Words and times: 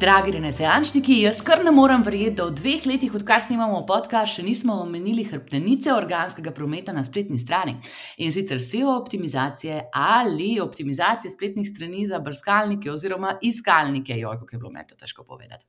Dragi 0.00 0.32
renesančniki, 0.32 1.18
jaz 1.26 1.42
kar 1.44 1.60
ne 1.60 1.72
morem 1.76 2.00
verjeti, 2.00 2.38
da 2.38 2.46
v 2.48 2.54
dveh 2.56 2.86
letih, 2.88 3.12
odkar 3.18 3.42
snimamo 3.44 3.82
podcast, 3.84 4.38
še 4.38 4.42
nismo 4.46 4.78
omenili 4.80 5.26
hrbtenice 5.28 5.90
organskega 5.92 6.54
prometa 6.56 6.94
na 6.96 7.02
spletni 7.04 7.36
strani. 7.36 7.74
In 8.24 8.32
sicer 8.32 8.62
SEO 8.64 8.94
optimizacije 8.94 9.90
ali 9.92 10.54
optimizacije 10.62 11.34
spletnih 11.34 11.68
strani 11.68 12.06
za 12.08 12.16
brskalnike 12.24 12.88
oziroma 12.88 13.34
iskalnike. 13.44 14.16
Joj, 14.16 14.38
kako 14.40 14.56
je 14.56 14.60
bilo 14.62 14.70
meni 14.72 14.88
to 14.88 14.96
težko 15.02 15.26
povedati. 15.28 15.68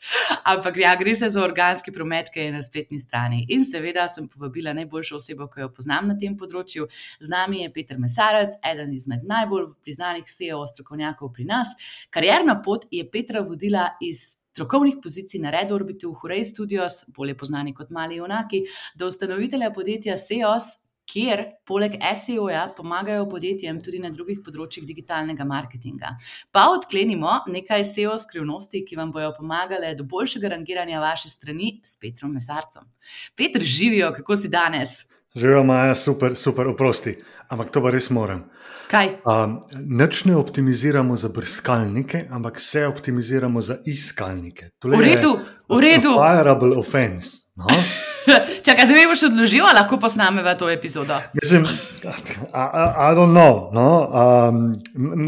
Ampak 0.54 0.79
ja, 0.79 0.95
gre 0.95 1.16
se 1.20 1.27
za 1.29 1.43
organski 1.43 1.91
promet, 1.91 2.32
ki 2.32 2.48
je 2.48 2.55
na 2.55 2.63
spletni 2.63 3.02
strani. 3.04 3.42
In 3.51 3.68
seveda 3.68 4.07
sem 4.07 4.32
povabila 4.32 4.71
najboljšo 4.79 5.20
osebo, 5.20 5.50
ki 5.51 5.65
jo 5.65 5.70
poznam 5.75 6.07
na 6.14 6.15
tem 6.15 6.39
področju. 6.39 6.87
Z 7.20 7.34
nami 7.36 7.65
je 7.65 7.73
Peter 7.75 8.00
Mesarec, 8.00 8.56
eden 8.71 8.95
izmed 8.95 9.28
najbolj 9.28 9.73
priznanih 9.84 10.32
SEO 10.32 10.64
strokovnjakov 10.71 11.36
pri 11.36 11.51
nas. 11.51 11.75
Karjerna 12.15 12.61
pot 12.64 12.87
je 12.95 13.04
Petra 13.11 13.43
vodila 13.43 13.89
iz 14.00 14.21
strokovnih 14.51 15.00
pozicij 15.04 15.41
na 15.41 15.50
Red 15.50 15.71
Orbitu, 15.71 16.11
v 16.11 16.21
Hurej 16.21 16.46
Studios, 16.51 17.04
bolje 17.15 17.36
znani 17.42 17.73
kot 17.73 17.89
Mali 17.89 18.15
Junaki, 18.15 18.64
do 18.96 19.07
ustanovitelja 19.07 19.71
podjetja 19.71 20.18
SEOS, 20.18 20.71
kjer 21.11 21.43
poleg 21.68 21.97
SEO-ja 22.00 22.68
pomagajo 22.78 23.25
podjetjem 23.29 23.82
tudi 23.83 24.00
na 24.00 24.11
drugih 24.14 24.39
področjih 24.45 24.86
digitalnega 24.87 25.45
marketinga. 25.47 26.14
Pa 26.51 26.68
odklenimo 26.75 27.42
nekaj 27.51 27.83
SEO 27.89 28.18
skrivnosti, 28.21 28.83
ki 28.87 29.00
vam 29.00 29.11
bodo 29.11 29.33
pomagale 29.39 29.93
do 29.97 30.07
boljšega 30.07 30.54
rangiranja 30.56 31.01
vaše 31.04 31.31
strani 31.31 31.79
s 31.83 31.97
Petrom 32.00 32.36
Mesarcem. 32.38 32.88
Petr, 33.36 33.64
živijo, 33.64 34.14
kako 34.16 34.38
si 34.38 34.52
danes? 34.52 35.02
Živijo, 35.36 35.64
Maja, 35.64 35.96
super, 35.96 36.36
super, 36.36 36.68
oprosti. 36.68 37.16
Ampak 37.50 37.70
to 37.72 37.82
pa 37.84 37.92
res 37.92 38.10
moram. 38.12 38.44
Kaj? 38.92 39.14
Um, 39.24 39.62
Noč 39.88 40.26
ne 40.28 40.36
optimiziramo 40.36 41.16
za 41.16 41.30
brskalnike, 41.32 42.26
ampak 42.32 42.60
vse 42.60 42.84
optimiziramo 42.88 43.62
za 43.62 43.78
iskalnike. 43.86 44.70
Tule 44.80 44.98
v 44.98 45.08
redu, 45.08 45.38
v 45.72 45.80
redu. 45.80 46.12
Fireable 46.20 46.76
offense. 46.76 47.48
No? 47.56 47.68
Čakaj, 48.68 48.92
zdaj 48.92 49.08
boš 49.08 49.23
odložil, 49.32 49.64
lahko 49.64 49.96
posnameva 50.00 50.58
to 50.60 50.68
epizodo. 50.70 51.16
Mislim, 51.40 51.64
I 52.52 53.16
don't 53.16 53.32
know. 53.32 53.72
No? 53.72 54.12
Um, 54.12 54.76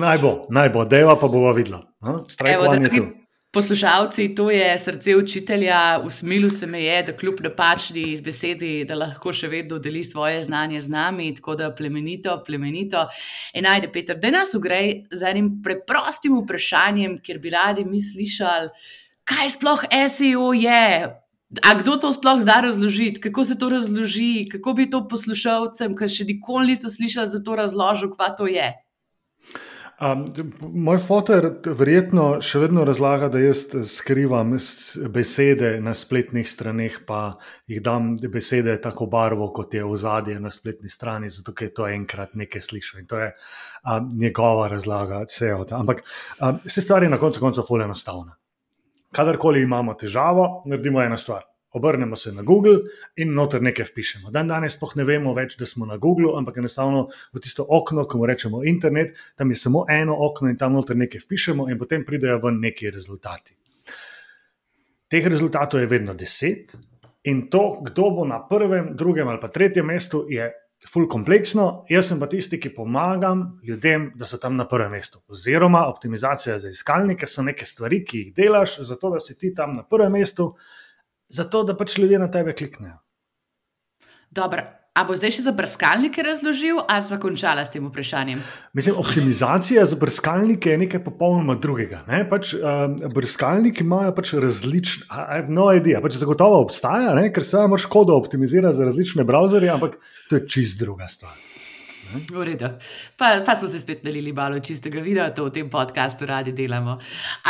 naj 0.04 0.20
bo, 0.20 0.34
naj 0.52 0.70
bo, 0.70 0.84
deva 0.84 1.16
pa 1.16 1.32
bova 1.32 1.56
videla. 1.56 1.80
No? 2.04 2.26
Strajkovanje 2.28 2.92
tu. 2.92 3.08
Poslušalci, 3.54 4.36
to 4.36 4.50
je 4.52 4.80
srce 4.80 5.16
učitelja, 5.16 6.02
usmilil 6.06 6.50
se 6.50 6.66
me 6.68 6.84
je, 6.84 7.04
da 7.04 7.14
kljub 7.14 7.42
napačni 7.46 8.18
besedi, 8.26 8.72
da 8.90 8.96
lahko 8.98 9.30
še 9.30 9.46
vedno 9.48 9.78
deli 9.78 10.02
svoje 10.04 10.40
znanje 10.44 10.80
z 10.82 10.90
nami, 10.90 11.28
tako 11.38 11.54
da 11.60 11.68
plemenito, 11.70 12.34
plemenito. 12.48 13.04
In 13.54 13.68
najde, 13.70 13.92
Peter, 13.94 14.18
da 14.18 14.32
nas 14.34 14.56
ugrej 14.58 15.04
z 15.12 15.30
enim 15.30 15.52
preprostim 15.62 16.40
vprašanjem, 16.40 17.20
kjer 17.22 17.40
bi 17.44 17.54
radi 17.54 17.86
mi 17.86 18.02
slišali, 18.02 18.74
kaj 19.30 19.54
sploh 19.60 19.86
SEO 20.10 20.50
je. 20.58 20.88
A 21.62 21.76
kdo 21.78 22.00
to 22.02 22.10
sploh 22.10 22.42
zna 22.42 22.58
razložiti, 22.66 23.22
kako 23.22 23.46
se 23.46 23.60
to 23.62 23.70
razloži, 23.70 24.48
kako 24.50 24.74
bi 24.74 24.90
to 24.90 25.04
poslušalcem, 25.06 25.94
ki 25.94 26.10
še 26.10 26.26
nikoli 26.26 26.74
niso 26.74 26.90
slišali, 26.90 27.30
za 27.30 27.44
to 27.46 27.62
razložil, 27.62 28.16
kva 28.18 28.34
to 28.34 28.50
je? 28.50 28.72
Um, 30.02 30.24
moj 30.74 30.98
fotor 31.06 31.46
verjetno 31.66 32.40
še 32.42 32.64
vedno 32.64 32.82
razlaga, 32.88 33.28
da 33.30 33.40
jaz 33.40 33.68
skrivam 33.88 34.56
besede 35.14 35.76
na 35.86 35.94
spletnih 35.96 36.50
straneh, 36.50 36.98
pa 37.06 37.36
jih 37.70 37.82
dam 37.86 38.16
besede 38.18 38.74
tako 38.82 39.06
barvo, 39.12 39.52
kot 39.54 39.74
je 39.78 39.84
v 39.86 40.00
zadje 40.02 40.40
na 40.42 40.50
spletni 40.52 40.90
strani, 40.90 41.30
zato 41.30 41.54
je 41.62 41.70
to 41.74 41.88
enkrat 41.88 42.34
nekaj 42.34 42.66
slišal 42.66 43.04
in 43.04 43.08
to 43.08 43.22
je 43.22 43.30
um, 43.30 44.10
njegova 44.18 44.68
razlaga. 44.74 45.24
Ampak 45.78 46.04
um, 46.42 46.60
se 46.66 46.82
stvari 46.82 47.08
na 47.08 47.22
koncu 47.22 47.40
koncev 47.40 47.70
fully 47.70 47.86
enostavne. 47.86 48.34
Kadarkoli 49.14 49.62
imamo 49.62 49.94
težavo, 49.94 50.64
naredimo 50.66 51.02
eno 51.06 51.18
stvar 51.22 51.53
obrnemo 51.74 52.16
se 52.16 52.32
na 52.32 52.42
Google 52.42 52.80
in 53.16 53.34
noter 53.34 53.62
nekaj 53.62 53.92
pišemo. 53.96 54.32
Dan 54.32 54.48
danes 54.48 54.78
sploh 54.78 54.96
ne 54.96 55.04
vemo 55.08 55.34
več, 55.34 55.58
da 55.58 55.66
smo 55.66 55.86
na 55.90 55.98
Google, 55.98 56.34
ampak 56.38 56.58
enostavno 56.62 57.08
v 57.34 57.42
tisto 57.42 57.66
okno, 57.70 58.06
ko 58.06 58.22
mu 58.22 58.30
rečemo 58.30 58.64
internet, 58.64 59.18
tam 59.38 59.52
je 59.52 59.60
samo 59.60 59.86
eno 59.90 60.18
okno 60.28 60.50
in 60.54 60.58
tam 60.58 60.78
noter 60.78 60.98
nekaj 60.98 61.28
pišemo, 61.30 61.70
in 61.70 61.80
potem 61.82 62.06
pridejo 62.06 62.40
ven 62.44 62.62
neki 62.62 62.92
rezultati. 62.94 63.58
Teh 65.10 65.28
rezultatov 65.30 65.82
je 65.82 65.90
vedno 65.90 66.14
deset, 66.18 66.74
in 67.24 67.48
to, 67.50 67.80
kdo 67.86 68.10
bo 68.12 68.26
na 68.26 68.42
prvem, 68.48 68.96
drugem 68.98 69.28
ali 69.28 69.42
pa 69.42 69.48
tretjem 69.48 69.86
mestu, 69.86 70.26
je. 70.30 70.52
Ful 70.84 71.06
kompleksno, 71.08 71.86
jaz 71.88 72.10
sem 72.10 72.20
pa 72.20 72.28
tisti, 72.28 72.58
ki 72.60 72.74
pomagam 72.76 73.46
ljudem, 73.64 74.10
da 74.20 74.28
so 74.28 74.36
tam 74.36 74.58
na 74.60 74.66
prvem 74.68 74.92
mestu. 74.92 75.22
Oziroma, 75.32 75.86
optimizacija 75.88 76.58
za 76.60 76.68
iskalnike 76.70 77.28
so 77.28 77.46
neke 77.46 77.64
stvari, 77.66 78.02
ki 78.04 78.20
jih 78.20 78.34
delaš, 78.36 78.82
zato 78.84 79.14
da 79.14 79.22
si 79.24 79.38
ti 79.40 79.54
tam 79.56 79.78
na 79.78 79.86
prvem 79.88 80.12
mestu, 80.12 80.50
zato 81.34 81.64
da 81.64 81.76
pač 81.78 81.98
ljudje 81.98 82.22
na 82.22 82.30
tebe 82.32 82.54
kliknejo. 82.54 82.98
Dobro. 84.32 84.64
A 84.94 85.02
bo 85.10 85.16
zdaj 85.18 85.32
še 85.34 85.44
za 85.48 85.52
brskalnike 85.58 86.22
razložil, 86.22 86.78
ali 86.86 87.02
smo 87.02 87.18
končali 87.18 87.64
s 87.66 87.72
tem 87.74 87.86
vprašanjem? 87.88 88.42
Mislim, 88.78 89.00
optimizacija 89.02 89.88
za 89.90 89.98
brskalnike 89.98 90.70
je 90.70 90.82
nekaj 90.84 91.02
popolnoma 91.02 91.56
drugega. 91.58 92.04
Ne? 92.06 92.20
Pač, 92.30 92.52
um, 92.60 93.00
brskalniki 93.16 93.82
imajo 93.82 94.12
pač 94.14 94.36
različne, 94.38 95.08
I 95.10 95.40
have 95.40 95.50
no 95.50 95.66
idea, 95.74 96.02
pač 96.04 96.20
zagotovo 96.22 96.62
obstaja, 96.62 97.16
ne? 97.18 97.32
ker 97.34 97.42
se 97.42 97.58
lahko 97.58 97.82
škodo 97.82 98.20
optimizira 98.22 98.70
za 98.78 98.86
različne 98.86 99.26
browserje, 99.26 99.74
ampak 99.74 99.98
to 100.30 100.38
je 100.38 100.46
čist 100.46 100.78
druga 100.86 101.10
stvar. 101.10 101.34
V 102.14 102.44
redu. 102.44 102.68
Pa, 103.18 103.42
pa 103.46 103.56
smo 103.56 103.68
se 103.68 103.80
spet 103.80 104.04
nalili 104.04 104.34
malo 104.34 104.60
čistega 104.60 105.02
videa, 105.02 105.30
to 105.34 105.46
v 105.46 105.52
tem 105.52 105.70
podkastu 105.70 106.26
radi 106.26 106.52
delamo. 106.54 106.98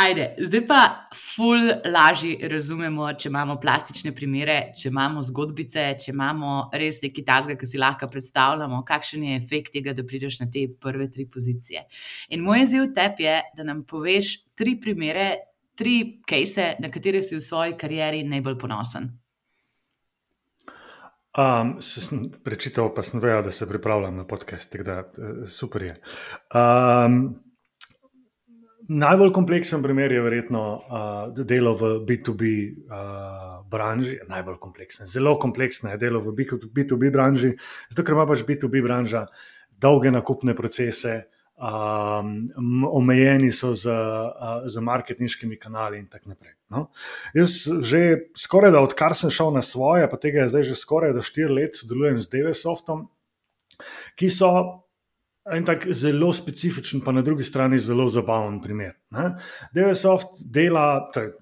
Ajde, 0.00 0.34
zdaj 0.38 0.62
pa 0.66 0.80
ful 1.14 1.68
lažje 1.84 2.48
razumemo, 2.48 3.10
če 3.12 3.28
imamo 3.28 3.58
plastične 3.60 4.14
primere, 4.16 4.72
če 4.78 4.88
imamo 4.88 5.22
zgodbice, 5.22 5.86
če 6.00 6.12
imamo 6.12 6.54
res 6.72 7.02
nekaj 7.04 7.26
tasga, 7.28 7.58
ki 7.60 7.68
si 7.68 7.80
lahko 7.80 8.08
predstavljamo, 8.08 8.82
kakšen 8.88 9.26
je 9.28 9.40
efekt 9.40 9.74
tega, 9.76 9.92
da 9.92 10.04
prideš 10.06 10.40
na 10.40 10.50
te 10.50 10.66
prve 10.80 11.10
tri 11.12 11.26
pozicije. 11.28 11.84
In 12.32 12.44
moj 12.46 12.64
izziv 12.64 12.88
tebi 12.96 13.28
je, 13.28 13.40
da 13.56 13.66
nam 13.66 13.84
poveš 13.88 14.38
tri 14.56 14.78
primere, 14.80 15.34
tri 15.74 16.22
kase, 16.26 16.74
na 16.80 16.90
katere 16.90 17.22
si 17.22 17.36
v 17.36 17.42
svoji 17.42 17.76
karieri 17.78 18.22
najbolj 18.28 18.58
ponosen. 18.58 19.10
Um, 21.34 21.80
sem 21.82 22.28
prečital, 22.44 22.92
pa 22.94 23.02
sem 23.02 23.18
vedel, 23.18 23.42
da 23.42 23.50
se 23.50 23.66
pripravljam 23.66 24.16
na 24.16 24.26
podcast, 24.26 24.70
tako 24.70 24.84
da 24.86 24.98
eh, 25.00 25.46
super 25.50 25.82
je. 25.82 25.96
Um, 26.54 27.16
najbolj 28.88 29.32
kompleksen 29.32 29.82
primer 29.82 30.12
je 30.12 30.22
verjetno 30.22 30.62
uh, 30.76 31.44
delo 31.44 31.74
v 31.74 31.90
B2B 32.06 32.52
uh, 32.86 33.66
branži. 33.70 34.20
Najbolj 34.28 34.60
kompleksen, 34.62 35.10
zelo 35.10 35.34
kompleksno 35.38 35.90
je 35.90 35.98
delo 35.98 36.22
v 36.22 36.36
B2B 36.70 37.10
branži, 37.10 37.56
zato 37.90 38.06
ker 38.06 38.14
ima 38.14 38.28
pač 38.30 38.46
B2B 38.46 38.84
branža 38.86 39.26
dolge 39.74 40.14
nakupne 40.14 40.54
procese 40.54 41.33
um, 41.56 42.84
omejeni 42.90 43.52
so 43.52 43.74
z, 43.74 43.86
uh, 43.86 44.66
z 44.66 44.80
marketinškimi 44.80 45.58
kanali 45.58 45.98
in 45.98 46.06
tako 46.06 46.34
naprej. 46.34 46.54
No? 46.70 46.88
Jaz 47.34 47.64
že 47.82 48.30
skoraj 48.38 48.74
da 48.74 48.82
odkar 48.82 49.14
sem 49.14 49.30
šel 49.30 49.54
na 49.54 49.62
svoje, 49.62 50.08
pa 50.10 50.16
tega 50.16 50.44
je 50.44 50.54
zdaj 50.54 50.70
že 50.70 50.78
skoraj 50.78 51.14
da 51.14 51.22
štiri 51.22 51.52
let 51.52 51.76
sodelujem 51.78 52.20
z 52.20 52.30
DVSoftom, 52.30 53.08
ki 54.18 54.30
so. 54.30 54.80
En 55.44 55.60
tak 55.60 55.82
zelo 55.92 56.30
specifičen, 56.32 57.02
pa 57.04 57.12
na 57.12 57.20
drugi 57.20 57.44
strani 57.44 57.76
zelo 57.78 58.06
zabaven 58.08 58.62
primer. 58.64 58.94
DVSoft 59.76 60.40
dela, 60.48 61.10
to 61.12 61.20
je 61.20 61.32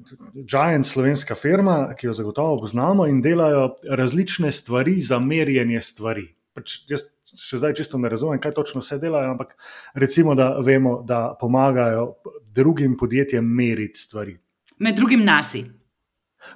Giant, 0.43 0.87
slovenska 0.87 1.37
firma, 1.39 1.95
ki 1.95 2.09
jo 2.09 2.13
zagotovo 2.19 2.57
poznamo, 2.65 3.07
in 3.07 3.21
delajo 3.23 3.77
različne 3.87 4.51
stvari 4.53 4.97
za 4.99 5.21
merjenje 5.23 5.81
stvari. 5.87 6.27
Pač 6.51 6.81
jaz 6.91 7.13
še 7.39 7.61
zdaj 7.61 7.75
čisto 7.79 7.99
ne 7.99 8.11
razumem, 8.13 8.41
kaj 8.41 8.55
točno 8.57 8.83
vse 8.83 8.99
delajo, 9.03 9.33
ampak 9.35 9.57
recimo, 9.95 10.35
da 10.35 10.53
vemo, 10.65 11.01
da 11.07 11.37
pomagajo 11.41 12.15
drugim 12.55 12.97
podjetjem 13.01 13.45
meriti 13.45 13.99
stvari. 13.99 14.37
Med 14.79 14.97
drugim 14.97 15.25
nasi. 15.25 15.65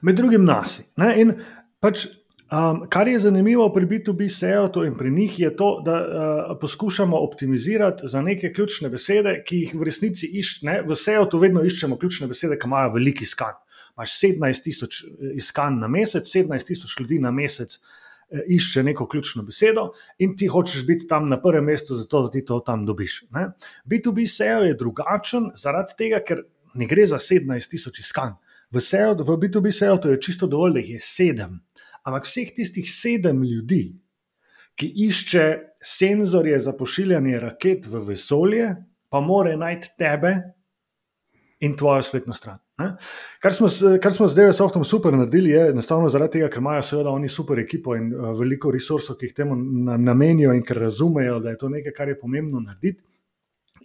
Med 0.03 0.17
drugim 0.17 0.45
nasi. 0.45 0.83
Pač, 1.81 2.07
um, 2.51 2.83
kar 2.91 3.09
je 3.09 3.21
zanimivo 3.23 3.69
pri 3.73 3.87
B2B 3.87 4.29
SEO 4.33 4.85
in 4.85 4.97
pri 4.97 5.11
njih 5.11 5.39
je 5.41 5.53
to, 5.57 5.71
da 5.85 5.97
uh, 6.01 6.57
poskušamo 6.61 7.17
optimizirati 7.17 8.09
za 8.09 8.23
neke 8.23 8.53
ključne 8.53 8.91
besede, 8.91 9.43
ki 9.47 9.61
jih 9.63 9.75
v 9.75 9.87
resnici 9.87 10.27
iščemo. 10.27 10.83
V 10.89 10.97
SEO 10.97 11.29
vedno 11.39 11.63
iščemo 11.63 11.99
ključne 11.99 12.27
besede, 12.27 12.59
ki 12.59 12.67
imajo 12.67 12.97
velik 12.97 13.23
iskan. 13.23 13.55
Imáš 13.97 14.19
17 14.21 14.65
tisoč 14.65 15.05
eh, 15.05 15.37
iskanj 15.41 15.79
na 15.81 15.89
mesec, 15.89 16.29
17 16.29 16.67
tisoč 16.69 16.99
ljudi 17.01 17.17
na 17.23 17.31
mesec. 17.31 17.79
Eh, 17.79 18.06
išče 18.31 18.83
neko 18.83 19.07
ključno 19.09 19.43
besedo 19.43 19.91
in 20.19 20.37
ti 20.37 20.47
hočeš 20.47 20.87
biti 20.87 21.07
tam 21.07 21.29
na 21.29 21.41
prvem 21.43 21.65
mestu, 21.65 21.95
zato 21.95 22.23
da 22.23 22.31
ti 22.31 22.45
to 22.45 22.61
tam 22.61 22.87
dobiš. 22.87 23.23
Ne? 23.31 23.49
B2B 23.85 24.27
SEO 24.27 24.65
je 24.67 24.75
drugačen 24.75 25.51
zaradi 25.55 25.95
tega, 25.99 26.21
ker 26.25 26.43
ne 26.75 26.87
gre 26.87 27.07
za 27.07 27.19
17 27.23 27.71
tisoč 27.71 28.01
iskanj. 28.03 28.35
V, 28.71 28.83
SEO, 28.83 29.15
v 29.15 29.39
B2B 29.39 29.73
SEO 29.73 29.97
to 30.03 30.11
je 30.11 30.21
čisto 30.21 30.47
dovolj, 30.47 30.73
da 30.73 30.83
jih 30.83 30.91
je 30.97 31.01
sedem. 31.01 31.61
Ampak 32.03 32.27
vseh 32.27 32.51
tistih 32.55 32.91
sedem 32.91 33.43
ljudi, 33.45 33.95
ki 34.77 34.91
išče 35.07 35.47
senzorje 35.83 36.59
za 36.61 36.75
pošiljanje 36.77 37.41
raket 37.41 37.87
v 37.87 38.03
vesolje, 38.11 38.69
pa 39.09 39.21
more 39.21 39.57
najti 39.57 39.95
tebe 39.99 40.35
in 41.61 41.77
tvojo 41.77 42.03
spletno 42.03 42.35
stran. 42.35 42.59
Kar 42.77 43.55
smo, 43.57 43.69
kar 44.03 44.13
smo 44.13 44.29
zdaj 44.29 44.53
s 44.53 44.59
Softom 44.59 44.85
super 44.85 45.15
naredili, 45.17 45.51
je 45.51 45.69
enostavno 45.71 46.09
zaradi 46.13 46.33
tega, 46.33 46.49
ker 46.53 46.61
imajo 46.61 46.83
seveda 46.85 47.11
oni 47.11 47.29
super 47.29 47.59
ekipo 47.59 47.95
in 47.97 48.11
uh, 48.13 48.35
veliko 48.37 48.71
resursov, 48.71 49.17
ki 49.17 49.31
jih 49.31 49.37
temu 49.39 49.57
namenijo 49.97 50.53
in 50.53 50.61
ker 50.65 50.83
razumejo, 50.85 51.39
da 51.41 51.55
je 51.55 51.59
to 51.63 51.71
nekaj, 51.73 51.95
kar 51.97 52.13
je 52.13 52.19
pomembno 52.21 52.61
narediti. 52.61 53.01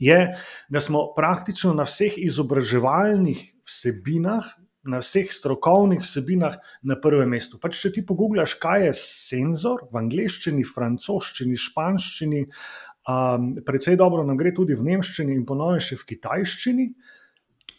Je, 0.01 0.17
da 0.69 0.81
smo 0.81 1.05
praktično 1.15 1.71
na 1.77 1.85
vseh 1.87 2.17
izobraževalnih 2.19 3.45
vsebinah, 3.69 4.49
na 4.83 4.99
vseh 4.99 5.29
strokovnih 5.31 6.01
vsebinah 6.01 6.57
na 6.83 6.97
prvem 6.99 7.29
mestu. 7.31 7.61
Pač, 7.61 7.77
če 7.79 7.93
ti 7.95 8.03
pogubljаш, 8.05 8.57
kaj 8.59 8.87
je 8.89 8.93
senzor 8.97 9.85
v 9.91 10.01
angleščini, 10.01 10.65
francoščini, 10.67 11.55
španščini, 11.63 12.43
um, 13.07 13.51
predvsej 13.63 13.99
dobro 14.01 14.25
nam 14.27 14.41
gre 14.41 14.51
tudi 14.57 14.75
v 14.75 14.89
nemščini 14.89 15.37
in 15.37 15.45
ponovno 15.47 15.79
še 15.79 16.01
v 16.01 16.09
kitajščini. 16.11 16.89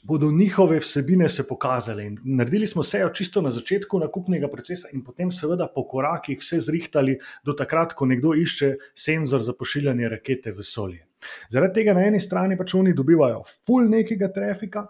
Bodo 0.02 0.30
njihove 0.30 0.80
vsebine 0.82 1.28
se 1.28 1.44
pokazale. 1.48 2.04
In 2.06 2.18
naredili 2.24 2.66
smo 2.66 2.82
vse 2.82 3.04
čisto 3.14 3.42
na 3.42 3.50
začetku 3.50 3.98
nakupnega 3.98 4.48
procesa, 4.48 4.88
in 4.92 5.04
potem, 5.04 5.30
seveda, 5.32 5.68
po 5.74 5.84
korakih, 5.88 6.40
vse 6.40 6.58
zrihtali 6.60 7.18
do 7.44 7.52
takrat, 7.52 7.94
ko 7.94 8.06
nekdo 8.06 8.34
išče 8.34 8.72
senzor 8.94 9.42
za 9.42 9.54
pošiljanje 9.54 10.08
rakete 10.08 10.52
v 10.52 10.58
vesolje. 10.58 11.06
Zaradi 11.50 11.74
tega 11.80 11.94
na 11.94 12.06
eni 12.06 12.20
strani 12.20 12.58
pač 12.58 12.74
oni 12.74 12.94
dobivajo 12.98 13.44
full 13.66 13.86
nekega 13.88 14.32
trafika, 14.32 14.86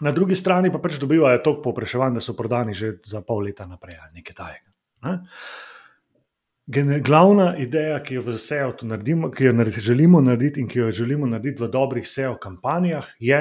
na 0.00 0.12
drugi 0.12 0.36
strani 0.36 0.70
pa 0.72 0.78
pač 0.78 0.98
dobivajo 1.00 1.42
toliko 1.44 1.62
povpraševanj, 1.62 2.14
da 2.14 2.20
so 2.24 2.36
prodani 2.36 2.74
že 2.74 2.94
za 3.06 3.22
pol 3.26 3.44
leta 3.44 3.66
naprej 3.66 3.98
ali 4.00 4.20
nekaj 4.20 4.36
tajega. 4.36 4.70
Ne? 5.04 5.18
Glavna 7.02 7.56
ideja, 7.58 7.98
ki 8.02 8.14
jo 8.14 8.22
v 8.22 8.36
SEO 8.38 8.74
naredimo, 8.86 9.30
ki 9.30 9.44
jo 9.44 9.64
želimo 9.82 10.20
narediti 10.20 10.60
in 10.60 10.68
ki 10.68 10.78
jo 10.78 10.90
želimo 10.92 11.26
narediti 11.26 11.62
v 11.62 11.68
dobrih 11.68 12.06
SEO 12.08 12.36
kampanjah, 12.38 13.08
je, 13.18 13.40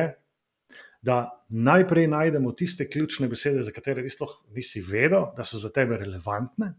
da 1.02 1.46
najprej 1.50 2.08
najdemo 2.08 2.52
tiste 2.52 2.90
ključne 2.90 3.28
besede, 3.28 3.64
za 3.64 3.72
katere 3.72 4.04
ti 4.04 4.10
sploh 4.10 4.34
nisi 4.56 4.82
vedel, 4.82 5.30
da 5.38 5.44
so 5.44 5.60
za 5.60 5.72
tebe 5.72 5.98
relevantne, 5.98 6.74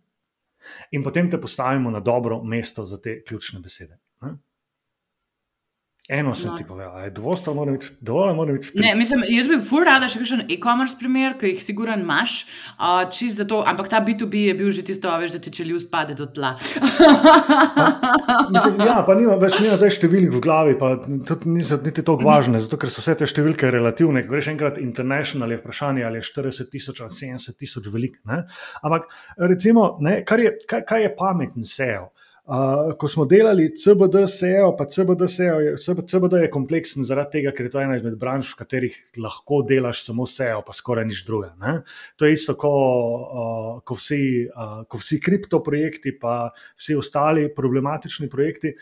in 0.90 1.02
potem 1.02 1.30
te 1.30 1.40
postavimo 1.40 1.90
na 1.90 2.00
dobro 2.00 2.42
mesto 2.44 2.84
za 2.86 3.00
te 3.00 3.22
ključne 3.24 3.60
besede. 3.60 3.98
Eno 6.10 6.34
sem 6.34 6.50
no. 6.50 6.56
ti 6.58 6.64
povedal, 6.66 6.90
dovolj, 7.14 7.54
mora 7.54 7.72
biti 7.72 7.86
dovolj, 8.02 8.32
mora 8.34 8.52
biti 8.56 8.80
ne, 8.82 8.94
mislim, 8.98 9.20
Jaz 9.30 9.46
bi 9.46 9.58
fur 9.62 9.84
rada 9.86 10.08
še 10.10 10.18
kakšen 10.18 10.40
e-commerce 10.50 10.96
primer, 10.98 11.36
ki 11.38 11.52
jih 11.52 11.60
siguran 11.62 12.02
imaš, 12.02 12.40
uh, 12.82 13.20
zato, 13.30 13.60
ampak 13.62 13.86
ta 13.92 14.00
B2B 14.02 14.40
je 14.48 14.54
bil 14.58 14.72
že 14.74 14.82
tisto, 14.88 15.12
veš, 15.22 15.36
da 15.36 15.40
ti 15.44 15.52
če 15.54 15.68
ljub 15.68 15.78
spade 15.78 16.16
do 16.18 16.26
tla. 16.26 16.56
mislim, 18.54 18.82
ja, 18.82 19.04
pa 19.06 19.14
nima 19.14 19.36
več 19.38 19.60
nima 19.62 19.76
zdaj 19.78 19.94
številk 20.00 20.34
v 20.34 20.40
glavi, 20.42 20.74
pa 20.80 20.96
tudi 20.98 21.52
niso 21.54 21.78
niti 21.78 22.02
tako 22.02 22.26
važne, 22.26 22.58
zato 22.64 22.80
ker 22.80 22.90
so 22.90 23.04
vse 23.04 23.14
te 23.20 23.28
številke 23.30 23.70
relativne. 23.70 24.24
Ko 24.26 24.34
greš 24.34 24.50
enkrat 24.50 24.80
international, 24.82 25.54
je 25.54 25.60
vprašanje, 25.60 26.02
ali 26.08 26.18
je 26.18 26.26
40 26.32 26.72
tisoč 26.74 27.04
ali 27.06 27.14
70 27.14 27.54
tisoč 27.54 27.86
velik. 27.94 28.18
Ne? 28.26 28.42
Ampak 28.82 29.06
recimo, 29.46 29.92
ne, 30.02 30.24
je, 30.26 30.56
kaj, 30.66 30.82
kaj 30.90 31.06
je 31.06 31.14
pameten 31.14 31.70
SEO? 31.70 32.10
Uh, 32.10 32.26
ko 32.98 33.08
smo 33.08 33.24
delali 33.24 33.68
CBD 33.76 34.24
SEO, 34.28 34.72
pa 34.76 34.84
CBD 34.84 35.28
SEO, 35.28 35.60
je, 35.60 35.74
CBD 36.08 36.40
je 36.42 36.50
kompleksen 36.50 37.04
zaradi 37.06 37.38
tega, 37.38 37.52
ker 37.54 37.68
je 37.68 37.70
to 37.70 37.80
ena 37.82 37.94
izmed 37.98 38.16
branž, 38.18 38.48
v 38.54 38.58
katerih 38.58 38.96
lahko 39.22 39.60
delaš 39.68 40.02
samo 40.08 40.26
SEO, 40.26 40.64
pa 40.66 40.74
skoraj 40.74 41.06
nič 41.06 41.22
druga. 41.28 41.52
Ne? 41.62 41.76
To 42.18 42.26
je 42.26 42.34
isto, 42.34 42.56
ko, 42.58 42.72
uh, 42.72 43.68
ko, 43.86 43.94
vsi, 43.94 44.22
uh, 44.50 44.80
ko 44.90 44.98
vsi 44.98 45.20
kriptoprojekti, 45.22 46.16
pa 46.18 46.50
vsi 46.74 46.96
ostali 46.98 47.46
problematični 47.54 48.26
projekti. 48.32 48.72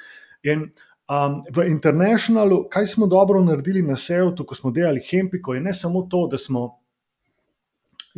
In, 0.49 0.64
um, 1.12 1.43
v 1.53 1.67
Internationalu, 1.69 2.62
kaj 2.73 2.88
smo 2.94 3.06
dobro 3.11 3.43
naredili 3.44 3.82
na 3.85 3.99
SEO, 4.00 4.32
ko 4.32 4.56
smo 4.56 4.73
delali 4.73 5.05
Hempiko, 5.05 5.53
je 5.59 5.61
ne 5.67 5.76
samo 5.76 6.06
to, 6.09 6.25
da 6.31 6.41
smo. 6.41 6.71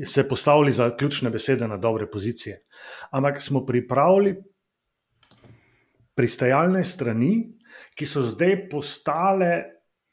Se 0.06 0.23
postavili 0.29 0.73
za 0.73 0.87
ključne 0.96 1.29
besede 1.31 1.67
na 1.69 1.76
dobre 1.76 2.06
pozicije, 2.06 2.62
ampak 3.11 3.43
smo 3.43 3.64
pripravili 3.67 4.37
pristajalne 6.20 6.84
strani, 6.84 7.34
ki 7.96 8.06
so 8.08 8.22
zdaj 8.28 8.67
postale, 8.69 9.52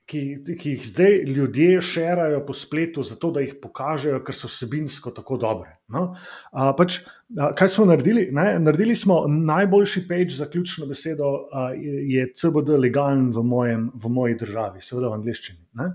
ki, 0.07 0.21
ki 0.55 0.71
jih 0.75 0.85
zdaj 0.87 1.17
ljudje 1.27 1.81
širajo 1.83 2.39
po 2.47 2.53
spletu, 2.55 3.03
zato 3.03 3.31
da 3.35 3.43
jih 3.43 3.57
pokažejo, 3.61 4.21
ker 4.23 4.35
so 4.35 4.47
vsebinsko 4.47 5.11
tako 5.11 5.35
dobre. 5.41 5.73
No? 5.91 6.13
A, 6.51 6.71
pač, 6.77 7.01
a, 7.35 7.51
kaj 7.57 7.73
smo 7.75 7.89
naredili? 7.89 8.29
Ne? 8.31 8.53
Naredili 8.63 8.95
smo 8.95 9.25
najboljši 9.27 10.05
page 10.07 10.37
za 10.37 10.47
ključno 10.51 10.87
besedo, 10.87 11.33
a, 11.51 11.69
je 11.75 12.23
CBD 12.31 12.79
legalen 12.79 13.29
v, 13.35 13.43
mojem, 13.43 13.89
v 13.93 14.13
moji 14.15 14.39
državi, 14.39 14.81
seveda 14.81 15.11
v 15.11 15.19
angleščini. 15.19 15.65
Ne? 15.81 15.91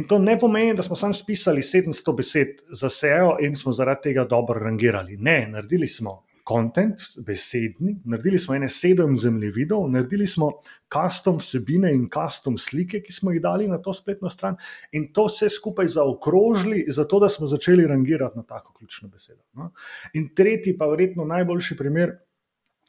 In 0.00 0.08
to 0.08 0.20
ne 0.22 0.38
pomeni, 0.40 0.72
da 0.78 0.86
smo 0.86 0.96
samo 0.96 1.14
spisali 1.14 1.66
700 1.66 2.16
besed 2.16 2.64
za 2.72 2.88
SEO 2.88 3.36
in 3.44 3.56
smo 3.56 3.74
zaradi 3.76 4.08
tega 4.08 4.24
dobro 4.24 4.60
rangirali. 4.62 5.18
Ne, 5.20 5.48
naredili 5.50 5.88
smo 5.88 6.22
kontent, 6.44 7.00
besedni, 7.26 7.96
naredili 8.04 8.38
smo 8.38 8.54
ene 8.54 8.68
sedem 8.68 9.16
zemljevidov, 9.18 9.88
naredili 9.90 10.26
smo 10.26 10.50
custom 10.92 11.38
vsebine 11.38 11.92
in 11.94 12.08
custom 12.10 12.58
slike, 12.58 13.02
ki 13.02 13.12
smo 13.12 13.34
jih 13.34 13.42
dali 13.42 13.68
na 13.68 13.78
to 13.78 13.94
spletno 13.94 14.30
stran, 14.30 14.56
in 14.92 15.10
to 15.12 15.26
vse 15.28 15.48
skupaj 15.48 15.86
zaokrožili, 15.86 16.84
zato 16.88 17.20
da 17.20 17.28
smo 17.28 17.46
začeli 17.46 17.86
rangirati 17.86 18.38
na 18.38 18.42
tako 18.42 18.72
ključno 18.72 19.08
besedo. 19.08 19.42
No? 19.52 19.72
In 20.14 20.34
tretji, 20.34 20.76
pa 20.78 20.86
verjetno 20.86 21.24
najboljši 21.24 21.76
primer. 21.76 22.18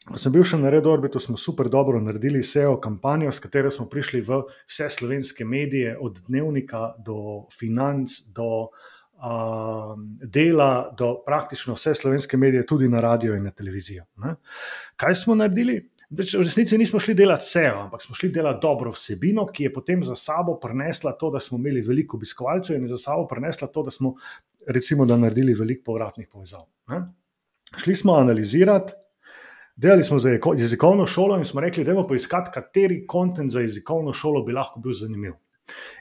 Ko 0.01 0.17
sem 0.17 0.33
bil 0.33 0.41
še 0.41 0.57
na 0.57 0.71
Red 0.73 0.87
Orbitu, 0.89 1.19
smo 1.21 1.37
super 1.37 1.67
dobro 1.69 1.99
naredili 2.01 2.39
SEO 2.43 2.79
kampanjo, 2.81 3.29
s 3.31 3.39
katero 3.39 3.69
smo 3.71 3.85
prišli 3.85 4.23
v 4.25 4.39
vse 4.65 4.87
slovenske 4.89 5.45
medije, 5.45 5.93
od 6.01 6.23
dnevnika 6.25 6.95
do 7.05 7.45
financ, 7.53 8.15
do 8.33 8.47
uh, 8.63 8.89
dela 10.23 10.95
do 10.97 11.15
praktično 11.25 11.73
vse 11.73 11.93
slovenske 11.93 12.37
medije, 12.37 12.65
tudi 12.65 12.89
na 12.89 13.01
radio 13.01 13.35
in 13.35 13.43
na 13.43 13.51
televizijo. 13.51 14.05
Ne? 14.17 14.35
Kaj 14.95 15.15
smo 15.15 15.35
naredili? 15.35 15.91
V 16.11 16.25
resnici 16.43 16.77
nismo 16.77 16.99
šli 16.99 17.13
delati 17.15 17.45
SEO, 17.45 17.77
ampak 17.85 18.01
smo 18.01 18.15
šli 18.15 18.29
delati 18.29 18.59
dobro 18.61 18.91
vsebino, 18.91 19.45
ki 19.47 19.63
je 19.63 19.73
potem 19.73 20.03
za 20.03 20.15
sabo 20.15 20.57
prinesla 20.59 21.11
to, 21.11 21.29
da 21.31 21.39
smo 21.39 21.57
imeli 21.57 21.81
veliko 21.81 22.17
obiskovalcev 22.17 22.75
in 22.75 22.87
za 22.87 22.97
sabo 22.97 23.27
prinesla 23.27 23.67
to, 23.67 23.83
da 23.83 23.91
smo 23.91 24.15
recimo, 24.67 25.05
da 25.05 25.17
naredili 25.17 25.53
veliko 25.53 25.83
povratnih 25.85 26.27
povezav. 26.27 26.65
Ne? 26.87 27.01
Šli 27.77 27.95
smo 27.95 28.13
analizirati. 28.13 28.93
Delali 29.75 30.03
smo 30.03 30.19
za 30.19 30.29
jezikovno 30.57 31.05
šolo 31.07 31.37
in 31.37 31.45
smo 31.45 31.61
rekli, 31.61 31.83
da 31.83 31.91
je 31.91 32.07
poiskati, 32.07 32.51
kateri 32.53 33.05
kontent 33.07 33.51
za 33.51 33.59
jezikovno 33.59 34.13
šolo 34.13 34.43
bi 34.43 34.53
lahko 34.53 34.79
bil 34.79 34.93
zanimiv. 34.93 35.33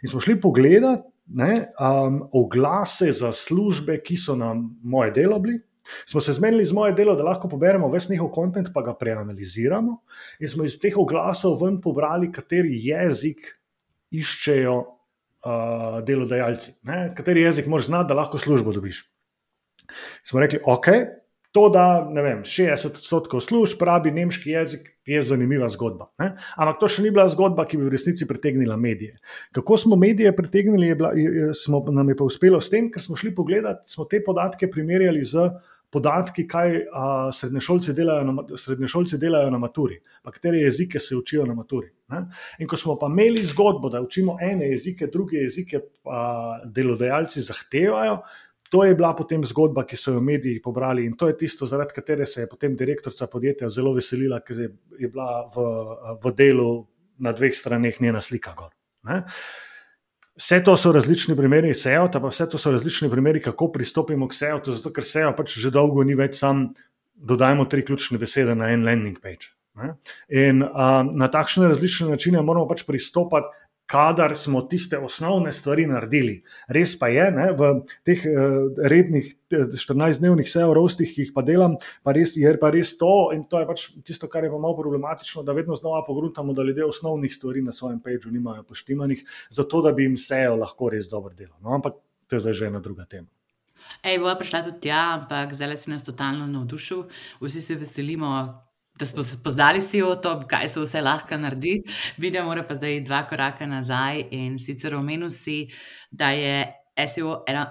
In 0.02 0.08
smo 0.08 0.20
šli 0.20 0.40
pogledati, 0.40 1.09
ne, 1.26 1.54
um, 1.78 2.22
oglase 2.32 3.12
za 3.12 3.32
službe, 3.32 4.00
ki 4.02 4.16
so 4.16 4.36
nam 4.36 4.78
moje 4.82 5.10
delo 5.10 5.38
bili. 5.38 5.60
Smo 6.06 6.20
se 6.20 6.32
zmenili 6.32 6.64
z 6.64 6.72
moje 6.72 6.92
delo, 6.94 7.16
da 7.16 7.24
lahko 7.26 7.48
poberemo 7.48 7.88
vse 7.90 8.12
njihov 8.12 8.30
kontent, 8.30 8.68
pa 8.74 8.82
ga 8.82 8.94
preanaliziramo, 8.94 9.96
in 10.40 10.48
smo 10.48 10.64
iz 10.64 10.78
teh 10.80 10.98
oglasov 10.98 11.58
ven 11.62 11.80
pobrali, 11.80 12.30
kateri 12.32 12.76
jezik 12.84 13.56
iščejo 14.10 14.76
uh, 14.78 15.98
delodajalci, 16.06 16.76
ne? 16.82 17.08
kateri 17.16 17.42
jezik 17.42 17.66
moraš 17.66 17.90
znati, 17.90 18.08
da 18.08 18.20
lahko 18.22 18.38
službo 18.38 18.72
dobiš. 18.72 19.02
Smo 20.22 20.40
rekli, 20.40 20.60
ok, 20.64 20.86
To, 21.50 21.66
da 21.68 22.06
vem, 22.14 22.44
60 22.46 23.00
odstotkov 23.00 23.40
služb 23.42 23.80
rabi 23.82 24.12
nemški 24.14 24.52
jezik, 24.52 24.84
je 25.10 25.22
zanimiva 25.22 25.68
zgodba. 25.72 26.10
Ne? 26.22 26.32
Ampak 26.56 26.78
to 26.80 26.90
še 26.90 27.04
ni 27.04 27.10
bila 27.14 27.26
zgodba, 27.30 27.66
ki 27.68 27.80
bi 27.80 27.88
v 27.88 27.94
resnici 27.94 28.28
pritegnila 28.28 28.76
medije. 28.80 29.16
Kako 29.56 29.78
smo 29.80 29.98
medije 29.98 30.32
pritegnili, 30.36 30.92
je 30.92 31.00
bila, 31.00 31.10
je, 31.18 31.50
smo, 31.58 31.82
nam 31.90 32.12
je 32.12 32.16
pa 32.20 32.28
uspelo 32.28 32.60
s 32.62 32.70
tem, 32.70 32.90
ker 32.92 33.02
smo 33.02 33.18
šli 33.18 33.34
pogledat, 33.34 33.84
smo 33.90 34.06
te 34.10 34.22
podatke 34.24 34.70
primerjali 34.70 35.24
z 35.26 35.50
podatki, 35.90 36.44
kaj 36.48 36.76
a, 36.94 37.06
srednješolci, 37.34 37.94
delajo 37.98 38.26
na, 38.28 38.44
srednješolci 38.58 39.18
delajo 39.18 39.50
na 39.50 39.58
maturi, 39.58 39.98
pa 40.22 40.30
katere 40.30 40.62
jezike 40.62 41.02
se 41.02 41.16
učijo 41.16 41.46
na 41.46 41.56
maturi. 41.58 41.90
Ne? 42.14 42.24
In 42.62 42.70
ko 42.70 42.78
smo 42.78 42.94
pa 42.98 43.10
imeli 43.10 43.42
zgodbo, 43.44 43.90
da 43.90 44.02
učimo 44.02 44.36
ene 44.42 44.70
jezike, 44.70 45.10
druge 45.10 45.42
jezike 45.42 45.82
pa 46.06 46.60
delodajalci 46.64 47.42
zahtevajo, 47.42 48.20
To 48.70 48.84
je 48.86 48.94
bila 48.94 49.10
potem 49.18 49.42
zgodba, 49.44 49.82
ki 49.82 49.96
so 49.98 50.12
jo 50.14 50.20
mediji 50.22 50.60
pobrali 50.62 51.02
in 51.04 51.16
to 51.18 51.26
je 51.26 51.36
tisto, 51.36 51.66
zaradi 51.66 51.94
katere 51.94 52.26
se 52.26 52.44
je 52.44 52.48
potem 52.48 52.76
direktorica 52.78 53.26
podjetja 53.26 53.68
zelo 53.68 53.92
veselila, 53.96 54.38
ker 54.46 54.60
je 54.62 55.08
bila 55.10 55.48
v, 55.50 55.64
v 56.22 56.32
delu 56.38 56.68
na 57.18 57.32
dveh 57.34 57.56
straneh 57.56 57.98
njena 58.00 58.22
slika. 58.22 58.54
Gor, 58.54 58.70
vse 60.38 60.60
to 60.64 60.76
so 60.78 60.92
različni 60.94 61.34
primeri 61.36 61.74
SEO, 61.74 62.06
pa 62.12 62.28
vse 62.28 62.46
to 62.48 62.58
so 62.58 62.70
različni 62.70 63.10
primeri, 63.10 63.42
kako 63.42 63.72
pristopimo 63.74 64.28
k 64.28 64.38
SEO, 64.38 64.62
zato 64.70 64.94
ker 64.94 65.04
SEO 65.04 65.34
pač 65.36 65.58
že 65.58 65.74
dolgo 65.74 66.06
ni 66.06 66.14
več 66.14 66.38
sam, 66.38 66.68
dodajmo 67.20 67.66
tri 67.68 67.82
ključne 67.84 68.18
besede 68.18 68.54
na 68.54 68.70
en 68.72 68.86
landing 68.86 69.18
page. 69.20 69.50
Ne? 69.80 69.94
In 70.30 70.62
a, 70.62 71.02
na 71.02 71.28
takšne 71.30 71.68
različne 71.68 72.08
načine 72.14 72.42
moramo 72.42 72.68
pač 72.70 72.86
pristopati 72.86 73.50
kadar 73.90 74.36
smo 74.36 74.62
tiste 74.62 74.98
osnovne 74.98 75.52
stvari 75.52 75.86
naredili. 75.90 76.36
Res 76.70 76.92
pa 76.98 77.08
je, 77.10 77.24
ne, 77.34 77.48
v 77.58 77.70
teh 78.06 78.22
uh, 78.30 78.68
rednih 78.92 79.32
14-dnevnih 79.50 80.46
seorostih, 80.46 81.10
ki 81.10 81.26
jih 81.26 81.32
pa 81.34 81.42
delam, 81.46 81.74
pa 82.06 82.14
res, 82.14 82.36
je 82.38 82.52
pa 82.62 82.70
res 82.70 82.94
to, 83.00 83.32
in 83.34 83.42
to 83.50 83.58
je 83.58 83.66
pač 83.66 83.88
tisto, 84.06 84.30
kar 84.30 84.46
je 84.46 84.52
pa 84.52 84.62
malo 84.62 84.78
problematično, 84.78 85.42
da 85.42 85.56
vedno 85.56 85.74
znova 85.74 86.04
pogruntamo, 86.06 86.54
da 86.54 86.62
ljudje 86.62 86.86
osnovnih 86.86 87.34
stvari 87.34 87.64
na 87.66 87.74
svojem 87.74 87.98
peču 88.04 88.30
nimajo 88.30 88.62
poštimanih, 88.68 89.26
zato 89.50 89.82
da 89.82 89.92
bi 89.92 90.06
jim 90.06 90.16
SEO 90.16 90.54
lahko 90.62 90.94
res 90.94 91.10
dobro 91.10 91.34
delal. 91.34 91.58
No, 91.58 91.74
ampak 91.74 91.98
to 92.30 92.38
je 92.38 92.46
zdaj 92.46 92.58
že 92.62 92.70
ena 92.70 92.78
druga 92.78 93.10
tema. 93.10 93.26
Ej, 94.06 94.20
bo 94.22 94.30
prišla 94.38 94.62
tudi 94.68 94.86
tja, 94.86 95.02
ampak 95.18 95.56
zdaj 95.56 95.76
si 95.80 95.90
nas 95.90 96.06
totalno 96.06 96.46
navdušil. 96.46 97.08
Vsi 97.42 97.62
se 97.64 97.74
veselimo, 97.80 98.30
da 99.00 99.06
smo 99.06 99.22
se 99.22 99.36
spoznali 99.36 99.80
si 99.80 100.02
o 100.02 100.14
to, 100.16 100.34
kaj 100.48 100.68
se 100.68 100.80
vse 100.80 101.00
lahko 101.02 101.36
naredi. 101.40 101.80
Vidim, 102.20 102.44
mora 102.44 102.64
pa 102.68 102.76
zdaj 102.76 103.00
dva 103.08 103.24
koraka 103.28 103.66
nazaj 103.66 104.26
in 104.36 104.58
sicer 104.58 104.94
omenil 104.94 105.30
si, 105.30 105.62
da 106.10 106.30
je 106.36 106.66
SEO 107.08 107.44
ena 107.48 107.64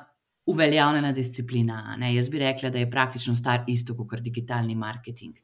uveljavljena 0.50 1.12
disciplina. 1.14 1.96
Ne? 1.98 2.14
Jaz 2.16 2.30
bi 2.30 2.40
rekla, 2.42 2.70
da 2.70 2.82
je 2.82 2.90
praktično 2.92 3.36
star 3.36 3.64
isto 3.68 3.94
kot 3.98 4.20
digitalni 4.26 4.76
marketing. 4.76 5.38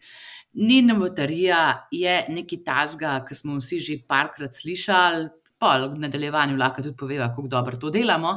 Ni 0.54 0.82
novotarija, 0.82 1.88
je 1.92 2.24
nekaj 2.30 2.64
tasga, 2.66 3.20
ki 3.28 3.36
smo 3.36 3.60
vsi 3.60 3.80
že 3.80 4.00
parkrat 4.08 4.56
slišali, 4.56 5.30
pa 5.66 5.88
v 5.88 6.00
nadaljevanju 6.00 6.58
lahko 6.58 6.84
tudi 6.86 6.98
poveva, 6.98 7.30
kako 7.34 7.48
dobro 7.50 7.78
to 7.82 7.90
delamo. 7.90 8.36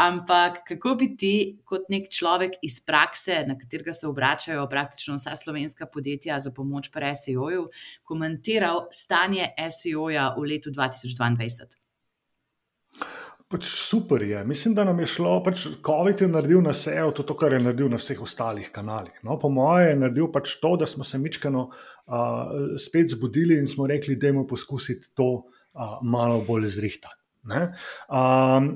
Ampak 0.00 0.62
kako 0.68 0.94
bi 1.00 1.10
ti, 1.16 1.34
kot 1.64 1.90
nek 1.92 2.08
človek 2.12 2.56
iz 2.64 2.80
prakse, 2.86 3.42
na 3.48 3.58
katerega 3.58 3.92
se 3.96 4.08
obračajo 4.08 4.64
praktično 4.70 5.18
vsa 5.18 5.36
slovenska 5.36 5.86
podjetja 5.92 6.40
za 6.40 6.54
pomoč 6.56 6.88
pri 6.94 7.12
SEO-ju, 7.16 7.68
komentiral 8.04 8.86
stanje 8.94 9.52
SEO-ja 9.68 10.32
v 10.38 10.46
letu 10.54 10.72
2022? 10.72 11.76
Pač 13.50 13.66
super 13.66 14.22
je. 14.22 14.40
Mislim, 14.46 14.76
da 14.78 14.84
nam 14.86 15.00
je 15.02 15.08
šlo, 15.10 15.40
pač 15.42 15.66
COVID 15.84 16.20
je 16.22 16.28
naredil 16.30 16.60
na 16.62 16.72
SEO 16.72 17.10
to, 17.10 17.26
to, 17.26 17.34
kar 17.36 17.56
je 17.56 17.64
naredil 17.64 17.90
na 17.90 17.98
vseh 17.98 18.20
ostalih 18.22 18.68
kanalih. 18.72 19.16
No, 19.26 19.40
po 19.42 19.50
mojem 19.50 19.90
je 19.90 20.02
naredil 20.04 20.28
pač 20.32 20.54
to, 20.62 20.76
da 20.78 20.86
smo 20.86 21.04
se 21.04 21.18
mičkano 21.18 21.64
uh, 21.66 22.76
spet 22.78 23.10
zbudili 23.10 23.58
in 23.58 23.66
smo 23.66 23.90
rekli, 23.90 24.14
da 24.16 24.30
je 24.30 24.46
poskusiti 24.46 25.10
to 25.18 25.32
uh, 25.32 25.59
malo 26.02 26.40
bolj 26.46 26.68
zrihtati. 26.76 27.20
Um, 28.10 28.72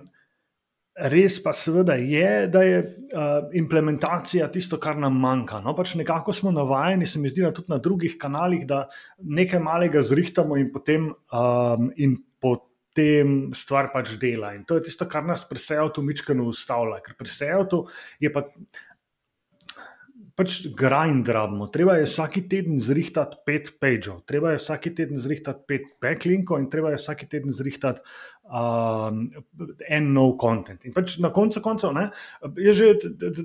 res 0.94 1.40
pa 1.42 1.52
seveda 1.56 1.96
je, 1.98 2.46
da 2.48 2.62
je 2.62 2.82
uh, 2.82 3.48
implementacija 3.58 4.46
tisto, 4.54 4.78
kar 4.82 4.98
nam 5.00 5.16
manjka. 5.20 5.58
No, 5.64 5.74
pač 5.74 5.96
nekako 5.98 6.32
smo 6.32 6.52
navajeni, 6.54 7.06
se 7.06 7.18
mi 7.18 7.32
zdi, 7.32 7.42
tudi 7.54 7.72
na 7.72 7.80
drugih 7.82 8.14
kanalih, 8.20 8.62
da 8.66 8.84
nekaj 9.18 9.62
malega 9.62 10.02
zrihtamo 10.02 10.60
in 10.60 10.70
potem. 10.72 11.10
Um, 11.32 11.90
in 11.96 12.20
Tem 12.94 13.50
stvar 13.58 13.88
pač 13.90 14.12
dela. 14.22 14.52
In 14.54 14.62
to 14.62 14.76
je 14.78 14.84
tisto, 14.86 15.08
kar 15.10 15.24
nas 15.26 15.42
pri 15.48 15.58
SEO-tu 15.58 16.02
mičkano 16.06 16.44
ustavlja. 16.46 17.00
Ker 17.02 17.16
pri 17.18 17.26
SEO-tu 17.26 17.80
je 18.22 18.30
pa 18.30 18.44
pač 20.34 20.56
grind 20.74 21.28
rabimo. 21.30 21.68
Treba 21.72 21.96
je 22.00 22.08
vsak 22.08 22.38
teden 22.50 22.80
zrihtati 22.82 23.38
pet 23.46 23.70
pageov, 23.80 24.22
treba 24.26 24.54
je 24.54 24.60
vsak 24.62 24.88
teden 24.96 25.18
zrihtati 25.20 25.66
pet 25.68 25.88
backlinkov 26.02 26.58
in 26.58 26.68
treba 26.70 26.90
je 26.94 26.98
vsak 26.98 27.26
teden 27.30 27.54
zrihtati 27.54 28.02
um, 28.50 29.28
en 29.88 30.12
nov 30.16 30.34
content. 30.42 30.82
In 30.84 30.94
pač 30.96 31.18
na 31.22 31.30
koncu 31.34 31.62
koncev, 31.64 31.94
ne, 31.94 32.08
jaz 32.66 32.80
že 32.80 32.92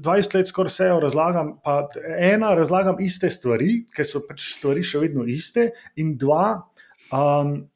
20 0.02 0.38
let 0.40 0.50
skoraj 0.50 0.74
vse 0.74 0.92
razlagam, 1.06 1.56
pa 1.64 1.84
ena 2.18 2.56
razlagam 2.58 3.02
iste 3.06 3.30
stvari, 3.30 3.84
ker 3.94 4.08
so 4.08 4.26
pač 4.26 4.50
stvari 4.56 4.86
še 4.86 5.06
vedno 5.06 5.28
iste, 5.30 5.70
in 6.02 6.18
dva. 6.18 6.56
Um, 7.14 7.70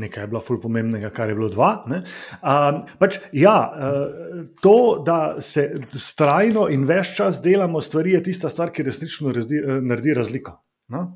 Nekaj 0.00 0.24
je 0.24 0.30
bilo 0.32 0.40
fulj 0.44 0.60
pomembnega, 0.62 1.10
kar 1.14 1.28
je 1.28 1.36
bilo 1.38 1.50
dva. 1.52 1.70
Um, 1.86 2.82
pač, 3.00 3.18
ja, 3.36 3.56
uh, 3.68 4.42
to, 4.62 4.76
da 5.06 5.20
se 5.44 5.66
strajno 5.92 6.68
in 6.72 6.86
več 6.88 7.14
čas 7.18 7.42
delamo 7.44 7.82
stvari, 7.84 8.16
je 8.16 8.22
tista 8.30 8.50
stvar, 8.52 8.72
ki 8.72 8.86
resnično 8.86 9.34
razdi, 9.36 9.60
uh, 9.60 9.80
naredi 9.84 10.16
razliko. 10.16 10.56
No? 10.94 11.06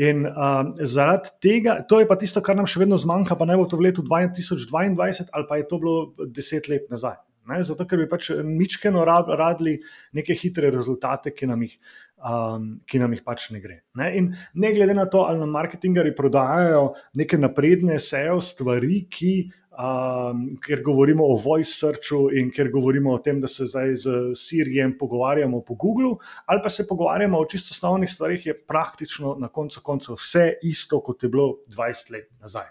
In 0.00 0.22
um, 0.26 0.74
zaradi 0.86 1.34
tega, 1.42 1.80
to 1.88 1.98
je 2.00 2.06
pa 2.08 2.16
tisto, 2.18 2.42
kar 2.44 2.56
nam 2.56 2.68
še 2.70 2.84
vedno 2.84 2.98
zmanjka, 3.00 3.36
pa 3.36 3.48
ne 3.48 3.58
bo 3.58 3.66
to 3.68 3.78
v 3.80 3.90
letu 3.90 4.04
2022 4.06 5.26
ali 5.34 5.48
pa 5.48 5.58
je 5.58 5.66
to 5.68 5.80
bilo 5.82 6.28
deset 6.30 6.70
let 6.70 6.86
nazaj. 6.92 7.18
Ne? 7.50 7.60
Zato, 7.66 7.86
ker 7.88 7.98
bi 7.98 8.06
pač 8.08 8.30
mičkeno 8.46 9.02
radili 9.04 9.78
neke 10.16 10.36
hitre 10.38 10.70
rezultate, 10.70 11.34
ki 11.34 11.48
nam 11.50 11.64
jih, 11.66 11.76
um, 12.24 12.72
ki 12.86 13.00
nam 13.00 13.14
jih 13.14 13.22
pač 13.24 13.48
ne 13.54 13.60
gre. 13.62 13.80
Ne? 13.98 14.10
In 14.18 14.28
ne 14.54 14.72
glede 14.74 14.96
na 14.96 15.06
to, 15.10 15.24
ali 15.28 15.40
nam 15.40 15.54
marketingari 15.54 16.14
prodajajo 16.16 16.92
neke 17.20 17.38
napredne 17.40 18.00
SEO 18.00 18.40
stvari, 18.44 19.06
ki. 19.10 19.34
Um, 19.80 20.40
ker 20.60 20.82
govorimo 20.84 21.24
o 21.30 21.36
voice 21.40 21.70
searchu 21.72 22.26
in 22.36 22.50
ker 22.52 22.68
govorimo 22.68 23.14
o 23.14 23.20
tem, 23.24 23.38
da 23.40 23.48
se 23.48 23.64
zdaj 23.70 23.94
z 24.02 24.16
Sirijem 24.36 24.96
pogovarjamo 24.98 25.62
po 25.64 25.76
Googlu, 25.78 26.10
ali 26.52 26.60
pa 26.60 26.68
se 26.68 26.84
pogovarjamo 26.88 27.38
o 27.38 27.46
čisto 27.48 27.72
osnovnih 27.72 28.10
stvarih, 28.10 28.46
je 28.46 28.56
praktično 28.58 29.36
na 29.40 29.48
koncu 29.48 29.80
koncev 29.80 30.18
vse 30.20 30.58
isto, 30.68 31.00
kot 31.00 31.22
je 31.22 31.30
bilo 31.32 31.62
20 31.70 32.12
let 32.12 32.28
nazaj. 32.42 32.66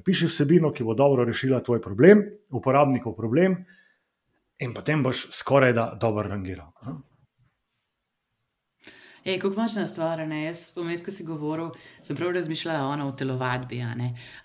Napiši 0.00 0.26
vsebino, 0.32 0.72
ki 0.72 0.88
bo 0.88 0.96
dobro 0.98 1.28
rešila 1.28 1.60
tvoj 1.62 1.84
problem, 1.84 2.24
uporabnikov 2.50 3.14
problem, 3.20 3.60
in 4.58 4.74
potem 4.74 5.04
boš 5.06 5.28
skoraj 5.36 5.76
da 5.76 5.86
dobro 6.00 6.26
rangiral. 6.28 6.72
Ej, 9.24 9.38
kako 9.38 9.54
imaš 9.54 9.74
na 9.74 9.86
stvar, 9.86 10.22
ne? 10.28 10.44
Jaz, 10.44 10.60
vmes, 10.76 11.02
ko 11.04 11.12
si 11.12 11.24
govoril, 11.28 11.74
sem 12.02 12.16
prav 12.16 12.30
razmišljala 12.32 12.86
ono 12.88 13.08
o 13.08 13.12
telovadbi. 13.12 13.82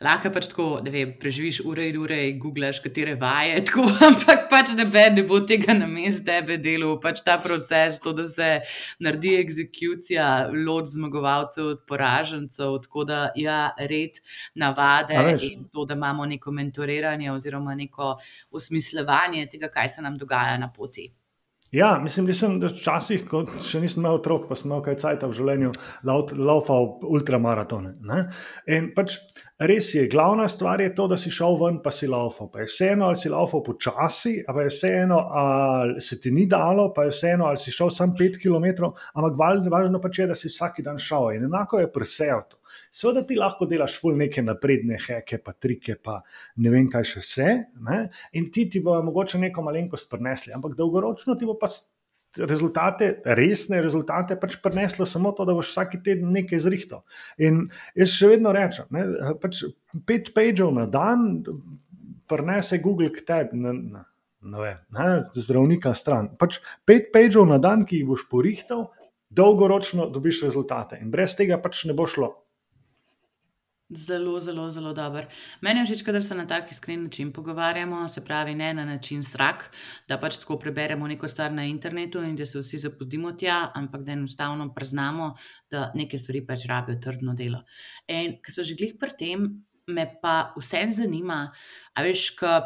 Lahko 0.04 0.32
pač 0.36 0.50
tako, 0.52 0.66
da 0.84 0.92
ve, 0.92 1.06
preživiš 1.20 1.62
ure 1.64 1.88
in 1.90 2.02
ure 2.02 2.18
in 2.28 2.42
googlaš, 2.44 2.82
katere 2.84 3.16
vaje, 3.16 3.62
tako, 3.70 3.88
ampak 4.10 4.50
pač 4.52 4.74
ne, 4.76 4.86
be, 4.86 5.06
ne 5.16 5.24
bo 5.24 5.40
tega 5.40 5.78
na 5.80 5.88
mestu 5.88 6.26
tebe 6.28 6.58
delo, 6.60 6.98
pač 7.00 7.24
ta 7.24 7.38
proces, 7.40 8.02
to, 8.04 8.12
da 8.12 8.28
se 8.28 8.52
naredi 9.00 9.38
egzekucija, 9.40 10.30
loč 10.68 10.92
zmagovalcev 10.98 11.72
od 11.72 11.84
poražencev, 11.88 12.82
tako 12.84 13.08
da 13.08 13.26
ja, 13.40 13.70
red 13.80 14.20
navade 14.60 15.38
in 15.40 15.70
to, 15.72 15.86
da 15.88 15.96
imamo 15.96 16.26
neko 16.26 16.52
mentoriranje 16.52 17.32
oziroma 17.32 17.80
neko 17.80 18.18
usmislevanje 18.52 19.48
tega, 19.48 19.72
kaj 19.72 19.96
se 19.96 20.04
nam 20.04 20.20
dogaja 20.20 20.58
na 20.60 20.68
poti. 20.68 21.14
Ja, 21.72 22.00
mislim, 22.04 22.26
da 22.26 22.34
sem 22.34 22.60
včasih, 22.62 23.24
ko 23.28 23.42
še 23.66 23.82
nisem 23.82 24.04
imel 24.04 24.20
otrok, 24.20 24.46
pa 24.48 24.56
sem 24.56 24.70
imel 24.70 24.84
kaj 24.86 25.00
cajt 25.02 25.24
v 25.26 25.34
življenju, 25.34 25.72
laufal 26.06 26.92
ultramaratone. 27.10 27.96
Ne? 28.06 28.20
In 28.72 28.92
pač 28.96 29.18
res 29.58 29.90
je, 29.96 30.06
glavna 30.12 30.46
stvar 30.52 30.84
je 30.84 30.92
to, 30.96 31.08
da 31.10 31.18
si 31.18 31.34
šel 31.34 31.58
ven, 31.60 31.82
pa 31.84 31.92
si 31.92 32.08
laufal. 32.12 32.52
Pa 32.54 32.62
je 32.62 32.70
vseeno, 32.70 33.10
ali 33.10 33.20
si 33.20 33.34
laufal 33.34 33.64
počasi, 33.66 34.36
pa 34.46 34.62
je 34.62 34.72
vseeno, 34.72 35.20
ali 35.42 36.02
se 36.06 36.20
ti 36.22 36.32
ni 36.32 36.46
dalo, 36.52 36.92
pa 36.94 37.08
je 37.08 37.16
vseeno, 37.16 37.50
ali 37.50 37.60
si 37.60 37.74
šel 37.74 37.90
samo 37.92 38.14
5 38.20 38.40
km, 38.46 38.92
ampak 39.18 39.40
važno 39.74 40.04
pač 40.04 40.22
je, 40.22 40.30
da 40.32 40.38
si 40.38 40.54
vsak 40.54 40.84
dan 40.86 41.02
šel. 41.02 41.34
In 41.40 41.50
enako 41.50 41.82
je 41.82 41.92
presel 41.92 42.46
to. 42.46 42.62
Seveda 42.94 43.26
ti 43.28 43.38
lahko 43.40 43.68
delaš 43.70 43.98
ful 44.02 44.18
neke 44.20 44.44
napredne 44.46 45.00
heke, 45.02 45.40
pa 45.44 45.54
trike, 45.54 45.98
pa 46.02 46.20
ne 46.62 46.72
vem 46.74 46.90
kaj 46.92 47.10
še 47.12 47.24
vse. 47.24 47.50
Ne? 47.88 48.00
In 48.40 48.50
ti 48.54 48.68
ti 48.72 48.82
bo 48.84 48.98
mogoče 49.06 49.42
neko 49.42 49.66
malenkost 49.66 50.10
prenesli, 50.12 50.54
ampak 50.56 50.78
dolgoročno 50.80 51.38
ti 51.40 51.50
bo 51.50 51.58
pa. 51.60 51.72
Rezultate, 52.36 53.22
resne 53.38 53.78
rezultate, 53.80 54.36
pač 54.36 54.58
prineslo 54.60 55.06
samo 55.08 55.30
to, 55.32 55.46
da 55.48 55.54
boš 55.56 55.70
vsak 55.70 55.94
teden 56.04 56.34
nekaj 56.36 56.60
zrihtal. 56.66 57.06
In 57.40 57.62
jaz 57.96 58.12
še 58.12 58.34
vedno 58.34 58.52
rečem, 58.52 58.90
da 58.92 59.38
pač 59.40 59.62
pet 60.04 60.34
pageov 60.36 60.74
na 60.76 60.84
dan 60.92 61.24
prenese 62.28 62.82
Google 62.84 63.08
k 63.16 63.24
tebi, 63.24 63.56
ne, 63.56 63.72
ne, 63.74 64.04
ne 64.52 64.62
vem, 64.62 64.84
ne, 64.98 65.08
zdravnika 65.32 65.94
stran. 65.96 66.34
Pač 66.36 66.60
pet 66.84 67.12
pageov 67.16 67.48
na 67.50 67.62
dan, 67.62 67.86
ki 67.88 68.02
jih 68.02 68.10
boš 68.10 68.28
porihtal, 68.28 68.90
dolgoročno 69.30 70.10
dobiš 70.10 70.44
rezultate. 70.48 71.00
In 71.02 71.12
brez 71.12 71.36
tega 71.38 71.60
pač 71.62 71.86
ne 71.86 71.96
bo 71.98 72.08
šlo. 72.10 72.34
Zelo, 73.90 74.40
zelo, 74.40 74.72
zelo 74.72 74.94
dober. 74.94 75.28
Meni 75.62 75.80
je 75.80 75.86
všeč, 75.86 76.04
da 76.10 76.22
se 76.22 76.36
na 76.36 76.48
tak 76.48 76.72
iskren 76.72 77.04
način 77.04 77.32
pogovarjamo, 77.34 78.08
se 78.08 78.24
pravi, 78.26 78.56
ne 78.56 78.74
na 78.74 78.86
način 78.86 79.24
srak, 79.24 79.70
da 80.10 80.18
pač 80.18 80.40
tako 80.42 80.58
preberemo 80.60 81.08
neko 81.08 81.28
stvar 81.28 81.54
na 81.54 81.66
internetu 81.70 82.24
in 82.24 82.36
da 82.36 82.46
se 82.46 82.60
vsi 82.60 82.78
zapodimo 82.82 83.32
tja, 83.38 83.72
ampak 83.76 84.02
da 84.02 84.12
enostavno 84.12 84.74
priznamo, 84.74 85.36
da 85.72 85.92
neke 85.96 86.18
stvari 86.18 86.42
pač 86.48 86.66
rabijo 86.66 86.98
trdno 87.02 87.36
delo. 87.38 87.62
In 88.08 88.40
ker 88.42 88.54
so 88.54 88.66
že 88.66 88.74
glih 88.74 88.98
pri 89.00 89.14
tem, 89.20 89.46
me 89.88 90.08
pa 90.22 90.56
vse 90.58 90.88
zanima, 90.90 91.52
a 91.94 92.02
veš, 92.02 92.32
ko 92.40 92.58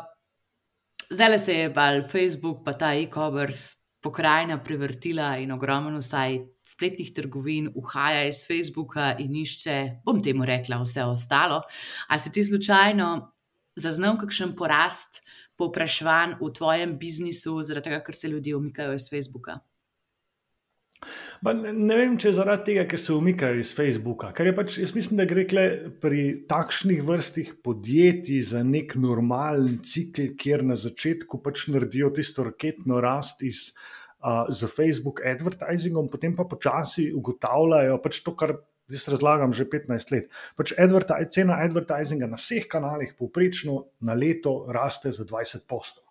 zdaj 1.12 1.40
se 1.40 1.54
je 1.54 1.74
pa 1.74 1.92
Facebook, 2.08 2.64
pa 2.64 2.74
ta 2.74 2.94
e-commerce 2.96 3.76
pokrajina 4.00 4.64
prevrtila 4.64 5.36
in 5.38 5.52
ogromno 5.52 6.00
vsaj 6.00 6.40
spletnih 6.70 7.14
trgovin 7.16 7.70
uhaja 7.76 8.28
iz 8.30 8.44
Facebooka 8.48 9.16
in 9.20 9.36
išče, 9.42 9.78
bom 10.06 10.22
temu 10.24 10.46
rekla, 10.46 10.82
vse 10.84 11.06
ostalo. 11.10 11.64
Ali 12.08 12.22
si 12.22 12.32
ti 12.32 12.44
slučajno 12.44 13.10
zaznal 13.80 14.20
kakšen 14.20 14.56
porast 14.58 15.24
povpraševanj 15.60 16.38
v 16.40 16.52
tvojem 16.56 16.94
biznisu, 17.00 17.60
zaradi 17.68 17.90
tega, 17.90 18.04
ker 18.06 18.16
se 18.16 18.32
ljudje 18.32 18.56
umikajo 18.56 18.96
iz 18.96 19.10
Facebooka? 19.12 19.60
Ba, 21.44 21.54
ne 21.56 21.96
vem, 21.96 22.18
če 22.20 22.28
je 22.30 22.36
zaradi 22.36 22.66
tega, 22.72 22.84
ker 22.92 23.00
se 23.00 23.14
umikajo 23.16 23.60
iz 23.60 23.72
Facebooka. 23.76 24.34
Ker 24.36 24.50
je 24.50 24.56
pač, 24.56 24.76
jaz 24.82 24.92
mislim, 24.96 25.20
da 25.22 25.28
gre 25.28 25.46
pri 26.04 26.24
takšnih 26.48 27.00
vrstih 27.08 27.54
podjetij 27.64 28.44
za 28.52 28.64
nek 28.68 28.98
normalen 29.00 29.80
cikl, 29.88 30.34
kjer 30.40 30.66
na 30.68 30.76
začetku 30.80 31.40
pač 31.44 31.70
naredijo 31.72 32.12
tisto 32.16 32.44
raketno 32.48 33.00
rast 33.04 33.44
iz 33.48 33.70
uh, 33.72 33.99
z 34.50 34.68
Facebook 34.68 35.22
advertisingom, 35.26 36.10
potem 36.12 36.36
pa 36.36 36.44
počasi 36.44 37.10
ugotavljajo 37.16 38.02
pač 38.04 38.24
to, 38.26 38.36
kar 38.36 38.60
Zdaj 38.90 39.14
razlagam 39.14 39.54
že 39.54 39.70
15 39.70 40.12
let. 40.12 40.32
Pač 40.58 40.74
adverti 40.74 41.14
cena 41.30 41.62
advertisinga 41.62 42.26
na 42.26 42.42
vseh 42.42 42.66
kanalih 42.66 43.14
povprečno 43.14 43.94
na 44.02 44.18
leto 44.18 44.66
raste 44.66 45.14
za 45.14 45.22
20 45.30 45.70
postov. 45.70 46.10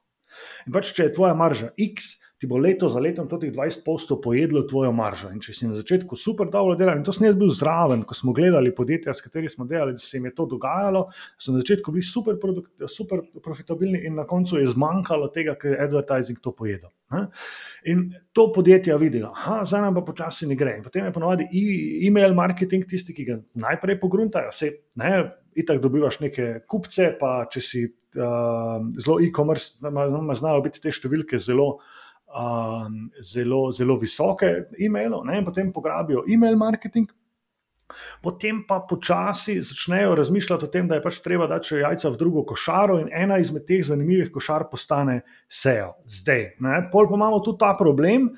In 0.66 0.72
pač, 0.72 0.92
če 0.94 1.08
je 1.08 1.14
tvoja 1.18 1.34
marža 1.34 1.72
X, 1.74 2.22
ti 2.38 2.46
bo 2.46 2.58
leto 2.58 2.88
za 2.88 3.00
letom 3.02 3.26
teh 3.26 3.50
20 3.50 3.82
postov 3.84 4.20
pojedlo 4.22 4.62
tvojo 4.62 4.92
maržo. 4.94 5.32
In 5.34 5.40
če 5.42 5.54
si 5.54 5.66
na 5.66 5.74
začetku 5.74 6.16
super 6.16 6.46
dobro 6.50 6.76
delal, 6.78 7.00
in 7.00 7.04
to 7.06 7.12
sem 7.14 7.26
jaz 7.26 7.34
bil 7.38 7.50
zraven, 7.50 8.04
ko 8.06 8.14
smo 8.14 8.32
gledali 8.36 8.70
podjetja, 8.74 9.14
s 9.14 9.24
katerimi 9.24 9.50
smo 9.50 9.66
delali, 9.66 9.96
da 9.98 10.02
se 10.02 10.16
jim 10.16 10.28
je 10.30 10.34
to 10.38 10.46
dogajalo, 10.46 11.08
so 11.34 11.54
na 11.54 11.64
začetku 11.64 11.92
bili 11.94 12.06
super, 12.06 12.38
super 12.86 13.24
profitabilni, 13.42 14.04
in 14.06 14.14
na 14.14 14.26
koncu 14.28 14.62
je 14.62 14.70
zmanjkalo 14.70 15.32
tega, 15.34 15.56
ker 15.58 15.74
je 15.74 15.82
advertising 15.88 16.38
to 16.44 16.54
pojedel. 16.54 16.92
In 17.90 18.06
to 18.32 18.48
podjetja 18.54 18.96
vidijo, 18.96 19.32
da 19.34 19.64
za 19.66 19.82
nami 19.82 19.98
pa 19.98 20.06
počasi 20.06 20.46
ne 20.46 20.54
gre. 20.54 20.76
In 20.78 20.86
potem 20.86 21.08
je 21.08 21.12
ponovadi 21.12 21.48
e-mail 22.06 22.38
marketing 22.38 22.86
tisti, 22.86 23.16
ki 23.16 23.26
ga 23.26 23.38
najprej 23.66 23.98
pogruntajo. 23.98 24.54
Se, 24.54 24.70
ne, 25.00 25.24
itak 25.58 25.82
dobivaš 25.82 26.20
neke 26.22 26.60
kupce, 26.70 27.10
pa 27.18 27.48
če 27.50 27.62
si 27.64 27.86
uh, 27.88 28.78
zelo 29.00 29.18
e-commerce, 29.24 29.80
znajo 30.38 30.62
biti 30.62 30.84
te 30.84 30.94
številke 30.94 31.40
zelo 31.42 31.78
um, 32.28 33.10
zelo, 33.22 33.70
zelo 33.72 33.96
visoke 33.98 34.68
e-mailov, 34.78 35.26
in 35.32 35.44
potem 35.44 35.72
pograbijo 35.72 36.24
e-mail 36.28 36.56
marketing. 36.56 37.08
Potem 38.22 38.66
pa 38.68 38.82
počasi 38.84 39.62
začnejo 39.62 40.14
razmišljati 40.14 40.64
o 40.64 40.68
tem, 40.68 40.88
da 40.88 40.98
je 40.98 41.02
pač 41.02 41.22
treba 41.24 41.46
dati 41.48 41.78
jajca 41.80 42.10
v 42.12 42.20
drugo 42.20 42.44
košaro, 42.44 42.98
in 43.00 43.08
ena 43.12 43.38
izmed 43.40 43.64
teh 43.66 43.80
zanimivih 43.84 44.32
košar 44.32 44.66
postane 44.70 45.22
SEO. 45.48 45.94
Zdaj, 46.04 46.50
pol 46.92 47.08
pa 47.08 47.16
imamo 47.16 47.40
tudi 47.44 47.62
ta 47.64 47.72
problem, 47.78 48.28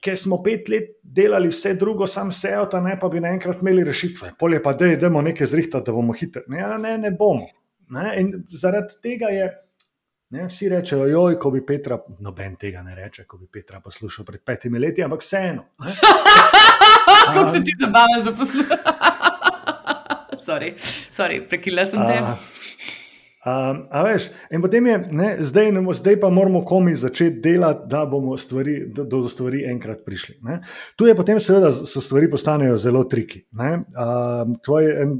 ker 0.00 0.16
smo 0.16 0.42
pet 0.44 0.68
let 0.68 0.92
delali 1.02 1.48
vse 1.48 1.74
drugo, 1.80 2.06
sam 2.08 2.32
SEO, 2.32 2.66
ta 2.68 2.80
ne 2.84 2.98
pa 3.00 3.08
bi 3.08 3.20
naenkrat 3.20 3.64
imeli 3.64 3.84
rešitve. 3.88 4.34
Pol 4.38 4.56
je 4.56 4.62
pa, 4.62 4.74
da 4.76 4.92
idemo 4.92 5.22
nekaj 5.24 5.46
zrihtati, 5.54 5.86
da 5.86 5.96
bomo 5.96 6.16
hitri. 6.16 6.44
Ne, 6.52 6.68
ne, 6.78 6.96
ne 6.98 7.10
bomo. 7.16 7.48
Ne? 7.90 8.12
In 8.20 8.32
zaradi 8.48 9.00
tega 9.02 9.32
je 9.32 9.48
Ne, 10.30 10.46
vsi 10.46 10.68
rečejo, 10.68 11.08
joj, 11.10 11.34
ko 11.42 11.50
bi 11.50 11.60
Petra, 11.66 11.96
noben 12.22 12.52
tega 12.56 12.84
ne 12.86 12.94
reče, 12.94 13.24
ko 13.26 13.38
bi 13.38 13.48
Petra 13.50 13.80
poslušal 13.82 14.24
pred 14.24 14.44
petimi 14.46 14.78
leti, 14.78 15.02
ampak 15.02 15.24
vseeno. 15.24 15.64
Kako 17.34 17.48
se 17.48 17.64
ti 17.64 17.74
zabava 17.80 18.20
za 18.22 18.32
poslušanje? 18.38 18.78
sorry, 20.46 20.74
sorry 21.10 21.40
prekila 21.48 21.86
sem 21.86 22.06
te. 22.06 22.20
Um, 23.40 23.86
a 23.88 24.02
veš, 24.04 24.26
in 24.52 24.60
potem 24.60 24.84
je, 24.86 24.96
ne, 25.16 25.28
zdaj, 25.40 25.70
ne, 25.72 25.80
zdaj 25.96 26.18
pa 26.20 26.28
moramo 26.28 26.60
komi 26.68 26.92
začeti 26.94 27.40
delati, 27.40 27.86
da 27.88 28.02
bomo 28.06 28.36
stvari, 28.36 28.74
do, 28.92 29.06
do 29.08 29.22
stvari 29.32 29.62
enkrat 29.64 30.02
prišli. 30.04 30.34
Ne. 30.44 30.58
Tu 30.96 31.08
je 31.08 31.14
potem, 31.16 31.40
seveda, 31.40 31.70
so 31.72 32.02
stvari 32.04 32.28
postanejo 32.30 32.76
zelo 32.78 33.00
triki. 33.08 33.46
Um, 33.56 34.58
tvoj, 34.60 34.90
en, 35.02 35.16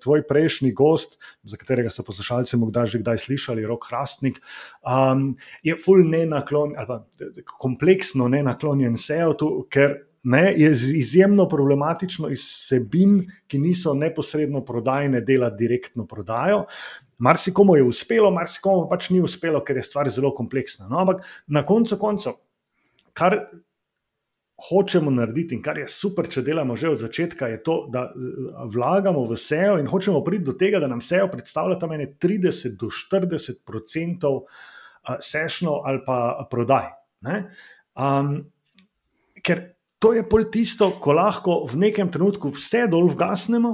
tvoj 0.00 0.24
prejšnji 0.28 0.72
gost, 0.72 1.18
za 1.44 1.60
katerega 1.60 1.92
so 1.92 2.04
poslušalci 2.06 2.56
morda 2.56 2.86
že 2.88 3.02
kdaj 3.04 3.20
slišali, 3.26 3.68
Rok 3.68 3.90
Hrastnik, 3.92 4.40
um, 4.80 5.34
je 5.62 5.76
full 5.76 6.08
nenaklonjen, 6.08 6.78
ali 6.80 6.88
pa 6.88 7.44
kompleksno 7.60 8.32
nenaklonjen 8.32 8.96
SEO, 8.96 9.36
ker 9.68 10.00
ne, 10.22 10.54
je 10.56 10.70
izjemno 10.98 11.48
problematično 11.48 12.28
iz 12.28 12.42
sebin, 12.44 13.22
ki 13.48 13.58
niso 13.58 13.94
neposredno 13.94 14.64
prodajne, 14.64 15.20
delati 15.20 15.64
direktno 15.64 16.06
prodajo. 16.06 16.64
Marsikomu 17.18 17.76
je 17.76 17.82
uspelo, 17.82 18.30
marsikomu 18.30 18.88
pač 18.88 19.10
ni 19.10 19.20
uspelo, 19.20 19.64
ker 19.64 19.76
je 19.76 19.84
stvar 19.84 20.08
zelo 20.08 20.34
kompleksna. 20.34 20.88
No, 20.88 21.00
ampak 21.00 21.24
na 21.46 21.64
koncu 21.66 21.96
koncev, 22.00 22.38
kar 23.12 23.38
hočemo 24.68 25.10
narediti 25.10 25.56
in 25.56 25.62
kar 25.64 25.78
je 25.80 25.88
super, 25.88 26.28
če 26.28 26.42
delamo 26.44 26.76
že 26.76 26.90
od 26.92 27.00
začetka, 27.00 27.48
je 27.48 27.62
to, 27.64 27.76
da 27.92 28.10
vlagamo 28.68 29.24
v 29.28 29.38
SEO 29.40 29.78
in 29.80 29.88
hočemo 29.88 30.20
priti 30.24 30.44
do 30.44 30.52
tega, 30.52 30.80
da 30.80 30.88
nam 30.88 31.00
SEO 31.00 31.30
predstavlja 31.32 31.78
tam 31.80 31.96
30 31.96 32.76
do 32.76 32.90
40 32.92 33.64
odstotkov 33.64 34.44
sešnjo 35.20 35.80
ali 35.84 36.04
pa 36.06 36.46
prodaj. 36.50 36.92
Um, 37.96 38.34
ker 39.42 39.79
to 40.00 40.16
je 40.16 40.24
pol 40.24 40.48
tisto, 40.48 40.90
ko 40.96 41.14
lahko 41.14 41.62
v 41.68 41.76
nekem 41.88 42.08
trenutku 42.08 42.50
vse 42.56 42.88
dol 42.88 43.12
vgasnemo, 43.12 43.72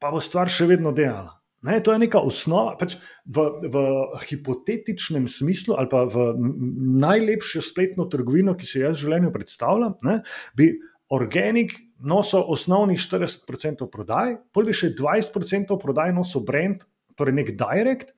pa 0.00 0.08
bo 0.10 0.18
stvar 0.18 0.48
še 0.48 0.66
vedno 0.68 0.90
delala. 0.96 1.36
Ne, 1.64 1.80
to 1.80 1.94
je 1.94 2.00
neka 2.00 2.20
osnova. 2.20 2.76
Pač 2.76 2.98
v, 3.24 3.44
v 3.72 3.76
hipotetičnem 4.28 5.24
smislu, 5.28 5.76
ali 5.80 5.88
pa 5.88 6.04
v 6.04 6.36
najlepšo 7.00 7.64
spletno 7.64 8.04
trgovino, 8.12 8.52
ki 8.52 8.68
si 8.68 8.80
jo 8.80 8.90
jaz 8.90 9.00
v 9.00 9.04
življenju 9.06 9.32
predstavljam, 9.32 9.96
ne, 10.04 10.18
bi 10.52 10.74
organik 11.12 11.72
nosil 12.04 12.44
osnovnih 12.52 13.00
40% 13.00 13.88
prodaj, 13.88 14.36
pol 14.52 14.68
bi 14.68 14.76
še 14.76 14.92
20% 14.96 15.76
prodaj 15.80 16.12
nosil 16.12 16.44
brand, 16.44 16.84
torej 17.16 17.36
nek 17.40 17.54
direct, 17.56 18.12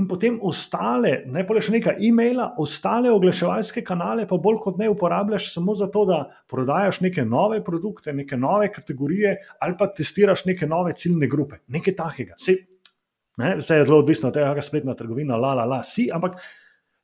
In 0.00 0.06
potem 0.08 0.38
ostale, 0.40 1.18
ne 1.28 1.42
pa 1.44 1.60
še 1.60 1.74
nekaj 1.74 1.98
e-maila, 2.00 2.46
ostale 2.62 3.10
oglaševalske 3.12 3.82
kanale, 3.84 4.24
pa 4.28 4.38
bolj 4.40 4.62
kot 4.64 4.78
ne 4.80 4.88
uporabljaš 4.88 5.50
samo 5.52 5.74
zato, 5.76 6.06
da 6.08 6.22
prodajaš 6.48 7.02
neke 7.04 7.26
nove 7.28 7.58
produkte, 7.64 8.14
neke 8.16 8.38
nove 8.40 8.70
kategorije 8.72 9.34
ali 9.60 9.76
pa 9.76 9.90
testiraš 9.92 10.46
neke 10.48 10.66
nove 10.66 10.94
ciljne 10.96 11.28
grupe, 11.28 11.60
nekaj 11.68 11.96
takega. 11.98 12.38
Vse 12.40 13.76
je 13.76 13.84
zelo 13.84 13.98
odvisno 14.00 14.30
od 14.30 14.38
tega, 14.38 14.54
kaj 14.56 14.64
spletna 14.64 14.94
trgovina, 14.96 15.36
la, 15.36 15.52
la, 15.60 15.66
la, 15.68 15.82
si, 15.84 16.06
ampak 16.12 16.40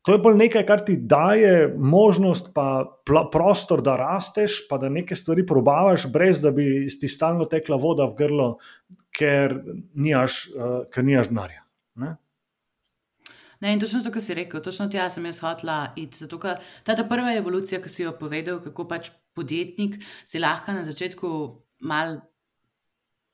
to 0.08 0.14
je 0.16 0.22
bolj 0.24 0.38
nekaj, 0.40 0.64
kar 0.64 0.80
ti 0.84 0.96
daje 0.96 1.68
možnost, 1.76 2.54
pa 2.56 2.86
prostor, 3.04 3.82
da 3.84 3.98
rasteš, 4.00 4.62
pa 4.70 4.78
da 4.80 4.88
neke 4.88 5.16
stvari 5.16 5.44
probavaš, 5.46 6.06
brez 6.12 6.40
da 6.40 6.54
bi 6.56 6.86
ti 6.88 7.08
stalno 7.08 7.44
tekla 7.44 7.76
voda 7.76 8.08
v 8.08 8.16
grlo, 8.16 8.48
ker 9.12 9.58
nimaš 9.92 10.46
uh, 10.56 11.04
denarja. 11.28 11.66
Ne, 13.60 13.72
in 13.72 13.80
točno 13.80 14.02
to, 14.02 14.12
kar 14.14 14.22
si 14.22 14.34
rekel, 14.38 14.62
točno 14.62 14.86
tja 14.88 15.08
sem 15.10 15.24
jaz 15.26 15.40
hotla 15.42 15.92
iti. 15.96 16.22
Zato, 16.22 16.38
ker 16.38 16.60
ta, 16.86 16.94
ta 16.94 17.04
prva 17.08 17.34
evolucija, 17.34 17.82
ki 17.82 17.90
si 17.90 18.04
jo 18.04 18.14
povedal, 18.18 18.60
kako 18.62 18.86
pač 18.90 19.10
podjetnik 19.34 19.98
si 20.26 20.38
lahko 20.42 20.76
na 20.76 20.86
začetku 20.88 21.30
mal. 21.90 22.20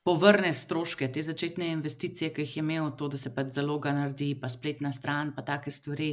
Povrne 0.05 0.51
stroške, 0.53 1.07
te 1.09 1.23
začetne 1.25 1.71
investicije, 1.73 2.29
ki 2.37 2.45
jih 2.45 2.57
je 2.59 2.61
imel, 2.61 2.91
to, 3.01 3.07
da 3.09 3.17
se 3.17 3.31
pač 3.33 3.55
zaloga 3.57 3.95
naredi, 3.97 4.35
pa 4.37 4.51
spletna 4.53 4.91
stran, 4.93 5.31
pa 5.33 5.41
take 5.41 5.73
stvari. 5.73 6.11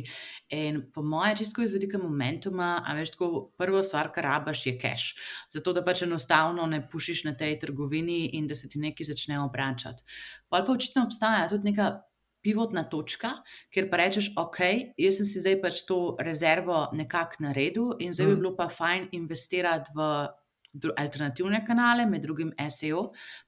In 0.56 0.78
po 0.96 1.04
mojem, 1.04 1.36
čisto 1.42 1.60
iz 1.60 1.74
vidika 1.76 2.00
momentuma, 2.00 2.70
a 2.88 2.94
veš, 2.96 3.12
tako 3.18 3.42
prvo 3.60 3.82
stvar, 3.84 4.14
kar 4.16 4.30
rabaš, 4.30 4.62
je 4.70 4.78
cash. 4.80 5.20
Zato, 5.52 5.74
da 5.76 5.84
pač 5.84 6.06
enostavno 6.08 6.70
ne 6.72 6.80
pušiš 6.88 7.26
na 7.28 7.36
tej 7.36 7.58
trgovini 7.66 8.30
in 8.40 8.48
da 8.48 8.56
se 8.56 8.72
ti 8.72 8.80
nekaj 8.80 9.12
začne 9.12 9.42
obračati. 9.44 10.08
Pa 10.48 10.64
pa 10.64 10.72
očitno 10.72 11.04
obstaja 11.10 11.50
tudi 11.52 11.74
neka 11.74 11.92
pivotna 12.42 12.84
točka, 12.90 13.36
kjer 13.74 13.90
pa 13.90 14.02
rečeš, 14.02 14.32
ok, 14.38 14.60
jaz 14.98 15.20
sem 15.20 15.30
si 15.30 15.42
zdaj 15.44 15.58
pač 15.64 15.82
to 15.88 16.18
rezervo 16.20 16.88
nekako 16.98 17.48
naredil 17.48 17.96
in 18.00 18.14
zdaj 18.14 18.28
bi 18.28 18.34
mhm. 18.34 18.42
bilo 18.42 18.54
pa 18.58 18.70
fajn 18.70 19.10
investirati 19.18 19.96
v. 19.96 20.14
Alternativne 20.72 21.66
kanale, 21.68 22.06
med 22.08 22.22
drugim 22.24 22.54
SEO, 22.72 23.02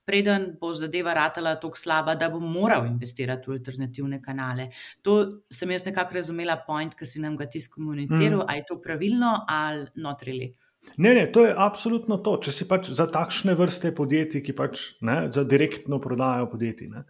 preden 0.04 0.42
bo 0.60 0.74
zadeva 0.76 1.14
ratala 1.16 1.54
tako 1.56 1.80
slaba, 1.80 2.12
da 2.20 2.28
bo 2.28 2.36
moral 2.36 2.84
investirati 2.84 3.48
v 3.48 3.54
alternativne 3.56 4.18
kanale. 4.20 4.66
To 5.00 5.14
sem 5.48 5.72
jaz 5.72 5.86
nekako 5.88 6.18
razumela, 6.18 6.58
point, 6.66 6.92
ki 6.92 7.08
si 7.08 7.24
nam 7.24 7.38
ga 7.40 7.46
ti 7.48 7.64
skomuniciral, 7.64 8.42
mm. 8.42 8.44
ali 8.44 8.60
je 8.60 8.66
to 8.68 8.76
pravilno 8.76 9.32
ali 9.48 9.88
notrili. 10.04 10.50
Ne, 10.96 11.14
ne, 11.14 11.32
to 11.32 11.42
je 11.46 11.54
absolutno 11.58 12.20
to. 12.22 12.36
Če 12.44 12.52
si 12.54 12.66
pač 12.70 12.90
za 12.94 13.06
takšne 13.10 13.56
vrste 13.58 13.90
podjetij, 13.96 14.42
ki 14.46 14.54
pač 14.54 14.82
ne, 15.02 15.16
za 15.34 15.42
direktno 15.48 15.98
prodajajo 16.02 16.46
podjetij. 16.52 16.90
Ne. 16.92 17.02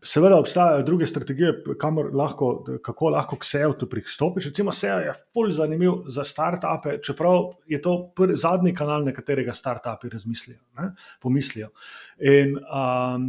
Seveda 0.00 0.38
obstajajo 0.40 0.84
druge 0.86 1.08
strategije, 1.10 1.52
lahko, 2.16 2.50
kako 2.84 3.10
lahko 3.12 3.36
k 3.40 3.48
SEO-tu 3.48 3.88
pristopiš. 3.92 4.50
Recimo, 4.52 4.72
SEO 4.72 5.02
je 5.04 5.16
fully 5.36 5.52
zanimiv 5.56 6.06
za 6.12 6.24
start-upe, 6.24 6.96
čeprav 7.04 7.50
je 7.68 7.82
to 7.82 7.98
prvi, 8.16 8.38
zadnji 8.40 8.72
kanal, 8.74 9.04
na 9.04 9.12
katerega 9.12 9.52
start-upi 9.56 10.12
razmislijo, 10.14 10.62
ne, 10.80 10.94
pomislijo. 11.20 11.68
In, 12.24 12.56
um, 12.56 13.28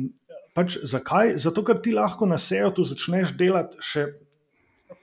pač 0.55 0.79
zakaj? 0.87 1.35
Zato, 1.41 1.65
ker 1.67 1.83
ti 1.83 1.91
lahko 1.93 2.29
na 2.29 2.39
SEO-tu 2.41 2.87
začneš 2.87 3.35
delati 3.37 3.83
še 3.83 4.07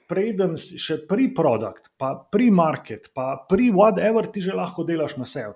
preden 0.08 0.56
si 0.60 0.78
še 0.80 1.02
pri 1.08 1.28
produkt, 1.34 1.92
pa 2.00 2.14
pri 2.16 2.50
market, 2.54 3.10
pa 3.14 3.34
pri 3.48 3.70
whatever 3.74 4.26
ti 4.30 4.42
že 4.44 4.56
lahko 4.56 4.84
delaš 4.86 5.16
na 5.20 5.28
SEO. 5.28 5.54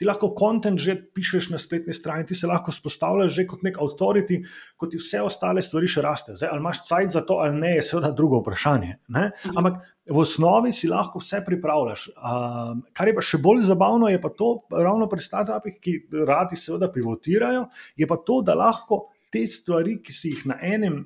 Ti 0.00 0.08
lahko 0.08 0.32
kontent 0.32 0.80
že 0.80 0.96
pišeš 0.96 1.50
na 1.52 1.60
spletni 1.60 1.92
strani, 1.92 2.24
ti 2.24 2.34
se 2.34 2.48
lahko 2.48 2.72
spostavljaš 2.72 3.32
že 3.36 3.46
kot 3.46 3.64
nek 3.66 3.78
authority, 3.84 4.40
kot 4.80 4.92
ti 4.94 5.00
vse 5.00 5.20
ostale 5.22 5.62
stvari 5.62 5.90
še 5.90 6.04
raste. 6.04 6.36
Zdaj, 6.36 6.48
ali 6.48 6.64
imaš 6.64 6.84
cajt 6.88 7.16
za 7.16 7.22
to 7.28 7.40
ali 7.44 7.58
ne, 7.60 7.74
je 7.76 7.86
seveda 7.86 8.12
drugo 8.16 8.40
vprašanje. 8.40 8.96
Ne? 9.08 9.30
Mhm. 9.30 9.56
Ampak 9.60 9.80
v 10.08 10.18
osnovi 10.18 10.72
si 10.72 10.90
lahko 10.90 11.20
vse 11.22 11.42
pripravljaš. 11.46 12.08
Um, 12.16 12.82
kar 12.96 13.08
je 13.08 13.16
pa 13.16 13.22
še 13.22 13.38
bolj 13.42 13.66
zabavno, 13.68 14.08
je 14.10 14.20
pa 14.20 14.32
to, 14.34 14.54
ravno 14.72 15.06
pri 15.06 15.22
startupih, 15.22 15.78
ki 15.78 15.98
radi 16.26 16.58
seveda 16.58 16.90
pivotirajo, 16.92 17.68
je 17.96 18.08
pa 18.08 18.18
to, 18.18 18.40
da 18.42 18.56
lahko 18.58 19.06
te 19.32 19.46
stvari, 19.48 20.00
ki 20.02 20.12
si 20.12 20.34
jih 20.34 20.46
na 20.50 20.58
enem 20.60 21.04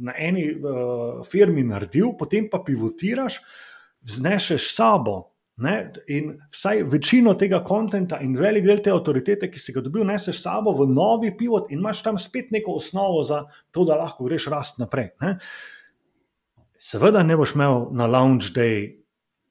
na 0.00 0.14
eni 0.18 0.48
uh, 0.54 1.20
firmi 1.28 1.64
naredil, 1.66 2.14
potem 2.18 2.48
pa 2.50 2.62
pivotiraš, 2.64 3.40
vznešeš 4.00 4.70
sabo 4.74 5.30
Ne? 5.60 5.92
In 6.08 6.38
vsaj 6.52 6.82
večino 6.88 7.34
tega 7.36 7.58
konta 7.64 7.98
in 8.24 8.32
velik 8.36 8.64
del 8.64 8.78
te 8.80 8.92
avtoritete, 8.94 9.50
ki 9.52 9.60
si 9.60 9.74
ga 9.76 9.82
dobil, 9.84 10.06
neseš 10.08 10.38
s 10.38 10.46
sabo 10.46 10.72
v 10.78 10.86
novi 10.88 11.34
pivot 11.36 11.68
in 11.68 11.82
imaš 11.82 12.00
tam 12.06 12.18
spet 12.18 12.48
neko 12.54 12.78
osnovo 12.80 13.20
za 13.22 13.42
to, 13.70 13.84
da 13.84 13.98
lahko 14.00 14.24
greš 14.24 14.48
rast 14.48 14.80
naprej. 14.80 15.10
Ne? 15.20 15.34
Seveda 16.80 17.20
ne 17.26 17.36
boš 17.36 17.52
imel 17.58 17.90
na 17.92 18.08
launch 18.08 18.54
day 18.56 19.02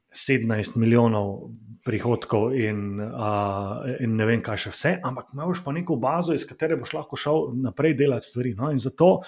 17 0.10 0.80
milijonov 0.82 1.52
prihodkov 1.86 2.56
in, 2.58 2.98
uh, 3.06 3.86
in 4.02 4.18
ne 4.18 4.26
vem, 4.26 4.42
kaj 4.42 4.64
še 4.66 4.74
vse, 4.74 4.96
ampak 5.06 5.30
imaš 5.38 5.62
pa 5.62 5.76
neko 5.78 6.00
bazo, 6.02 6.34
iz 6.34 6.48
katere 6.50 6.80
boš 6.80 6.96
lahko 6.98 7.22
šel 7.22 7.52
naprej 7.70 7.94
delati 8.02 8.32
stvari. 8.32 8.56
No? 8.58 8.74
In 8.74 8.82
zato 8.82 9.20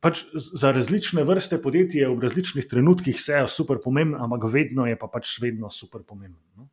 pač 0.00 0.24
za 0.34 0.72
različne 0.72 1.24
vrste 1.26 1.58
podjetij 1.62 2.06
v 2.06 2.20
različnih 2.22 2.66
trenutkih 2.70 3.16
vse 3.16 3.42
je 3.42 3.48
super 3.52 3.80
pomembno, 3.82 4.20
ampak 4.24 4.46
vedno 4.52 4.86
je 4.86 4.98
pa 4.98 5.08
pač 5.10 5.38
vedno 5.42 5.70
super 5.70 6.02
pomembno. 6.06 6.42
No? 6.56 6.68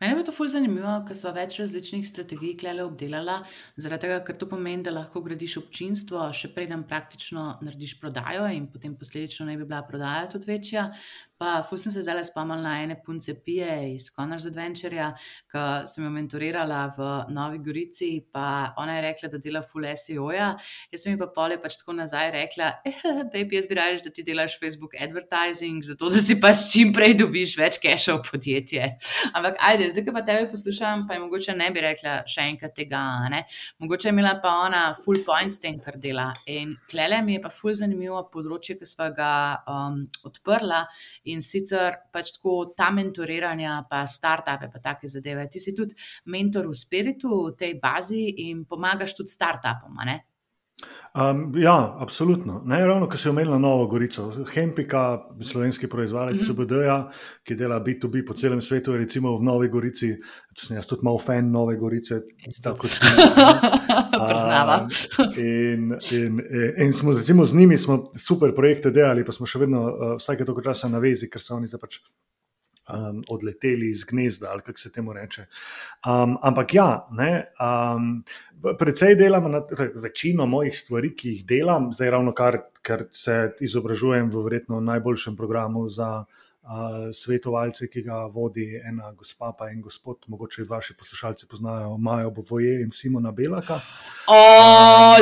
Mene 0.00 0.16
je 0.16 0.24
to 0.24 0.32
fully 0.32 0.48
zanimivo, 0.48 0.92
ker 1.04 1.16
so 1.16 1.28
več 1.36 1.58
različnih 1.60 2.06
strategij 2.08 2.54
klele 2.62 2.86
obdelala, 2.86 3.34
zaradi 3.76 4.06
tega, 4.06 4.22
ker 4.24 4.38
to 4.40 4.46
pomeni, 4.48 4.80
da 4.86 4.94
lahko 4.96 5.20
gradiš 5.26 5.58
občinstvo, 5.60 6.22
še 6.32 6.48
preden 6.54 6.86
praktično 6.88 7.42
narediš 7.60 7.98
prodajo 8.00 8.46
in 8.48 8.70
potem 8.72 8.94
posledično 8.96 9.50
naj 9.50 9.60
bi 9.60 9.66
bila 9.68 9.82
prodaja 9.84 10.30
tudi 10.32 10.48
večja. 10.48 10.86
Pa, 11.40 11.62
fus 11.64 11.80
sem 11.86 11.92
se 11.92 12.02
zdaj 12.04 12.26
spomnil 12.28 12.60
na 12.60 12.74
ene 12.82 12.98
punce 13.00 13.32
Pije 13.44 13.94
iz 13.94 14.10
Connor's 14.12 14.44
Adventure, 14.44 15.06
ki 15.48 15.62
sem 15.88 16.04
jo 16.04 16.10
mentorirala 16.12 16.80
v 16.98 17.06
Novi 17.32 17.62
Gorici. 17.64 18.10
Pa 18.28 18.74
ona 18.76 18.98
je 18.98 19.04
rekla, 19.06 19.30
da 19.32 19.40
dela 19.40 19.62
full 19.64 19.88
SEO-ja. 19.88 20.50
Jaz 20.92 21.06
sem 21.06 21.14
ji 21.14 21.20
pa 21.22 21.30
pole 21.32 21.56
pač 21.62 21.78
tako 21.80 21.96
nazaj 21.96 22.28
rekla, 22.34 22.68
eh, 22.84 23.22
baby, 23.32 23.56
jaz 23.56 23.70
bi 23.70 23.78
raje, 23.78 24.02
da 24.04 24.12
ti 24.12 24.24
delaš 24.26 24.58
Facebook 24.60 24.98
advertising, 25.00 25.80
zato 25.84 26.10
da 26.12 26.20
si 26.20 26.36
pač 26.40 26.66
čim 26.74 26.92
prej 26.92 27.16
dobiš 27.22 27.56
več 27.56 27.80
keša 27.80 28.18
v 28.18 28.26
podjetje. 28.28 28.90
Ampak, 29.32 29.56
ajde, 29.70 29.89
zdaj, 29.92 30.04
ki 30.06 30.14
pa 30.14 30.22
tebe 30.26 30.48
poslušam, 30.50 31.06
pa 31.08 31.16
je 31.16 31.22
mogoče 31.24 31.54
ne 31.58 31.68
bi 31.74 31.82
rekla 31.84 32.20
še 32.30 32.46
enkrat 32.52 32.74
tega. 32.76 33.02
Ne? 33.32 33.42
Mogoče 33.82 34.08
je 34.08 34.14
imela 34.14 34.36
pa 34.42 34.54
ona 34.66 34.82
full 35.04 35.22
point 35.26 35.54
s 35.54 35.62
tem, 35.62 35.78
kar 35.82 35.98
dela. 36.00 36.30
In 36.50 36.76
klele 36.90 37.20
mi 37.26 37.36
je 37.36 37.42
pa 37.44 37.52
full 37.54 37.76
zanimivo 37.78 38.22
področje, 38.32 38.78
ki 38.80 38.88
smo 38.88 39.10
ga 39.16 39.32
um, 39.68 40.00
odprla 40.28 40.84
in 41.32 41.44
sicer 41.44 42.00
pač 42.12 42.34
tako 42.36 42.56
ta 42.76 42.90
mentoriranja, 42.94 43.80
pa 43.90 44.04
startupe, 44.10 44.70
pa 44.72 44.82
take 44.90 45.10
zadeve. 45.10 45.48
Ti 45.50 45.62
si 45.62 45.76
tudi 45.76 45.96
mentor 46.30 46.70
v 46.70 46.76
spiritu, 46.78 47.30
v 47.50 47.56
tej 47.58 47.78
bazi 47.82 48.26
in 48.48 48.64
pomagaš 48.68 49.16
tudi 49.18 49.34
startupom. 49.34 49.98
Um, 51.10 51.52
ja, 51.58 51.96
absolutno. 51.98 52.62
Ne, 52.64 52.86
ravno, 52.86 53.08
ko 53.10 53.16
si 53.18 53.28
omenila 53.28 53.58
Novo 53.58 53.86
Gorico, 53.90 54.28
Hempika, 54.54 55.18
slovenski 55.42 55.88
proizvajalec 55.88 56.36
mm 56.36 56.40
-hmm. 56.40 56.46
CBD-ja, 56.46 57.10
ki 57.44 57.54
dela 57.54 57.80
B2B 57.80 58.26
po 58.26 58.34
celem 58.34 58.62
svetu, 58.62 58.96
recimo 58.96 59.36
v 59.38 59.42
Novi 59.42 59.68
Gorici. 59.68 60.16
Sem 60.56 60.76
jaz 60.76 60.86
tudi 60.86 61.02
malo 61.04 61.18
fan 61.18 61.50
Nove 61.50 61.76
Gorice, 61.76 62.20
tako 62.62 62.78
kot 62.78 62.90
ti. 62.90 62.98
Priznava. 64.28 64.86
In, 65.36 65.96
in, 66.12 66.42
in 66.78 66.92
smo 66.92 67.12
recimo, 67.12 67.44
z 67.44 67.54
njimi 67.54 67.76
smo 67.76 68.10
super 68.16 68.54
projekte 68.54 68.90
delali, 68.90 69.24
pa 69.24 69.32
smo 69.32 69.46
še 69.46 69.58
vedno 69.58 69.82
uh, 69.82 70.16
vsake 70.18 70.44
toliko 70.44 70.62
časa 70.62 70.88
na 70.88 70.98
vezi, 70.98 71.30
ker 71.30 71.42
so 71.42 71.54
oni 71.54 71.66
zdaj 71.66 71.80
pač 71.80 71.98
um, 72.92 73.22
odleteli 73.28 73.90
iz 73.90 74.04
gnezda, 74.04 74.50
ali 74.50 74.62
kako 74.62 74.78
se 74.78 74.92
temu 74.92 75.12
reče. 75.12 75.46
Um, 76.06 76.36
ampak 76.42 76.74
ja, 76.74 77.08
ne, 77.10 77.46
um, 77.60 78.24
predvsej 78.78 79.16
delam 79.16 79.50
na 79.50 79.62
večino 79.94 80.46
mojih 80.46 80.78
stvari, 80.78 81.14
ki 81.16 81.28
jih 81.28 81.46
delam, 81.46 81.92
zdaj 81.92 82.10
ravno 82.10 82.34
kar, 82.34 82.58
ker 82.82 83.06
se 83.12 83.52
izobražujem 83.60 84.30
v 84.30 84.44
verjetno 84.44 84.80
najboljšem 84.80 85.36
programu 85.36 85.88
za 85.88 86.24
svetovalce, 87.12 87.88
ki 87.88 88.02
ga 88.02 88.24
vodi 88.30 88.66
ena 88.76 89.12
gospa, 89.16 89.52
pa 89.58 89.70
en 89.70 89.80
gospod, 89.82 90.16
mogoče 90.28 90.64
vaši 90.68 90.94
poslušalci 90.98 91.46
poznajo 91.46 91.96
Majo 91.96 92.30
Bovoje 92.30 92.82
in 92.82 92.90
Simona 92.90 93.32
Belaka. 93.32 93.80
O, 94.28 94.36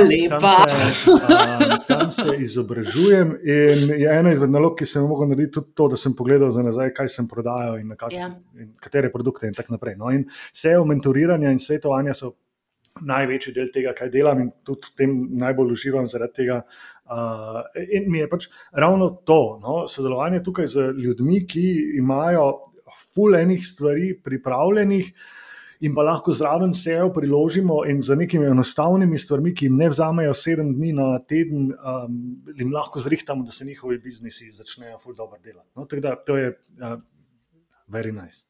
lepa. 0.03 0.67
Tam 0.69 0.91
se, 0.93 1.79
tam 1.89 2.11
se 2.13 2.37
izobražujem 2.39 3.39
in 3.43 3.95
je 4.01 4.19
ena 4.19 4.33
izmed 4.33 4.51
nalog, 4.51 4.75
ki 4.79 4.87
sem 4.87 5.07
lahko 5.07 5.31
naredil 5.31 5.53
tudi 5.61 5.73
to, 5.75 5.89
da 5.89 5.97
sem 5.97 6.17
pogledal 6.17 6.51
za 6.51 6.63
nazaj, 6.63 6.93
kaj 6.95 7.09
sem 7.09 7.29
prodajal 7.29 7.79
in, 7.79 7.95
kak, 7.97 8.13
ja. 8.13 8.29
in 8.59 8.75
katere 8.81 9.13
produkte 9.13 9.47
in 9.47 9.55
tako 9.55 9.79
naprej. 9.79 9.97
No, 9.97 10.11
in 10.11 10.27
vse 10.53 10.77
o 10.79 10.85
mentoriranju 10.85 11.51
in 11.55 11.63
svetovanju 11.63 12.15
so 12.15 12.35
največji 13.07 13.55
del 13.57 13.73
tega, 13.75 13.95
kaj 13.97 14.11
delam, 14.13 14.41
in 14.45 14.53
tudi 14.67 14.91
v 14.91 14.95
tem 14.97 15.17
najbolj 15.41 15.75
uživam 15.77 16.09
zaradi 16.11 16.43
tega. 16.43 16.63
Uh, 17.09 17.63
in 17.95 18.11
mi 18.13 18.21
je 18.21 18.29
pač 18.29 18.49
ravno 18.73 19.11
to, 19.27 19.59
no, 19.63 19.83
sodelovanje 19.89 20.43
tukaj 20.45 20.67
z 20.69 20.89
ljudmi, 20.99 21.45
ki 21.49 21.67
imajo 22.03 22.49
fulejnih 23.15 23.67
stvari 23.67 24.15
pripravljenih. 24.25 25.13
In 25.87 25.95
pa 25.95 26.03
lahko 26.03 26.33
zraven 26.35 26.73
sejo 26.75 27.13
priložimo 27.15 27.85
in 27.87 28.01
za 28.03 28.17
nekimi 28.19 28.49
enostavnimi 28.51 29.19
stvarmi, 29.19 29.53
ki 29.55 29.69
jim 29.69 29.77
ne 29.79 29.87
vzamejo 29.93 30.35
sedem 30.35 30.73
dni 30.75 30.91
na 30.97 31.07
teden, 31.23 31.71
um, 31.71 32.17
jim 32.59 32.75
lahko 32.75 32.99
zrihtamo, 32.99 33.47
da 33.47 33.55
se 33.55 33.65
njihovi 33.65 34.01
biznisi 34.03 34.51
začnejo 34.51 34.99
fuldo 34.99 35.23
dobro 35.23 35.39
delati. 35.45 35.71
No, 35.77 35.87
tako 35.87 36.03
da 36.03 36.17
to 36.17 36.37
je 36.37 36.49
uh, 36.51 36.99
very 37.87 38.11
nice. 38.11 38.48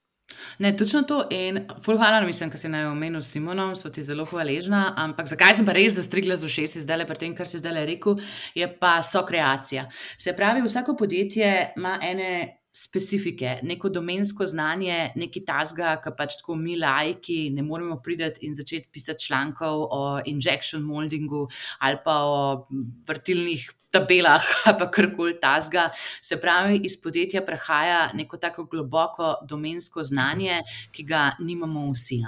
Ne, 0.59 0.77
točno 0.77 1.03
to. 1.03 1.23
In 1.31 1.61
fulhana, 1.85 2.27
mislim, 2.27 2.51
kar 2.51 2.61
si 2.61 2.69
naj 2.69 2.87
omenil 2.91 3.23
s 3.23 3.33
Simonom, 3.33 3.75
smo 3.77 3.91
ti 3.91 4.03
zelo 4.03 4.25
hvaležna. 4.29 4.93
Ampak 4.97 5.29
zakaj 5.29 5.55
sem 5.55 5.67
pa 5.67 5.73
res 5.77 5.97
zastrigla 5.97 6.37
z 6.37 6.45
ušesi 6.45 6.85
zdaj 6.85 7.03
le 7.03 7.09
pri 7.09 7.19
tem, 7.23 7.35
kar 7.37 7.49
si 7.49 7.61
zdaj 7.63 7.75
le 7.75 7.87
rekel, 7.89 8.21
je 8.55 8.69
pa 8.81 8.99
so 9.03 9.25
kreacija. 9.27 9.89
Se 10.19 10.37
pravi, 10.37 10.63
vsako 10.67 10.97
podjetje 10.97 11.73
ima 11.77 11.99
ene. 12.03 12.55
Specifike, 12.79 13.57
neko 13.67 13.89
domensko 13.91 14.47
znanje, 14.47 15.09
nekaj 15.19 15.43
tasga, 15.49 15.95
ki 16.05 16.13
pač 16.15 16.37
tako 16.39 16.55
mi, 16.61 16.77
lajki, 16.79 17.49
ne 17.51 17.65
moremo 17.65 17.97
priti 18.05 18.45
in 18.47 18.55
začeti 18.55 18.93
pisati 18.93 19.25
člankov 19.25 19.81
o 19.91 20.03
injection 20.27 20.85
moldingu 20.87 21.49
ali 21.81 21.99
pa 22.05 22.19
o 22.29 22.69
vrtilnih 23.09 23.65
tabelah 23.91 24.45
pa 24.79 24.89
karkoli 24.91 25.39
tasga. 25.41 25.89
Se 26.23 26.37
pravi, 26.41 26.81
iz 26.85 26.99
podjetja 27.01 27.43
prehaja 27.47 28.11
neko 28.15 28.37
tako 28.37 28.65
globoko 28.65 29.35
domensko 29.49 30.05
znanje, 30.05 30.63
ki 30.93 31.07
ga 31.09 31.33
nimamo 31.41 31.89
vsi. 31.93 32.21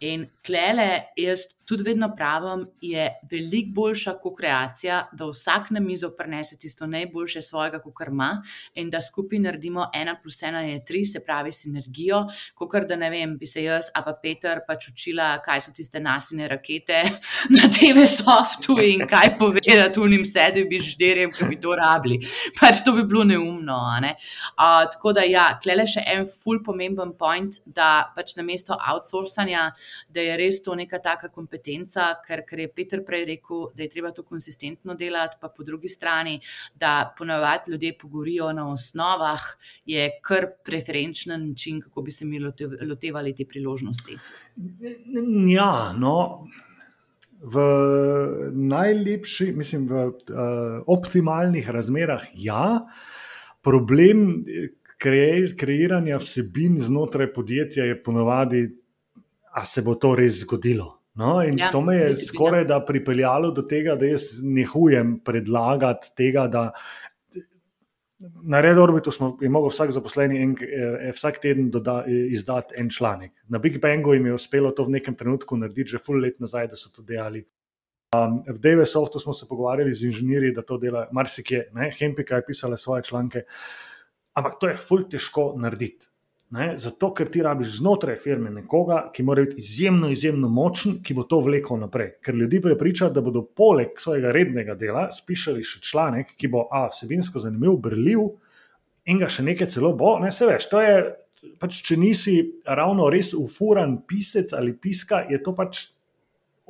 In 0.00 0.26
klele, 0.46 1.12
jaz 1.16 1.50
tudi 1.70 1.84
vedno 1.86 2.08
pravim, 2.16 2.66
je 2.80 3.04
veliko 3.30 3.70
boljša 3.74 4.16
kot 4.18 4.34
kreacija, 4.38 4.96
da 5.12 5.28
vsak 5.30 5.68
na 5.70 5.80
mizo 5.80 6.08
prenese 6.18 6.56
tisto 6.58 6.86
najboljše 6.86 7.42
svojega, 7.42 7.78
kot 7.78 8.08
ima, 8.08 8.42
in 8.74 8.88
da 8.90 8.98
skupaj 9.00 9.38
naredimo 9.38 9.84
ena 9.94 10.16
plus 10.22 10.42
ena 10.42 10.60
je 10.66 10.80
tri, 10.84 11.04
se 11.06 11.22
pravi, 11.24 11.52
sinergijo. 11.52 12.24
Kot 12.54 12.74
da 12.88 12.96
ne 12.96 13.10
vem, 13.10 13.36
bi 13.38 13.46
se 13.46 13.62
jaz, 13.62 13.92
a 13.94 14.02
pa 14.02 14.16
Peter, 14.22 14.64
pač 14.66 14.88
učila, 14.90 15.28
kaj 15.44 15.60
so 15.60 15.74
tiste 15.76 16.00
nasine 16.02 16.48
rakete 16.50 17.04
na 17.56 17.70
TV 17.70 18.02
softu 18.10 18.74
in 18.82 19.06
kaj 19.06 19.36
povedati 19.38 20.00
v 20.00 20.10
njim 20.10 20.26
sebi 20.26 20.66
inženirjem, 20.80 21.30
ki 21.30 21.48
bi 21.52 21.60
to 21.62 21.76
rabili. 21.78 22.18
Pač 22.58 22.82
to 22.84 22.96
bi 22.98 23.06
bilo 23.06 23.22
neumno. 23.24 23.78
Ne? 24.02 24.16
Uh, 24.58 24.88
tako 24.90 25.14
da, 25.14 25.22
ja, 25.28 25.46
klele 25.62 25.86
še 25.86 26.02
en 26.02 26.26
full 26.26 26.64
pomemben 26.66 27.14
point, 27.18 27.62
da 27.66 28.10
pač 28.16 28.34
na 28.34 28.42
mesto 28.42 28.74
outsourcanja, 28.74 29.70
da 30.10 30.26
je 30.26 30.36
res 30.42 30.62
to 30.66 30.74
neka 30.74 30.98
taka 30.98 31.30
kompetenca, 31.30 31.59
ker, 32.26 32.44
ker 32.48 32.64
je 32.64 32.68
Peter 32.74 33.04
prej 33.06 33.24
rekel, 33.28 33.68
da 33.74 33.82
je 33.82 33.90
treba 33.92 34.12
to 34.16 34.22
konsistentno 34.22 34.94
delati, 34.94 35.36
pa 35.40 35.48
po 35.48 35.64
drugi 35.64 35.88
strani, 35.88 36.40
da 36.74 37.14
ponovadi 37.18 37.70
ljudje 37.72 37.98
pogorijo 38.00 38.52
na 38.52 38.68
osnovah, 38.72 39.44
je 39.86 40.10
kar 40.22 40.46
preferenčen 40.64 41.48
način, 41.48 41.80
kako 41.80 42.02
bi 42.02 42.10
se 42.10 42.24
mi 42.24 42.40
lotevali 42.40 43.34
te 43.36 43.44
priložnosti. 43.44 44.18
Ja, 45.48 45.92
no 45.96 46.46
v 47.40 47.62
najlepših, 48.52 49.56
mislim, 49.56 49.88
v 49.88 50.04
uh, 50.06 50.82
optimalnih 50.86 51.70
razmerah, 51.70 52.26
ja, 52.36 52.84
problem 53.64 54.44
kre, 55.00 55.48
kreiranja 55.56 56.20
vsebin 56.20 56.76
znotraj 56.80 57.32
podjetja 57.32 57.84
je 57.88 58.02
ponovadi, 58.02 58.66
a 59.56 59.64
se 59.64 59.82
bo 59.82 59.94
to 59.94 60.14
res 60.14 60.42
zgodilo. 60.44 60.99
No, 61.20 61.34
in 61.44 61.58
ja, 61.60 61.68
to 61.70 61.82
me 61.84 61.98
je 61.98 62.12
skoraj 62.16 62.64
da 62.64 62.80
pripeljalo 62.84 63.50
do 63.52 63.62
tega, 63.68 63.94
da 64.00 64.08
jaz 64.08 64.40
ne 64.42 64.64
hujem 64.64 65.18
predlagati 65.24 66.14
tega, 66.16 66.46
da 66.48 66.70
Na 68.20 68.60
Red 68.60 68.78
Orbitu 68.78 69.12
smo, 69.12 69.38
je 69.40 69.48
mogel 69.48 69.70
vsak 69.72 69.94
zaposleni 69.96 70.42
en, 70.42 70.50
eh, 70.60 71.12
vsak 71.16 71.38
teden 71.40 71.70
doda, 71.72 72.02
izdati 72.06 72.74
en 72.76 72.90
članek. 72.90 73.32
Na 73.48 73.58
Big 73.58 73.78
Bangu 73.80 74.12
jim 74.14 74.26
je 74.26 74.34
uspelo 74.34 74.70
to 74.76 74.84
v 74.84 74.90
nekem 74.98 75.14
trenutku 75.16 75.56
narediti, 75.56 75.96
že 75.96 75.98
full 75.98 76.20
let 76.20 76.36
nazaj, 76.40 76.68
da 76.68 76.76
so 76.76 76.92
to 76.92 77.02
delali. 77.02 77.46
Um, 78.12 78.42
v 78.44 78.58
DVSoftu 78.58 79.18
smo 79.18 79.32
se 79.32 79.48
pogovarjali 79.48 79.92
z 79.92 80.10
inženirji, 80.10 80.52
da 80.52 80.62
to 80.62 80.76
dela 80.78 81.06
marsikje. 81.12 81.70
Hempika 81.98 82.36
je 82.36 82.44
pisala 82.46 82.76
svoje 82.76 83.02
članke, 83.02 83.42
ampak 84.34 84.58
to 84.60 84.68
je 84.68 84.76
full 84.76 85.08
težko 85.08 85.54
narediti. 85.56 86.09
Ne? 86.50 86.72
Zato, 86.82 87.12
ker 87.14 87.28
ti 87.30 87.42
rabiš 87.46 87.76
znotraj 87.78 88.16
firme 88.18 88.50
nekoga, 88.50 89.04
ki 89.14 89.22
mora 89.22 89.44
biti 89.46 89.62
izjemno, 89.62 90.08
izjemno 90.10 90.48
močen, 90.50 90.96
ki 91.02 91.14
bo 91.14 91.22
to 91.30 91.38
vlekel 91.46 91.78
naprej. 91.78 92.16
Ker 92.26 92.34
ljudi 92.34 92.58
prepriča, 92.64 93.10
da 93.14 93.22
bodo 93.22 93.44
poleg 93.44 93.94
svojega 94.02 94.32
rednega 94.34 94.74
dela 94.74 95.06
spišali 95.14 95.62
še 95.62 95.78
članek, 95.86 96.34
ki 96.34 96.50
bo 96.50 96.64
a, 96.66 96.88
vsebinsko 96.90 97.44
zanimiv, 97.46 97.78
brljiv 97.86 98.26
in 99.06 99.22
ga 99.22 99.30
še 99.30 99.46
nekaj 99.46 99.70
celo 99.70 99.94
bo. 99.94 100.16
Ne 100.18 100.34
se 100.34 100.50
veš, 100.50 100.66
to 100.72 100.82
je 100.82 100.98
pač, 101.62 101.80
če 101.86 101.96
nisi 102.00 102.36
ravno 102.66 103.06
res 103.14 103.30
ufuran 103.38 104.00
pisec 104.08 104.50
ali 104.56 104.74
piska, 104.74 105.24
je 105.30 105.38
to 105.44 105.54
pač 105.54 105.86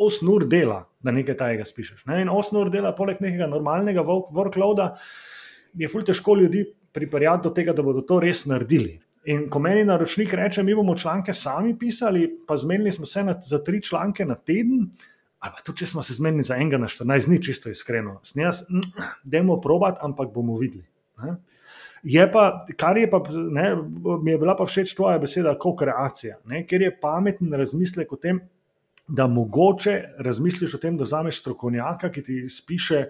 osnur 0.00 0.44
dela, 0.48 0.82
da 1.00 1.12
nekaj 1.12 1.40
tajega 1.40 1.64
spišeš. 1.68 2.04
Ne? 2.08 2.20
In 2.20 2.28
osnur 2.32 2.68
dela, 2.72 2.92
poleg 2.96 3.20
nekega 3.24 3.48
normalnega 3.48 4.04
workloada, 4.04 4.94
je 5.72 5.88
fulj 5.88 6.10
težko 6.12 6.36
ljudi 6.36 6.66
pripeljati 6.92 7.48
do 7.48 7.52
tega, 7.56 7.72
da 7.72 7.84
bodo 7.86 8.04
to 8.04 8.20
res 8.20 8.44
naredili. 8.50 8.98
In 9.24 9.50
ko 9.52 9.60
meni 9.60 9.84
naročnik 9.84 10.32
reče, 10.34 10.62
mi 10.62 10.74
bomo 10.74 10.96
članke 10.96 11.32
sami 11.32 11.74
pisali, 11.78 12.24
pa 12.46 12.56
zmenili 12.56 12.92
smo 12.92 13.06
se 13.06 13.24
na, 13.24 13.34
za 13.44 13.58
tri 13.64 13.82
članke 13.82 14.24
na 14.24 14.34
teden, 14.34 14.86
ali 15.38 15.52
pa 15.56 15.62
tudi 15.64 15.78
če 15.78 15.86
smo 15.86 16.02
se 16.02 16.14
zmenili 16.14 16.42
za 16.42 16.56
enega 16.56 16.78
na 16.78 16.88
14 16.88 17.26
dni, 17.28 17.42
čisto 17.42 17.70
iskreno. 17.70 18.20
Snijas, 18.24 18.64
dajmo 19.24 19.60
probat, 19.60 20.00
ampak 20.00 20.32
bomo 20.34 20.56
videli. 20.56 20.86
Ne? 21.22 21.36
Je 22.02 22.24
pa, 22.32 22.64
kar 22.80 22.96
je 22.96 23.10
pa, 23.10 23.20
ne, 23.28 23.74
mi 24.22 24.32
je 24.32 24.38
bila 24.38 24.56
pa 24.56 24.64
všeč 24.64 24.94
tvoja 24.96 25.18
beseda, 25.20 25.52
kot 25.60 25.78
kreacija, 25.82 26.38
ker 26.68 26.82
je 26.82 26.94
pameten 27.00 27.52
razmislek 27.52 28.12
o 28.12 28.16
tem, 28.16 28.40
da 29.08 29.26
mogoče 29.26 29.96
razmisliš 30.18 30.74
o 30.74 30.80
tem, 30.80 30.96
da 30.96 31.04
vzameš 31.04 31.42
strokovnjaka, 31.42 32.08
ki 32.14 32.22
ti 32.24 32.38
spiše 32.48 33.04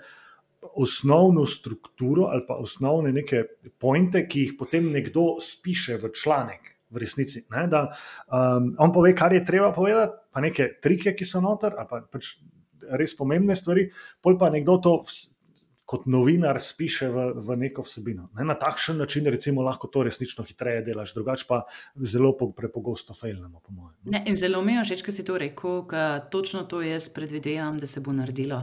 osnovno 0.60 1.46
strukturo 1.46 2.28
ali 2.32 2.44
pa 2.48 2.54
osnovne 2.60 3.12
neke 3.12 3.44
pointe, 3.78 4.26
ki 4.28 4.40
jih 4.44 4.52
potem 4.58 4.90
nekdo 4.92 5.38
spiše 5.40 5.96
v 5.96 6.12
članek. 6.14 6.76
V 6.90 6.98
resnici, 6.98 7.44
ne, 7.54 7.68
da 7.70 7.84
um, 8.26 8.72
on 8.82 8.90
pove, 8.90 9.12
kar 9.14 9.30
je 9.32 9.44
treba 9.46 9.68
povedati, 9.70 10.16
pa 10.34 10.40
neke 10.42 10.72
trike, 10.82 11.12
ki 11.14 11.24
so 11.24 11.38
noter, 11.38 11.76
ali 11.78 11.86
pa 11.86 12.00
pač 12.02 12.32
res 12.98 13.14
pomembne 13.14 13.54
stvari, 13.54 13.84
pol 14.18 14.34
pa 14.40 14.48
nekdo 14.50 14.74
to 14.82 14.94
kot 15.90 16.06
novinar 16.06 16.60
spiše 16.62 17.08
v, 17.10 17.22
v 17.34 17.56
neko 17.64 17.82
vsebino. 17.82 18.28
Ne, 18.38 18.44
na 18.46 18.54
takšen 18.54 19.00
način, 19.02 19.26
recimo, 19.26 19.64
lahko 19.66 19.88
to 19.90 20.04
resnično 20.06 20.44
hitreje 20.46 20.84
delaš, 20.86 21.16
drugače 21.16 21.46
pa 21.48 21.64
zelo 22.06 22.30
prepogosto 22.38 23.14
failnemo, 23.14 23.58
po 23.58 23.72
mojem. 23.74 24.22
In 24.30 24.36
zelo 24.38 24.62
mi 24.62 24.76
je 24.76 24.84
všeč, 24.84 25.02
da 25.08 25.14
si 25.16 25.24
to 25.26 25.38
rekel, 25.42 25.80
ker 25.90 26.20
točno 26.30 26.62
to 26.70 26.78
jaz 26.86 27.08
predvidevam, 27.10 27.80
da 27.82 27.90
se 27.90 28.00
bo 28.00 28.14
naredilo. 28.14 28.60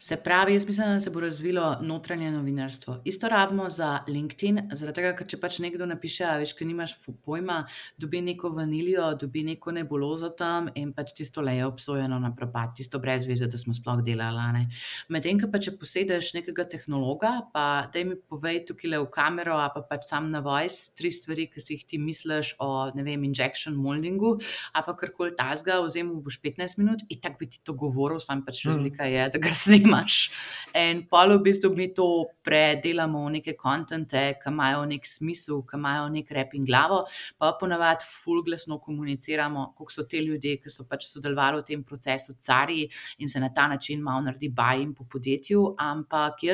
Se 0.00 0.16
pravi, 0.16 0.54
jaz 0.56 0.66
mislim, 0.66 0.94
da 0.96 1.00
se 1.00 1.10
bo 1.10 1.20
razvilo 1.20 1.66
notranje 1.82 2.30
novinarstvo. 2.32 3.02
Isto 3.04 3.28
rabimo 3.28 3.68
za 3.70 3.98
LinkedIn, 4.08 4.62
tega, 4.94 5.12
ker 5.18 5.28
če 5.28 5.38
pač 5.42 5.60
nekdo 5.60 5.86
napiše, 5.86 6.24
veš, 6.40 6.56
ki 6.56 6.70
nimaš 6.70 6.96
pojma, 7.24 7.66
dobi 8.00 8.24
neko 8.24 8.48
vanilijo, 8.56 9.12
dobi 9.20 9.44
neko 9.44 9.76
nebulozo 9.76 10.32
tam 10.32 10.72
in 10.74 10.94
pač 10.96 11.12
tisto 11.20 11.44
le 11.44 11.58
je 11.60 11.68
obsojeno 11.68 12.18
na 12.18 12.32
propad, 12.36 12.72
tisto 12.80 12.98
brez 12.98 13.28
veze, 13.28 13.46
da 13.46 13.60
smo 13.60 13.76
sploh 13.76 14.00
delali. 14.02 14.64
Medtem, 15.12 15.38
pa 15.52 15.60
če 15.60 15.76
posedeš 15.76 16.32
nekega 16.34 16.61
nekega 16.62 16.70
tehnologa, 16.70 17.50
pa 17.52 17.88
da 17.92 18.04
mi 18.04 18.16
povej 18.16 18.66
tukaj 18.66 18.90
le 18.90 18.98
v 19.02 19.08
kamero, 19.10 19.56
pa 19.74 19.82
pač 19.82 20.06
sam 20.08 20.30
na 20.30 20.40
voice, 20.40 20.94
tri 20.96 21.10
stvari, 21.10 21.48
ki 21.50 21.60
si 21.60 21.76
jih 21.76 21.84
ti 21.86 21.98
misliš 21.98 22.56
o, 22.60 22.90
ne 22.94 23.02
vem, 23.02 23.22
injection 23.24 23.74
moldingu, 23.74 24.38
ali 24.72 24.84
pa 24.86 24.94
karkoli 24.94 25.34
tasga, 25.36 25.80
vzemi 25.82 26.20
boš 26.22 26.40
15 26.42 26.78
minut 26.78 27.02
in 27.08 27.20
tako 27.20 27.38
bi 27.38 27.46
ti 27.46 27.60
to 27.64 27.74
govoril, 27.74 28.20
sam 28.20 28.44
pač 28.44 28.64
mhm. 28.64 28.70
razlika 28.70 29.04
je, 29.04 29.28
da 29.32 29.38
ga 29.38 29.52
snimaš. 29.64 30.30
In 30.74 31.06
polo 31.08 31.38
v 31.38 31.48
bistvu 31.48 31.74
mi 31.76 31.92
to 31.94 32.26
predelamo 32.44 33.26
v 33.26 33.38
neke 33.38 33.56
kontente, 33.56 34.38
ki 34.40 34.50
imajo 34.50 34.86
nek 34.86 35.06
smisel, 35.06 35.62
ki 35.66 35.78
imajo 35.78 36.08
nek 36.12 36.30
rep 36.30 36.54
in 36.58 36.66
glavo, 36.66 37.02
pa 37.38 37.52
ponavadi 37.60 38.06
fulglasno 38.06 38.78
komuniciramo, 38.82 39.72
koliko 39.76 39.92
so 39.92 40.06
te 40.08 40.22
ljudje, 40.22 40.58
ki 40.62 40.70
so 40.72 40.86
pač 40.88 41.06
sodelovali 41.08 41.62
v 41.62 41.66
tem 41.66 41.84
procesu, 41.84 42.36
cari 42.40 42.86
in 43.22 43.30
se 43.30 43.40
na 43.40 43.50
ta 43.54 43.66
način 43.70 44.02
malo 44.02 44.24
naredi 44.26 44.48
bajim 44.52 44.92
po 44.94 45.04
podjetju, 45.08 45.74
ampak 45.78 46.42
jaz 46.42 46.51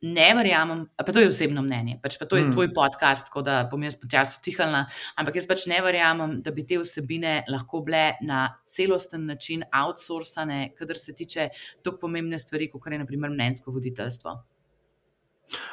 ne 0.00 0.28
verjamem, 0.34 0.86
pa 0.96 1.12
to 1.12 1.20
je 1.20 1.28
osebno 1.28 1.62
mnenje, 1.62 1.98
pač 2.02 2.16
pa 2.18 2.24
to 2.28 2.38
je 2.38 2.46
mm. 2.46 2.54
tvoj 2.54 2.70
podcast, 2.74 3.28
tako 3.28 3.42
da 3.44 3.56
bom 3.70 3.82
jaz 3.84 3.98
počasi 4.00 4.40
tihala, 4.44 4.86
ampak 5.20 5.36
jaz 5.36 5.48
pač 5.50 5.66
ne 5.68 5.80
verjamem, 5.84 6.38
da 6.44 6.54
bi 6.56 6.64
te 6.66 6.78
vsebine 6.80 7.42
lahko 7.52 7.82
bile 7.84 8.14
na 8.24 8.46
celosten 8.64 9.26
način 9.28 9.66
outsourcane, 9.68 10.70
kadar 10.78 10.98
se 10.98 11.14
tiče 11.16 11.50
tako 11.84 11.98
pomembne 12.06 12.40
stvari, 12.40 12.70
kot 12.72 12.88
je 12.88 13.02
naprimer 13.02 13.30
mnenjsko 13.34 13.74
voditeljstvo. 13.76 14.38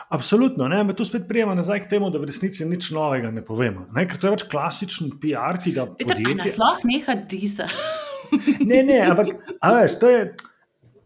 Absolutno, 0.10 0.68
ne, 0.68 0.82
tu 0.98 1.06
spet 1.06 1.28
prijema 1.30 1.56
nazaj 1.56 1.84
k 1.86 1.90
temu, 1.90 2.10
da 2.10 2.20
v 2.20 2.28
resnici 2.28 2.66
nič 2.66 2.90
novega 2.92 3.32
ne 3.32 3.44
povemo. 3.46 3.86
Ne, 3.96 4.08
ker 4.10 4.20
to 4.20 4.28
je 4.28 4.38
pač 4.38 4.46
klasičen 4.50 5.14
PR, 5.22 5.60
ki 5.64 5.76
ga 5.76 5.86
podjetje... 5.94 6.36
Naslov 6.42 6.84
neha 6.88 7.16
disa. 7.30 7.70
ne, 8.72 8.82
ne, 8.84 9.02
ampak, 9.06 9.36
a 9.62 9.74
veš, 9.78 10.00
to 10.02 10.12
je... 10.12 10.22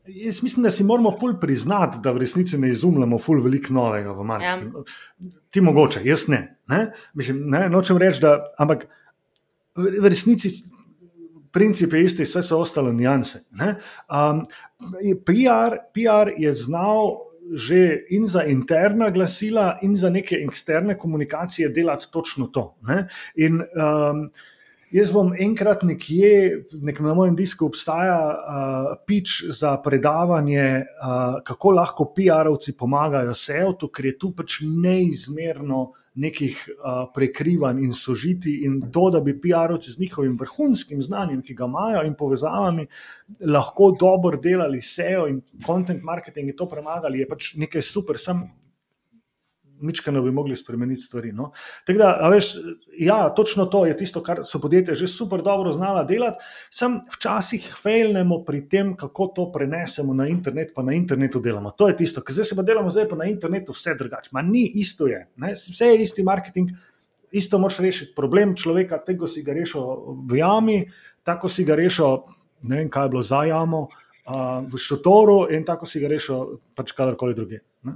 Jaz 0.08 0.44
mislim, 0.44 0.64
da 0.64 0.72
si 0.72 0.84
moramo 0.84 1.12
ful 1.20 1.36
priznati, 1.42 1.98
da 2.04 2.12
v 2.12 2.24
resnici 2.24 2.58
ne 2.58 2.72
izumljamo 2.72 3.18
ful 3.22 3.42
veliko 3.44 3.74
novega 3.74 4.12
v 4.12 4.24
marketingu. 4.26 4.84
Ja. 5.20 5.32
Ti 5.50 5.62
mogoče, 5.62 6.02
jaz 6.04 6.28
ne. 6.28 6.42
ne? 6.68 6.92
Mislim, 7.14 7.44
ne? 7.50 7.68
Nočem 7.70 7.98
reči, 8.02 8.22
da. 8.22 8.40
Ampak 8.58 8.88
v 9.76 10.10
resnici 10.10 10.50
princip 11.52 11.94
je 11.94 12.06
isti, 12.06 12.24
vse 12.24 12.44
so 12.44 12.60
ostale 12.64 12.94
nijanse. 12.94 13.44
Um, 13.52 14.46
PR, 15.26 15.78
PR 15.94 16.34
je 16.38 16.54
znal 16.54 17.28
že 17.52 18.06
in 18.16 18.28
za 18.32 18.46
interna 18.48 19.10
glasila, 19.10 19.80
in 19.82 19.96
za 19.96 20.10
neke 20.10 20.38
eksterne 20.40 20.98
komunikacije 20.98 21.70
delati 21.70 22.08
točno 22.12 22.48
to. 22.48 22.78
Ne? 22.88 23.08
In 23.36 23.60
um, 23.60 24.30
Jaz 24.91 25.08
bom 25.15 25.30
enkrat 25.39 25.86
nekje, 25.88 26.65
nek 26.84 26.97
na 26.99 27.13
mojem 27.15 27.36
disku 27.39 27.69
obstaja 27.69 28.17
uh, 28.27 28.89
pič 29.08 29.38
za 29.56 29.77
predavanje, 29.80 30.65
uh, 30.84 31.38
kako 31.47 31.71
lahko 31.77 32.10
PR-ovci 32.12 32.73
pomagajo 32.75 33.32
SEO-tu, 33.32 33.88
ker 33.88 34.10
je 34.10 34.17
tu 34.19 34.34
pač 34.36 34.58
neizmerno 34.67 35.93
nekih 36.19 36.58
uh, 36.73 37.06
prekrivanj 37.15 37.80
in 37.86 37.95
sožiti, 37.95 38.58
in 38.67 38.82
to, 38.91 39.06
da 39.15 39.21
bi 39.23 39.38
PR-ovci 39.39 39.95
z 39.95 40.04
njihovim 40.04 40.36
vrhunskim 40.41 40.99
znanjem, 40.99 41.39
ki 41.39 41.56
ga 41.56 41.71
imajo 41.71 42.04
in 42.04 42.17
povezavami, 42.19 42.88
lahko 43.47 43.93
dobro 43.95 44.43
delali 44.43 44.84
SEO 44.84 45.30
in 45.32 45.39
content 45.65 46.04
marketing 46.04 46.51
in 46.51 46.60
to 46.60 46.67
premagali, 46.67 47.23
je 47.23 47.32
pač 47.32 47.54
nekaj 47.63 47.88
super. 47.93 48.19
Sem 48.19 48.43
Mičkano 49.82 50.22
bi 50.22 50.32
mogli 50.32 50.56
spremeniti 50.56 51.02
stvari. 51.02 51.32
No? 51.36 51.52
Da, 51.88 52.30
veš, 52.32 52.54
ja, 53.00 53.30
točno 53.36 53.65
to 53.65 53.86
je 53.86 53.98
tisto, 53.98 54.22
kar 54.24 54.44
so 54.46 54.60
podjetja 54.62 54.96
že 54.96 55.08
super 55.08 55.41
dobro 55.41 55.72
znala 55.72 56.04
delati. 56.04 56.44
Sam 56.70 57.00
včasih 57.15 57.72
fejlnemo 57.82 58.44
pri 58.46 58.62
tem, 58.70 58.96
kako 58.98 59.28
to 59.36 59.48
prenesemo 59.52 60.13
na 60.13 60.28
internet, 60.28 60.72
pa 60.76 60.84
na 60.84 60.94
internetu 60.94 61.39
delamo. 61.39 61.72
To 61.72 61.88
je 61.89 61.98
tisto, 61.98 62.22
kar 62.22 62.34
zdaj 62.34 62.52
se 62.52 62.56
pa 62.56 62.65
delamo, 62.67 62.89
zdaj 62.89 63.10
pa 63.10 63.15
na 63.15 63.26
internetu 63.26 63.74
vse 63.76 63.96
drugače. 63.98 64.30
Ma 64.32 64.41
ni 64.41 64.65
isto 64.82 65.08
je. 65.08 65.26
Ne? 65.36 65.54
Vse 65.58 65.94
je 65.94 66.04
isti 66.04 66.24
marketing, 66.24 66.72
isto 67.32 67.60
moš 67.60 67.80
rešiti 67.80 68.13
problem 68.15 68.56
človeka, 68.56 69.00
tega 69.06 69.28
si 69.28 69.44
ga 69.44 69.56
rešil 69.56 69.84
v 70.28 70.38
jami, 70.41 70.78
tako 71.24 71.50
si 71.50 71.63
ga 71.63 71.76
rešil, 71.80 72.24
ne 72.67 72.82
vem, 72.82 72.89
kaj 72.91 73.06
je 73.06 73.10
bilo 73.15 73.24
za 73.24 73.44
jamo. 73.48 73.88
Uh, 74.22 74.62
v 74.70 74.78
šotoru, 74.78 75.48
in 75.50 75.63
tako 75.65 75.88
si 75.89 76.00
ga 76.00 76.08
rešil, 76.08 76.60
pač 76.78 76.91
kadarkoli 76.94 77.34
drugje. 77.34 77.63
Ne, 77.89 77.96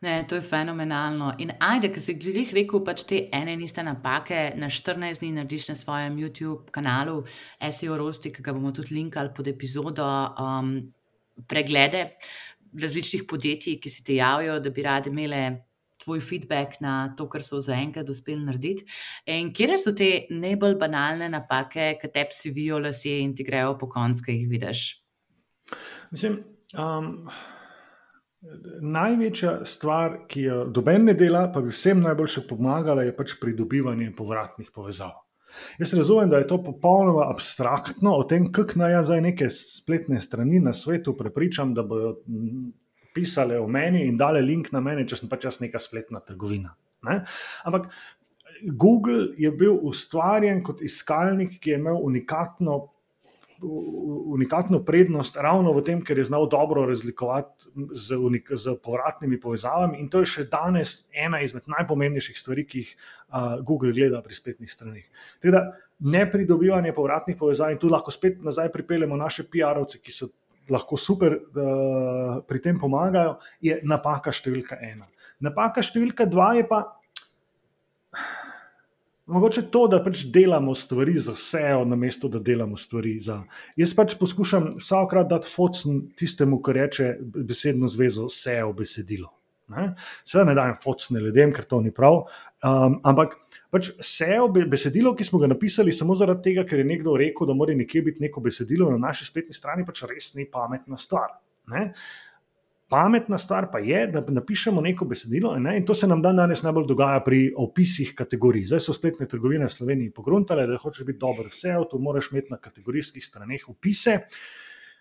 to 0.00 0.34
je 0.34 0.40
fenomenalno. 0.40 1.34
In 1.38 1.52
ajde, 1.60 1.92
ki 1.92 2.00
si 2.00 2.16
jih 2.20 2.52
rekel, 2.54 2.82
pač 2.84 3.04
te 3.08 3.28
ene 3.32 3.54
in 3.56 3.62
iste 3.64 3.82
napake 3.82 4.52
na 4.56 4.68
14 4.68 5.20
dni 5.20 5.32
narediš 5.32 5.68
na 5.68 5.74
svojem 5.74 6.18
YouTube 6.20 6.70
kanalu, 6.70 7.24
SEO 7.60 7.96
Rosti, 7.96 8.32
ki 8.32 8.42
ga 8.42 8.52
bomo 8.52 8.72
tudi 8.72 8.94
linkali 8.94 9.32
pod 9.34 9.48
epizodo, 9.48 10.06
um, 10.40 10.76
preglede 11.48 12.10
različnih 12.76 13.24
podjetij, 13.28 13.78
ki 13.80 13.88
si 13.88 14.04
te 14.04 14.18
javijo, 14.18 14.58
da 14.60 14.70
bi 14.70 14.82
radi 14.82 15.10
imeli 15.10 15.56
tvoj 16.04 16.20
feedback 16.20 16.80
na 16.80 17.14
to, 17.16 17.26
kar 17.28 17.42
so 17.42 17.60
zaenkrat 17.60 18.08
uspeli 18.12 18.44
narediti. 18.44 18.84
In 19.32 19.52
kje 19.56 19.78
so 19.80 19.94
te 19.96 20.26
najbolj 20.30 20.76
banalne 20.80 21.28
napake, 21.32 21.94
ki 22.00 22.12
te 22.12 22.26
psivijo 22.30 22.78
lasje 22.78 23.18
in 23.24 23.34
ti 23.34 23.44
grejo 23.44 23.74
po 23.80 23.88
koncu, 23.88 24.28
ki 24.28 24.38
jih 24.40 24.48
vidiš? 24.52 24.86
Mislim. 26.12 26.42
Um... 26.76 27.28
Največja 28.80 29.52
stvar, 29.66 30.18
ki 30.30 30.42
jo 30.42 30.64
doben 30.70 31.06
ne 31.08 31.14
dela, 31.18 31.46
pa 31.52 31.62
bi 31.64 31.72
vsem 31.74 32.00
najboljše 32.04 32.44
pomagala, 32.48 33.02
je 33.06 33.14
pač 33.16 33.36
pridobivanje 33.40 34.12
povratnih 34.16 34.68
povezav. 34.74 35.14
Jaz 35.78 35.94
razumem, 35.94 36.30
da 36.30 36.38
je 36.38 36.46
to 36.50 36.58
popolnoma 36.62 37.30
abstraktno, 37.30 38.12
o 38.16 38.24
tem, 38.28 38.50
kako 38.52 38.82
naj 38.82 38.92
jaz 38.92 39.06
zdaj 39.10 39.22
neke 39.24 39.48
spletne 39.50 40.20
strani 40.20 40.60
na 40.60 40.72
svetu 40.76 41.16
prepričam, 41.16 41.74
da 41.74 41.82
bodo 41.86 42.16
pisale 43.14 43.58
o 43.60 43.68
meni 43.68 44.04
in 44.06 44.18
dale 44.20 44.42
link 44.44 44.72
na 44.72 44.82
mene, 44.84 45.06
če 45.08 45.22
sem 45.22 45.32
pač 45.32 45.48
jaz 45.48 45.60
neka 45.62 45.80
spletna 45.80 46.20
trgovina. 46.20 46.74
Ne? 47.08 47.22
Ampak 47.64 47.88
Google 48.76 49.30
je 49.38 49.50
bil 49.52 49.78
ustvarjen 49.88 50.62
kot 50.64 50.82
iskalnik, 50.84 51.56
ki 51.60 51.72
je 51.72 51.80
imel 51.80 51.98
unikatno 52.02 52.78
unikatno 53.62 54.82
prednost 54.84 55.36
ravno 55.36 55.72
v 55.72 55.82
tem, 55.84 56.00
ker 56.04 56.18
je 56.18 56.24
znal 56.28 56.48
dobro 56.48 56.86
razlikovati 56.86 57.70
z, 57.92 58.16
unik, 58.16 58.50
z 58.52 58.76
povratnimi 58.82 59.40
povezavami. 59.40 60.00
In 60.00 60.08
to 60.12 60.20
je 60.20 60.30
še 60.32 60.44
danes 60.52 61.06
ena 61.14 61.40
izmed 61.44 61.68
najpomembnejših 61.70 62.38
stvari, 62.38 62.66
ki 62.68 62.82
jih 62.84 62.92
uh, 62.92 63.58
Google 63.64 63.92
gleda 63.96 64.22
pri 64.22 64.36
spletnih 64.36 64.72
straneh. 64.72 65.06
Teda, 65.42 65.64
ne 66.00 66.24
pridobivanje 66.30 66.92
povratnih 66.92 67.38
povezav 67.38 67.72
in 67.72 67.80
tu 67.80 67.88
lahko 67.88 68.12
spet 68.12 68.42
nazaj 68.44 68.68
pripeljemo 68.72 69.16
naše 69.16 69.46
PR-ovce, 69.48 70.02
ki 70.04 70.12
so 70.12 70.28
lahko 70.68 70.98
super 71.00 71.36
uh, 71.36 72.42
pri 72.46 72.60
tem 72.60 72.78
pomagajo, 72.78 73.38
je 73.62 73.80
napaka 73.86 74.34
številka 74.34 74.78
ena. 74.82 75.06
Napaka 75.40 75.84
številka 75.84 76.26
dva 76.28 76.52
je 76.58 76.66
pa. 76.68 76.84
Mogoče 79.26 79.62
to, 79.74 79.86
da 79.90 79.98
pač 80.04 80.20
delamo 80.30 80.74
stvari 80.74 81.16
za 81.18 81.34
SEO, 81.36 81.84
namesto 81.84 82.28
da 82.30 82.38
delamo 82.38 82.76
stvari 82.78 83.16
za. 83.18 83.40
Jaz 83.76 83.94
pač 83.98 84.14
poskušam 84.20 84.68
vsakrat 84.78 85.26
dati 85.30 85.50
focn 85.50 86.04
tistemu, 86.18 86.60
ki 86.62 86.74
reče 86.76 87.08
besedno 87.34 87.90
zvezo 87.90 88.28
SEO 88.30 88.70
besedilo. 88.76 89.32
Seveda 90.22 90.44
ne 90.46 90.54
dajem 90.54 90.76
focne 90.82 91.20
ljudem, 91.20 91.50
ker 91.52 91.66
to 91.66 91.80
ni 91.82 91.90
prav. 91.94 92.20
Um, 92.62 93.00
ampak 93.02 93.34
pač 93.74 93.90
SEO 93.98 94.46
besedilo, 94.54 95.16
ki 95.18 95.26
smo 95.26 95.42
ga 95.42 95.50
napisali 95.50 95.92
samo 95.92 96.14
zaradi 96.14 96.46
tega, 96.52 96.62
ker 96.68 96.84
je 96.84 96.86
nekdo 96.86 97.16
rekel, 97.18 97.50
da 97.50 97.58
mora 97.58 97.74
nekje 97.74 98.04
biti 98.06 98.22
neko 98.28 98.44
besedilo 98.44 98.92
na 98.94 99.08
naši 99.08 99.26
spletni 99.26 99.58
strani, 99.58 99.86
pač 99.86 100.04
res 100.06 100.36
ni 100.38 100.46
pametna 100.46 101.02
stvar. 101.02 101.34
Ne? 101.74 101.88
Pametna 102.88 103.38
stvar 103.38 103.66
pa 103.72 103.78
je, 103.78 104.06
da 104.06 104.20
napišemo 104.28 104.80
neko 104.80 105.04
besedilo, 105.04 105.56
ne? 105.58 105.76
in 105.76 105.86
to 105.86 105.94
se 105.94 106.06
nam 106.06 106.20
dan 106.22 106.36
danes 106.36 106.62
najbolj 106.62 106.84
dogaja 106.86 107.20
pri 107.26 107.40
opisih 107.58 108.12
kategorij. 108.14 108.68
Zdaj 108.70 108.84
so 108.84 108.94
spletne 108.94 109.26
trgovine 109.26 109.66
v 109.66 109.72
Sloveniji 109.74 110.12
pogruntale, 110.14 110.68
da 110.70 110.78
hočeš 110.78 111.06
biti 111.08 111.18
dober 111.18 111.50
vse, 111.50 111.74
to 111.90 111.98
moraš 111.98 112.30
imeti 112.30 112.54
na 112.54 112.60
kategorijskih 112.62 113.26
straneh 113.26 113.64
opise, 113.68 114.20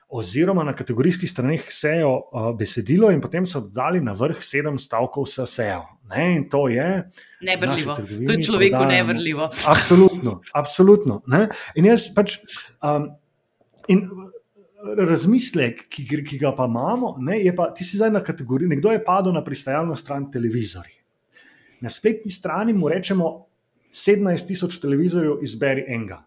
oziroma 0.10 0.64
na 0.64 0.74
kategorijskih 0.74 1.30
straneh 1.30 1.62
SEO 1.70 2.10
uh, 2.16 2.50
besedilo, 2.58 3.12
in 3.14 3.22
potem 3.22 3.46
so 3.46 3.62
dodali 3.62 4.02
na 4.02 4.18
vrh 4.18 4.42
sedem 4.42 4.80
stavkov 4.82 5.30
za 5.30 5.46
SEO. 5.46 5.84
Ne? 6.10 6.26
In 6.36 6.50
to 6.50 6.68
je. 6.74 6.90
Nevrljivo. 7.42 7.96
To 8.02 8.32
je 8.32 8.42
človeku 8.42 8.82
nevrljivo. 8.86 9.50
Absolutno, 9.66 10.40
absolutno. 10.54 11.22
Ne? 11.28 11.48
In 11.76 11.86
jaz 11.94 12.10
pač. 12.16 12.40
Um, 12.82 13.12
in, 13.88 14.10
razmislek, 14.94 15.86
ki, 15.90 16.06
ki 16.28 16.38
ga 16.42 16.52
pa 16.56 16.68
imamo, 16.70 17.16
ne, 17.20 17.40
je 17.42 17.56
pa, 17.56 17.70
ti 17.74 17.84
si 17.84 17.98
zdaj 17.98 18.12
na 18.14 18.22
kategoriji, 18.24 18.70
nekdo 18.70 18.92
je 18.94 19.04
padel 19.04 19.34
na 19.34 19.44
pristajalno 19.44 19.96
stran 19.96 20.30
televizorja. 20.32 20.94
Na 21.82 21.90
spletni 21.90 22.32
strani 22.32 22.74
mu 22.74 22.90
rečemo 22.90 23.32
17 23.92 24.48
tisoč 24.48 24.80
televizorjev, 24.84 25.44
izberi 25.44 25.86
enega. 25.88 26.22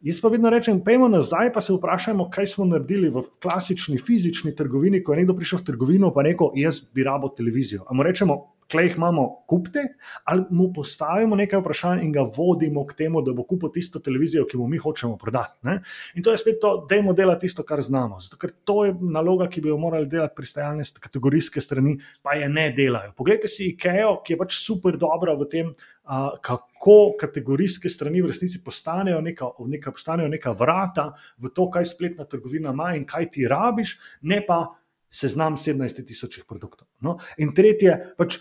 Jaz 0.00 0.16
pa 0.20 0.28
vedno 0.32 0.48
rečem, 0.50 0.78
pojmo 0.80 1.08
nazaj, 1.12 1.50
pa 1.52 1.60
se 1.60 1.74
vprašajmo, 1.74 2.30
kaj 2.32 2.46
smo 2.46 2.64
naredili 2.64 3.10
v 3.12 3.20
klasični 3.42 3.98
fizični 4.00 4.54
trgovini, 4.56 5.02
ko 5.04 5.12
je 5.12 5.18
nekdo 5.18 5.34
prišel 5.36 5.60
v 5.60 5.66
trgovino 5.66 6.08
in 6.08 6.24
rekel: 6.24 6.54
Jaz 6.56 6.80
bi 6.80 7.04
rabo 7.04 7.28
televizijo. 7.28 7.84
Ampak 7.84 8.06
rečemo, 8.06 8.36
klej 8.70 8.86
jih 8.86 8.96
imamo, 8.96 9.44
kupite, 9.46 9.82
ali 10.24 10.44
mu 10.50 10.70
postavimo 10.72 11.36
nekaj 11.36 11.60
vprašanj 11.60 12.04
in 12.04 12.12
ga 12.12 12.22
vodimo 12.36 12.86
k 12.86 12.96
temu, 12.96 13.22
da 13.22 13.34
bo 13.36 13.44
kupil 13.44 13.72
tisto 13.74 14.00
televizijo, 14.00 14.46
ki 14.46 14.56
mu 14.56 14.68
mi 14.70 14.78
hočemo 14.78 15.18
prodati. 15.18 15.58
Ne? 15.68 15.80
In 16.14 16.24
to 16.24 16.32
je 16.32 16.38
spet 16.38 16.60
to, 16.62 16.86
da 16.88 16.96
imamo 16.96 17.12
delati 17.12 17.46
tisto, 17.46 17.62
kar 17.66 17.82
znamo. 17.82 18.20
Zato, 18.20 18.38
ker 18.40 18.54
to 18.64 18.84
je 18.86 18.94
naloga, 19.00 19.48
ki 19.50 19.60
bi 19.60 19.68
jo 19.68 19.78
morali 19.78 20.08
delati 20.08 20.36
pristajalne 20.36 20.86
kategorijske 21.00 21.60
strani, 21.60 21.98
pa 22.22 22.38
je 22.38 22.48
ne 22.48 22.70
delajo. 22.76 23.12
Poglejte 23.16 23.48
si 23.48 23.72
IKEA, 23.74 24.14
ki 24.24 24.32
je 24.32 24.40
pač 24.40 24.56
super 24.62 24.96
dobra 24.96 25.36
v 25.36 25.50
tem. 25.50 25.74
Uh, 26.10 26.32
kako 26.42 27.14
kategorijske 27.20 27.88
strani 27.88 28.18
v 28.22 28.32
resnici 28.32 28.58
postanejo 28.64 29.20
neka, 29.22 29.52
neka, 29.70 29.92
postanejo 29.94 30.28
neka 30.28 30.50
vrata 30.58 31.12
v 31.38 31.52
to, 31.54 31.68
kaj 31.70 31.84
spletna 31.86 32.24
trgovina 32.26 32.72
ima 32.74 32.88
in 32.98 33.04
kaj 33.06 33.28
ti 33.30 33.46
rabiš, 33.48 33.92
ne 34.26 34.40
pa 34.46 34.64
seznam 35.10 35.54
17 35.54 36.02
tisočih 36.06 36.48
produktov. 36.48 36.88
No? 37.00 37.18
In 37.38 37.54
tretje, 37.54 37.94
pač. 38.18 38.40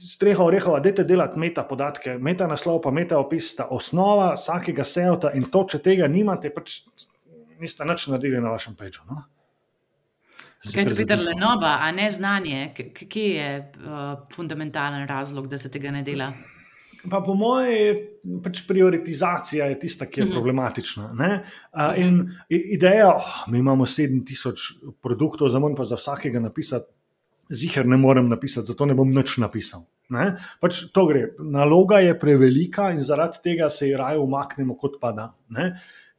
Streha 0.00 0.46
orehova, 0.48 0.78
dajte 0.80 1.04
delati 1.04 1.36
meta 1.36 1.60
podatke, 1.68 2.14
meta 2.16 2.46
naslov, 2.48 2.78
pa 2.80 2.88
meta 2.90 3.18
opis, 3.20 3.50
sta 3.52 3.66
osnova 3.68 4.30
vsakega 4.32 4.84
SEO-ta 4.88 5.34
in 5.36 5.50
to, 5.52 5.66
če 5.68 5.82
tega 5.84 6.08
nimate, 6.08 6.48
pač 6.54 6.78
niste 7.60 7.84
nič 7.84 8.06
naredili 8.08 8.40
na 8.40 8.54
vašem 8.54 8.78
peču. 8.80 9.04
No? 9.10 9.26
Kaj 10.60 10.82
je 10.82 10.88
to, 10.88 10.94
Peter 10.96 11.18
Lenoba, 11.18 11.78
a 11.80 11.92
ne 11.92 12.10
znanje? 12.10 12.74
Kje 13.08 13.28
je 13.34 13.72
uh, 13.80 14.26
fundamentalen 14.34 15.08
razlog, 15.08 15.48
da 15.48 15.58
se 15.58 15.70
tega 15.72 15.90
ne 15.90 16.02
dela? 16.04 16.32
Pa 17.08 17.22
po 17.24 17.32
mojem, 17.34 18.02
pač 18.44 18.60
prioritizacija 18.68 19.70
je 19.70 19.78
tista, 19.80 20.04
ki 20.06 20.20
je 20.20 20.26
mm 20.26 20.34
problematična. 20.36 21.06
Uh, 21.16 21.96
in 21.96 22.20
ideja, 22.48 23.14
oh, 23.16 23.30
mi 23.48 23.58
imamo 23.58 23.86
7000 23.86 24.92
produktov, 25.02 25.48
za 25.48 25.58
manj 25.58 25.78
pa 25.78 25.88
za 25.88 25.96
vsakega 25.96 26.44
napisati, 26.44 26.92
zihar 27.50 27.88
ne 27.88 27.96
morem 27.96 28.28
napisati, 28.28 28.66
zato 28.66 28.86
ne 28.86 28.94
bom 28.94 29.08
nič 29.08 29.38
napisal. 29.40 29.86
Ne? 30.10 30.34
Pač 30.60 30.84
to 30.92 31.06
gre. 31.08 31.30
Naloga 31.40 32.02
je 32.04 32.18
prevelika 32.18 32.90
in 32.92 33.00
zaradi 33.00 33.40
tega 33.42 33.70
se 33.70 33.88
je 33.88 33.96
raje 33.96 34.18
umaknemo, 34.18 34.76
kot 34.76 35.00
pa 35.00 35.12
da. 35.16 35.30
Ne? 35.56 35.72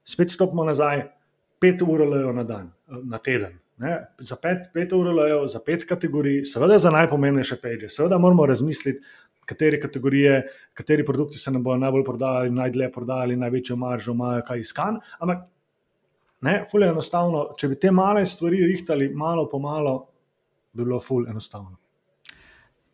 Spet 0.04 0.34
stopimo 0.34 0.66
nazaj, 0.66 1.06
pet 1.62 1.82
ur 1.86 2.08
lejo 2.10 2.34
na 2.34 2.44
dan, 2.44 2.72
na 2.88 3.20
teden. 3.22 3.61
Ne? 3.82 3.96
Za 4.20 4.36
pet, 4.38 4.68
pet 4.74 4.92
ur 4.94 5.08
lejo, 5.10 5.48
za 5.50 5.60
pet 5.66 5.88
kategorij, 5.90 6.44
seveda 6.46 6.78
za 6.78 6.92
najpomembnejše 6.94 7.58
peče, 7.62 7.90
seveda 7.90 8.20
moramo 8.22 8.46
razmisliti 8.46 9.02
katere 9.46 9.80
kategorije, 9.82 10.36
kateri 10.78 11.06
produkti 11.06 11.40
se 11.42 11.52
nam 11.52 11.64
bodo 11.64 11.82
najbolj 11.82 12.06
prodajali, 12.06 12.54
najdlje 12.56 12.92
prodajali, 12.92 13.40
največjo 13.42 13.76
maržo 13.76 14.14
imajo, 14.14 14.46
kaj 14.48 14.60
iskan. 14.60 15.00
Ampak, 15.20 15.44
ne, 16.42 16.56
fulje 16.72 16.88
je 16.88 16.96
enostavno. 16.96 17.44
Če 17.58 17.72
bi 17.72 17.80
te 17.80 17.92
male 17.92 18.26
stvari 18.26 18.62
rihtali 18.70 19.10
malo 19.10 19.50
po 19.50 19.60
malo, 19.60 19.96
bi 20.74 20.86
bilo 20.86 21.00
fulje 21.02 21.34
enostavno. 21.34 21.78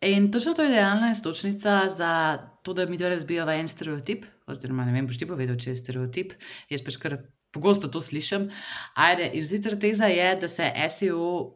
In 0.08 0.32
točno 0.32 0.54
to 0.54 0.62
je 0.62 0.70
idealna 0.70 1.12
istočnica 1.12 1.88
za 1.90 2.12
to, 2.62 2.72
da 2.72 2.86
mi 2.86 2.96
dve 2.96 3.08
razbijamo 3.08 3.52
en 3.52 3.68
stereotip. 3.68 4.24
Oziroma, 4.46 4.84
ne 4.84 4.92
vem, 4.92 5.06
boš 5.06 5.18
ti 5.18 5.26
povedal, 5.26 5.58
če 5.58 5.74
je 5.74 5.80
stereotip. 5.82 6.32
Jaz 6.70 6.84
pač 6.86 6.96
kar 7.02 7.18
pogosto 7.50 7.88
to 7.88 8.00
slišim. 8.00 8.50
Ajde, 8.94 9.30
in 9.34 9.44
zdaj 9.44 9.78
teza 9.80 10.06
je, 10.06 10.36
da 10.36 10.48
se 10.48 10.72
SEO 10.90 11.54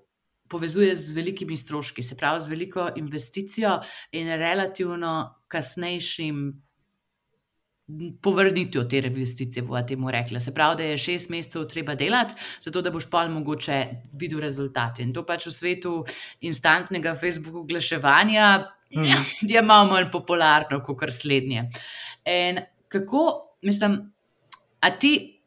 povezuje 0.49 0.97
z 0.97 1.15
velikimi 1.17 1.57
stroški, 1.57 2.03
se 2.03 2.17
pravi 2.17 2.41
z 2.41 2.49
veliko 2.49 2.89
investicijo 2.97 3.79
in 4.13 4.29
relativno 4.29 5.35
kasnejšim 5.49 6.63
povrnitvijo 8.23 8.85
te 8.85 8.99
investicije, 8.99 9.63
bo 9.63 9.81
temu 9.83 10.11
rekla. 10.11 10.41
Se 10.41 10.55
pravi, 10.55 10.77
da 10.77 10.83
je 10.83 10.99
šest 10.99 11.31
mesecev 11.31 11.65
treba 11.69 11.95
delati, 11.95 12.35
zato 12.61 12.83
da 12.83 12.91
boš 12.91 13.11
pa 13.11 13.27
mogoče 13.29 13.87
videl 14.13 14.41
rezultate. 14.41 15.03
In 15.03 15.13
to 15.13 15.25
pač 15.27 15.47
v 15.47 15.53
svetu 15.53 16.05
instantnega 16.41 17.15
Facebook 17.21 17.65
oglaševanja 17.65 18.47
mm. 18.97 19.05
ja, 19.05 19.19
je 19.41 19.63
malo 19.63 19.91
manj 19.93 20.11
popularno 20.13 20.83
kot 20.85 21.11
slednje. 21.11 21.71
In 22.25 22.61
kako, 22.89 23.57
mislim, 23.63 23.99
a 24.81 24.91
ti 24.91 25.42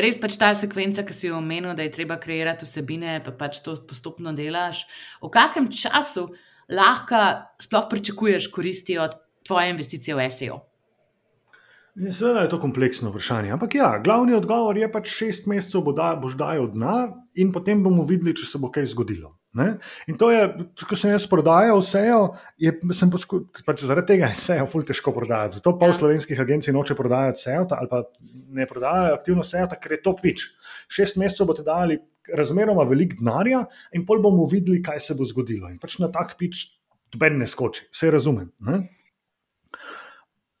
res 0.00 0.20
pač 0.20 0.36
ta 0.40 0.52
sekvenca, 0.54 1.04
ki 1.06 1.14
si 1.14 1.30
jo 1.30 1.40
omenil, 1.40 1.74
da 1.76 1.86
je 1.86 1.94
treba 1.94 2.18
kreirati 2.20 2.68
vsebine, 2.68 3.18
pa 3.24 3.32
pač 3.32 3.60
to 3.64 3.76
postopno 3.88 4.34
delaš. 4.36 4.84
V 5.22 5.32
kakšnem 5.32 5.70
času 5.72 6.28
lahko 6.72 7.22
sploh 7.62 7.90
pričakuješ 7.90 8.50
koristi 8.52 8.98
od 8.98 9.16
tvoje 9.46 9.70
investicije 9.70 10.16
v 10.16 10.30
SEO? 10.30 10.58
Seveda 11.96 12.42
je 12.44 12.48
to 12.52 12.60
kompleksno 12.60 13.08
vprašanje. 13.08 13.54
Ampak 13.56 13.74
ja, 13.74 13.94
glavni 14.04 14.34
odgovor 14.36 14.76
je 14.76 14.88
pač 14.92 15.08
šest 15.08 15.46
mesecev 15.48 15.86
da, 15.96 16.10
boš 16.20 16.36
dajal 16.36 16.68
denar 16.74 17.14
in 17.34 17.54
potem 17.54 17.80
bomo 17.82 18.04
videli, 18.04 18.34
če 18.36 18.44
se 18.50 18.60
bo 18.60 18.68
kaj 18.68 18.90
zgodilo. 18.92 19.32
Ne? 19.56 19.66
In 20.10 20.18
to 20.20 20.28
je, 20.30 20.42
ko 20.84 20.98
sem 20.98 21.14
jaz 21.14 21.24
prodajal 21.30 21.80
SEO, 21.84 22.20
je, 22.60 22.72
sem 22.96 23.12
poskušal, 23.12 23.46
pač 23.64 23.84
zaradi 23.88 24.12
tega 24.12 24.28
je 24.28 24.40
SEO 24.42 24.66
ful 24.68 24.84
težko 24.84 25.14
prodajati. 25.16 25.58
Zato 25.58 25.72
pol 25.80 25.94
ja. 25.94 25.96
slovenskih 25.96 26.40
agencij 26.42 26.74
noče 26.76 26.96
prodajati 26.98 27.40
SEO 27.46 27.64
ali 27.78 27.88
pa 27.88 28.02
ne 28.58 28.66
prodajajo 28.68 29.16
aktivno 29.16 29.46
SEO, 29.46 29.70
ker 29.80 29.96
je 29.96 30.02
to 30.04 30.12
pič. 30.20 30.44
Šest 30.92 31.16
mesecev 31.22 31.48
boste 31.48 31.64
dali 31.64 31.96
razmeroma 32.36 32.84
velik 32.90 33.16
denarja 33.16 33.64
in 33.96 34.04
pol 34.06 34.20
bomo 34.22 34.44
videli, 34.50 34.82
kaj 34.84 35.00
se 35.00 35.16
bo 35.16 35.24
zgodilo. 35.24 35.70
In 35.72 35.80
pač 35.80 35.98
na 36.02 36.10
tak 36.12 36.36
pič 36.36 36.66
doben 37.14 37.38
ne 37.40 37.48
skoči, 37.48 37.86
vse 37.94 38.10
razumem. 38.12 38.50
Ne? 38.66 38.82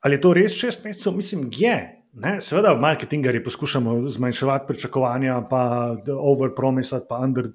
Ali 0.00 0.16
je 0.16 0.22
to 0.24 0.32
res 0.38 0.56
šest 0.56 0.84
mesecev? 0.86 1.16
Mislim, 1.18 1.48
je. 1.52 1.76
Ne? 2.16 2.38
Seveda, 2.40 2.72
v 2.72 2.80
marketingu 2.80 3.28
poskušamo 3.44 4.08
zmanjševati 4.08 4.64
pričakovanja, 4.68 5.40
pa 5.50 5.96
overpromisati, 6.08 7.04
pa 7.08 7.18
under, 7.20 7.50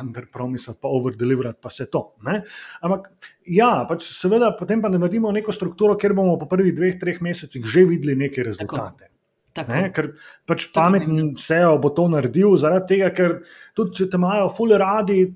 underpromisati, 0.00 0.78
pa 0.82 0.88
overdeliverati, 0.88 1.58
pa 1.62 1.70
vse 1.70 1.86
to. 1.90 2.02
Ne? 2.26 2.40
Ampak, 2.80 3.08
ja, 3.46 3.84
pač 3.88 4.08
seveda, 4.10 4.50
potem 4.58 4.82
pa 4.82 4.90
ne 4.90 4.98
naredimo 4.98 5.30
neko 5.32 5.54
strukturo, 5.54 5.94
kjer 5.94 6.16
bomo 6.18 6.34
po 6.40 6.50
prvih 6.50 6.74
dveh, 6.74 6.98
treh 6.98 7.22
mesecih 7.22 7.62
že 7.62 7.86
videli 7.86 8.18
neke 8.18 8.42
rezultate. 8.42 9.12
Tako. 9.52 9.68
Ne, 9.68 9.88
ker 9.92 10.14
pač 10.48 10.66
pametni 10.72 11.34
SEO 11.36 11.76
bo 11.78 11.92
to 11.92 12.08
naredil, 12.08 12.56
zaradi 12.56 12.94
tega, 12.94 13.10
ker 13.12 13.42
tudi 13.76 14.00
če 14.00 14.06
te 14.10 14.18
imajo 14.18 14.48
fully 14.56 14.78
radi, 14.80 15.26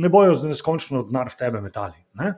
ne 0.00 0.08
bojo 0.12 0.34
z 0.34 0.50
neskončno 0.50 1.04
denar 1.10 1.28
v 1.30 1.38
tebe 1.38 1.60
metali. 1.60 2.00
Ne? 2.16 2.34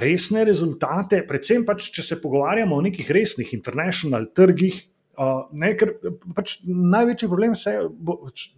Resne 0.00 0.44
rezultate, 0.48 1.20
predvsem 1.28 1.66
pač, 1.68 1.90
če 1.92 2.04
se 2.06 2.18
pogovarjamo 2.22 2.76
o 2.76 2.84
nekih 2.84 3.10
resnih 3.12 3.52
international 3.56 4.30
trgih. 4.36 4.80
Uh, 5.12 5.42
ne, 5.52 5.74
ker 5.76 5.90
pač 6.32 6.54
največji 6.64 7.28
problem 7.28 7.52
je, 7.52 7.72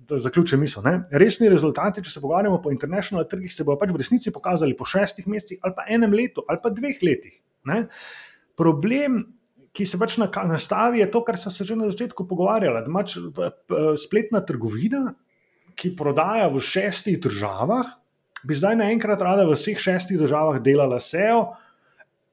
da 0.06 0.20
zaključim 0.22 0.60
misel. 0.62 0.84
Ne? 0.86 1.00
Resni 1.10 1.50
rezultati, 1.50 2.04
če 2.06 2.12
se 2.12 2.22
pogovarjamo 2.22 2.60
po 2.62 2.70
international 2.70 3.26
trgih, 3.26 3.50
se 3.50 3.66
bodo 3.66 3.80
pač 3.80 3.90
v 3.90 3.98
resnici 3.98 4.32
pokazali 4.32 4.76
po 4.78 4.86
šestih 4.86 5.26
mesecih, 5.26 5.58
ali 5.66 5.74
pa 5.74 5.88
enem 5.90 6.14
letu, 6.14 6.46
ali 6.46 6.62
pa 6.62 6.70
dveh 6.70 7.02
letih. 7.02 7.34
Ne? 7.66 7.80
Problem, 8.54 9.18
ki 9.74 9.88
se 9.90 9.98
pač 9.98 10.14
nastavi, 10.22 11.02
je 11.02 11.10
to, 11.10 11.24
kar 11.26 11.40
sem 11.40 11.50
se 11.50 11.66
že 11.66 11.74
na 11.74 11.90
začetku 11.90 12.28
pogovarjala. 12.30 12.84
Da 12.86 12.92
imaš 12.92 13.18
spletna 13.98 14.44
trgovina, 14.46 15.16
ki 15.74 15.96
prodaja 15.98 16.46
v 16.54 16.62
šestih 16.62 17.18
državah, 17.18 17.96
bi 18.44 18.54
zdaj 18.54 18.76
naenkrat 18.80 19.22
rada 19.22 19.46
v 19.48 19.56
vseh 19.56 19.78
šestih 19.80 20.20
državah 20.20 20.60
delala 20.62 21.00
SEO, 21.00 21.54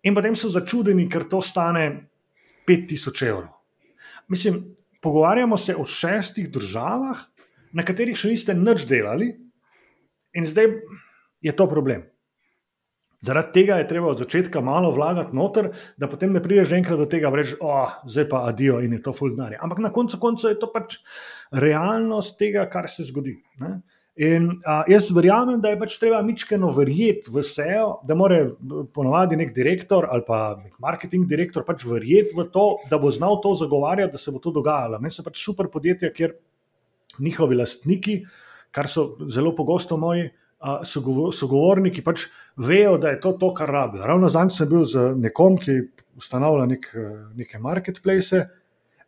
in 0.04 0.16
potem 0.18 0.36
so 0.36 0.50
začudeni, 0.50 1.08
ker 1.10 1.28
to 1.30 1.42
stane 1.42 2.08
5000 2.68 3.28
evrov. 3.30 3.52
Mislim, 4.32 4.64
pogovarjamo 5.02 5.58
se 5.58 5.76
o 5.76 5.86
šestih 5.86 6.50
državah, 6.52 7.20
na 7.74 7.86
katerih 7.88 8.18
še 8.18 8.32
niste 8.34 8.56
nič 8.58 8.86
delali, 8.90 9.32
in 10.36 10.48
zdaj 10.48 10.70
je 11.42 11.54
to 11.56 11.68
problem. 11.68 12.06
Zaradi 13.22 13.54
tega 13.54 13.76
je 13.78 13.86
treba 13.86 14.10
od 14.10 14.18
začetka 14.18 14.64
malo 14.66 14.90
vlagati 14.92 15.36
noter, 15.38 15.70
da 15.98 16.08
potem 16.10 16.32
ne 16.34 16.42
prideš 16.42 16.72
enkrat 16.74 16.98
do 16.98 17.06
tega, 17.06 17.30
da 17.30 17.38
rečeš, 17.38 17.60
oh, 17.62 18.00
zdaj 18.10 18.26
pa 18.32 18.40
adijo 18.50 18.80
in 18.82 18.96
je 18.98 19.02
to 19.06 19.14
fulgnare. 19.14 19.60
Ampak 19.62 19.84
na 19.84 19.92
koncu 19.94 20.18
konca 20.18 20.50
je 20.50 20.58
to 20.58 20.72
pač 20.74 20.98
realnost 21.54 22.40
tega, 22.40 22.66
kar 22.66 22.90
se 22.90 23.06
zgodi. 23.06 23.36
Ne? 23.62 23.76
In 24.20 24.60
a, 24.68 24.82
jaz 24.92 25.08
verjamem, 25.16 25.62
da 25.64 25.70
je 25.72 25.78
pač 25.80 25.94
treba 26.02 26.20
mičkeno 26.26 26.74
verjeti 26.76 27.32
v 27.32 27.44
SEO, 27.48 28.02
da 28.04 28.16
mora 28.20 28.42
ponovadi 28.94 29.38
nek 29.40 29.54
direktor 29.56 30.10
ali 30.12 30.26
pa 30.28 30.58
nek 30.60 30.76
marketing 30.84 31.30
direktor 31.30 31.64
pač 31.64 31.86
verjeti 31.88 32.36
v 32.36 32.50
to, 32.52 32.66
da 32.92 33.00
bo 33.00 33.12
znal 33.12 33.40
to 33.42 33.54
zagovarjati, 33.56 34.12
da 34.12 34.20
se 34.20 34.34
bo 34.36 34.44
to 34.44 34.52
dogajalo. 34.52 35.00
Me 35.00 35.10
so 35.10 35.24
pač 35.24 35.40
super 35.40 35.72
podjetja, 35.72 36.12
kjer 36.12 36.36
njihovi 37.24 37.56
lastniki, 37.56 38.18
kar 38.72 38.92
so 38.92 39.14
zelo 39.32 39.56
pogosto 39.56 39.98
moji 39.98 40.28
sogovorniki 40.86 42.04
pač 42.06 42.28
vejo, 42.58 42.98
da 43.02 43.16
je 43.16 43.20
to 43.24 43.32
to, 43.40 43.54
kar 43.56 43.72
rabijo. 43.72 44.04
Ravno 44.06 44.30
zadnjič 44.30 44.58
sem 44.60 44.70
bil 44.70 44.84
z 44.86 45.14
nekom, 45.18 45.56
ki 45.58 45.78
ustanavlja 46.20 46.68
nek, 46.68 46.90
neke 47.40 47.60
marketplace 47.60 48.44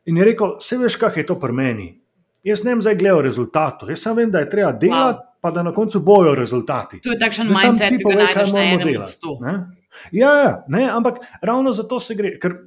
in 0.08 0.18
je 0.18 0.32
rekel: 0.32 0.56
Vse 0.64 0.80
veš, 0.80 0.98
kaj 0.98 1.22
je 1.22 1.28
to 1.28 1.38
pri 1.40 1.54
meni. 1.54 1.90
Jaz 2.44 2.64
ne 2.64 2.74
vem, 2.74 2.82
zdaj 2.82 2.98
gledam 3.00 3.22
rezultatov. 3.24 3.90
Jaz 3.90 4.02
samo 4.04 4.22
vem, 4.22 4.32
da 4.32 4.44
je 4.44 4.50
treba 4.50 4.72
delati, 4.72 5.20
wow. 5.20 5.40
pa 5.42 5.52
da 5.52 5.64
na 5.64 5.72
koncu 5.74 6.00
bojo 6.00 6.36
rezultati. 6.36 7.00
To 7.02 7.14
je 7.14 7.20
takšen 7.20 7.48
mindset, 7.48 7.96
ki 7.96 8.04
ga 8.04 8.16
najdeš 8.20 8.56
na 8.56 8.64
enem 8.74 9.00
mestu. 9.00 9.38
Ja, 10.12 10.32
ja, 10.42 10.52
ne, 10.68 10.88
ampak 10.90 11.22
ravno 11.42 11.72
zato 11.72 12.00
se 12.00 12.16
gre. 12.20 12.38
Ker, 12.40 12.60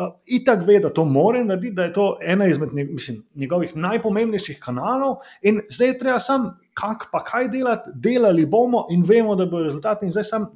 Uh, 0.00 0.14
itak 0.24 0.62
ve, 0.64 0.78
da 0.80 0.88
to 0.88 1.02
more 1.04 1.42
narediti, 1.44 1.74
da 1.76 1.84
je 1.84 1.92
to 1.92 2.04
ena 2.24 2.46
izmed 2.46 2.70
mislim, 2.72 3.18
njegovih 3.34 3.74
najpomembnejših 3.76 4.60
kanalov, 4.62 5.16
in 5.42 5.58
zdaj 5.68 5.88
je 5.88 5.96
treba 5.98 6.18
samo 6.18 6.54
kak 6.74 7.08
pa 7.12 7.20
kaj 7.24 7.48
delati, 7.52 7.90
delali 7.94 8.46
bomo 8.46 8.86
in 8.94 9.02
vemo, 9.04 9.34
da 9.36 9.44
bo 9.50 9.60
rezultat. 9.60 10.02
In 10.06 10.14
zdaj 10.14 10.24
sem 10.24 10.46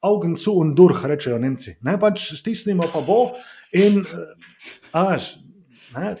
Augen 0.00 0.36
zu 0.36 0.54
und 0.60 0.78
durch, 0.78 1.04
rečejo 1.04 1.38
Nemci. 1.38 1.76
Ne 1.82 1.98
pač 1.98 2.30
stisnimo, 2.38 2.86
pa 2.92 3.00
bo. 3.00 3.32
In 3.72 4.04
až, 4.92 5.36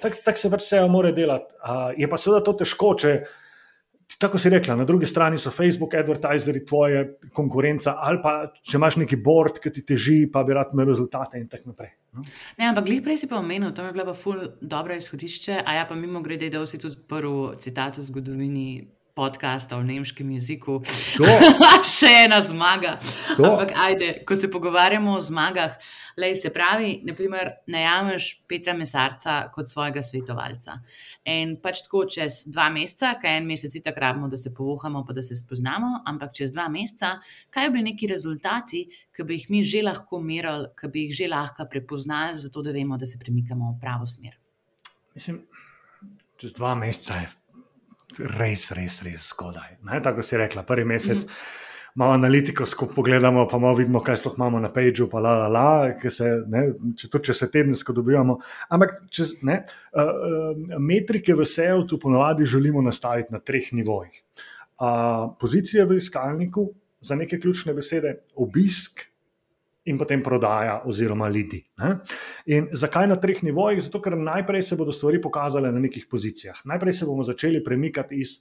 tako 0.02 0.22
tak 0.24 0.38
se 0.40 0.50
pač 0.52 0.64
vse 0.64 0.84
mora 0.90 1.12
delati. 1.16 1.56
A, 1.62 1.90
je 1.96 2.08
pa 2.08 2.20
seveda 2.20 2.44
to 2.46 2.56
težko, 2.62 2.94
če. 3.02 3.18
Tako 4.22 4.38
si 4.38 4.48
rekla, 4.48 4.76
na 4.78 4.84
drugi 4.86 5.04
strani 5.10 5.36
so 5.36 5.50
Facebook, 5.50 5.96
advertiserji, 5.98 6.62
tvoje 6.64 7.00
konkurenca, 7.34 7.96
ali 8.00 8.20
pa 8.22 8.36
če 8.62 8.76
imaš 8.78 9.00
neki 9.02 9.18
board, 9.20 9.58
ki 9.60 9.72
ti 9.74 9.82
teži, 9.84 10.14
pa 10.32 10.44
bi 10.46 10.54
rad 10.56 10.70
imel 10.72 10.86
rezultate 10.88 11.40
in 11.42 11.48
tako 11.50 11.72
naprej. 11.72 11.90
No? 12.14 12.22
Ne, 12.56 12.68
ampak 12.70 12.86
glej 12.86 13.02
prej 13.04 13.18
si 13.24 13.28
pa 13.28 13.40
omenil, 13.42 13.74
to 13.74 13.82
je 13.82 13.92
bilo 13.92 14.06
pa 14.06 14.14
ful 14.16 14.38
dobro 14.62 14.94
izhodišče, 14.96 15.58
a 15.58 15.74
ja 15.80 15.88
pa 15.90 15.98
mimo 15.98 16.22
grede, 16.24 16.48
da 16.54 16.62
si 16.70 16.78
tudi 16.80 17.02
prvi 17.10 17.58
citat 17.60 17.98
v 17.98 18.06
zgodovini 18.06 18.68
podcasta 19.16 19.78
v 19.80 19.88
nemškem 19.88 20.28
jeziku. 20.36 20.82
Še 21.96 22.10
ena 22.26 22.42
zmaga. 22.44 22.98
To. 23.38 23.48
Ampak, 23.48 23.72
ajde, 23.72 24.10
ko 24.28 24.36
se 24.36 24.50
pogovarjamo 24.52 25.14
o 25.16 25.22
zmagah, 25.24 25.78
lej, 26.20 26.36
se 26.42 26.50
pravi, 26.52 26.98
naprimer, 27.08 27.54
najameš 27.72 28.28
Petra 28.44 28.74
Mesarca 28.76 29.38
kot 29.54 29.72
svojega 29.72 30.04
svetovalca. 30.04 30.76
In 31.32 31.56
pač 31.64 31.80
tako 31.86 32.04
čez 32.12 32.42
dva 32.52 32.68
meseca, 32.74 33.14
kaj 33.22 33.38
en 33.40 33.48
mesec 33.48 33.78
je 33.78 33.82
tako 33.86 34.04
rabimo, 34.04 34.28
da 34.28 34.36
se 34.36 34.52
povohamo, 34.52 35.00
pa 35.08 35.16
da 35.16 35.24
se 35.24 35.38
spoznamo, 35.40 36.02
ampak 36.04 36.36
čez 36.36 36.52
dva 36.52 36.68
meseca, 36.68 37.16
kaj 37.50 37.72
bi 37.72 37.86
neki 37.88 38.12
rezultati, 38.12 38.84
ki 39.16 39.24
bi 39.24 39.40
jih 39.40 39.48
mi 39.48 39.64
že 39.64 39.80
lahko 39.86 40.20
merili, 40.20 40.68
ki 40.76 40.92
bi 40.92 41.08
jih 41.08 41.16
že 41.24 41.32
lahko 41.32 41.64
prepoznali, 41.72 42.36
zato 42.44 42.60
da 42.60 42.76
vemo, 42.76 43.00
da 43.00 43.08
se 43.08 43.16
premikamo 43.22 43.72
v 43.72 43.80
pravo 43.80 44.04
smer. 44.04 44.36
Mislim, 45.16 45.40
čez 46.36 46.52
dva 46.52 46.76
meseca 46.76 47.24
je 47.24 47.32
res, 48.18 48.70
res, 48.76 49.02
res 49.02 49.30
zgodaj. 49.32 49.78
Ne? 49.86 50.00
Tako 50.02 50.22
si 50.22 50.36
rekla, 50.36 50.62
prvi 50.62 50.84
mesec. 50.84 51.16
Mm 51.16 51.28
-hmm. 51.28 51.64
Malo 51.96 52.12
analitiko 52.12 52.66
skupaj 52.66 52.94
pogledamo, 52.94 53.46
pa 53.48 53.58
malo 53.58 53.74
vidimo, 53.74 54.00
kaj 54.04 54.16
sploh 54.16 54.34
imamo 54.36 54.60
na 54.60 54.68
pageu, 54.72 55.08
pa 55.08 55.20
la, 55.20 55.34
la, 55.34 55.48
la, 55.48 56.10
se, 56.10 56.24
ne, 56.46 56.66
če, 56.96 57.08
tudi, 57.08 57.24
če 57.24 57.34
se 57.34 57.50
tedensko 57.50 57.92
dobivamo. 57.92 58.38
Ampak 58.68 58.90
čez, 59.10 59.32
ne, 59.42 59.64
uh, 59.96 60.02
uh, 60.02 60.76
metrike 60.78 61.34
v 61.34 61.44
SEO 61.44 61.86
tu 61.88 61.98
ponovadi 61.98 62.44
želimo 62.44 62.82
nastaviti 62.82 63.32
na 63.32 63.38
treh 63.38 63.72
nivojih. 63.72 64.22
Uh, 64.76 65.32
pozicija 65.40 65.84
v 65.84 65.96
iskalniku 65.96 66.74
za 67.00 67.16
neke 67.16 67.40
ključne 67.40 67.74
besede, 67.74 68.18
obisk, 68.34 69.00
in 69.86 69.98
potem 69.98 70.22
prodaja, 70.22 70.80
oziroma 70.84 71.28
ljudi. 71.28 71.62
In 72.46 72.68
zakaj 72.72 73.06
na 73.06 73.16
treh 73.20 73.42
nivojih? 73.42 73.80
Zato, 73.82 74.02
ker 74.02 74.16
najprej 74.18 74.62
se 74.62 74.76
bodo 74.76 74.92
stvari 74.92 75.20
pokazale 75.22 75.72
na 75.72 75.80
nekih 75.80 76.06
pozicijah. 76.10 76.60
Najprej 76.64 76.92
se 76.92 77.06
bomo 77.06 77.22
začeli 77.22 77.64
premikati 77.64 78.18
iz 78.20 78.38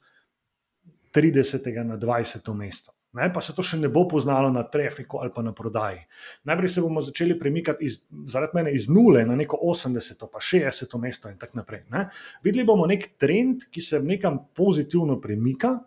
30. 1.16 1.84
na 1.84 1.98
20. 1.98 2.54
mesto. 2.54 2.92
Ne, 3.16 3.30
pa 3.34 3.40
se 3.40 3.54
to 3.56 3.64
še 3.64 3.78
ne 3.80 3.88
bo 3.88 4.04
poznalo 4.12 4.50
na 4.52 4.66
trafiku 4.68 5.22
ali 5.24 5.32
pa 5.32 5.40
na 5.40 5.54
prodaji. 5.56 6.02
Najprej 6.44 6.74
se 6.74 6.82
bomo 6.84 7.00
začeli 7.02 7.38
premikati 7.40 7.88
iz, 7.88 8.02
zaradi 8.28 8.58
mene 8.58 8.74
iz 8.76 8.90
nule 8.92 9.24
na 9.26 9.38
neko 9.40 9.62
80, 9.64 10.26
pa 10.28 10.42
60 10.44 10.98
mesto 11.00 11.32
in 11.32 11.38
tako 11.40 11.62
naprej. 11.62 11.86
Ne. 11.96 12.10
Videli 12.44 12.68
bomo 12.68 12.88
nek 12.92 13.14
trend, 13.22 13.70
ki 13.72 13.82
se 13.82 14.02
nekam 14.04 14.42
pozitivno 14.56 15.16
premika, 15.24 15.78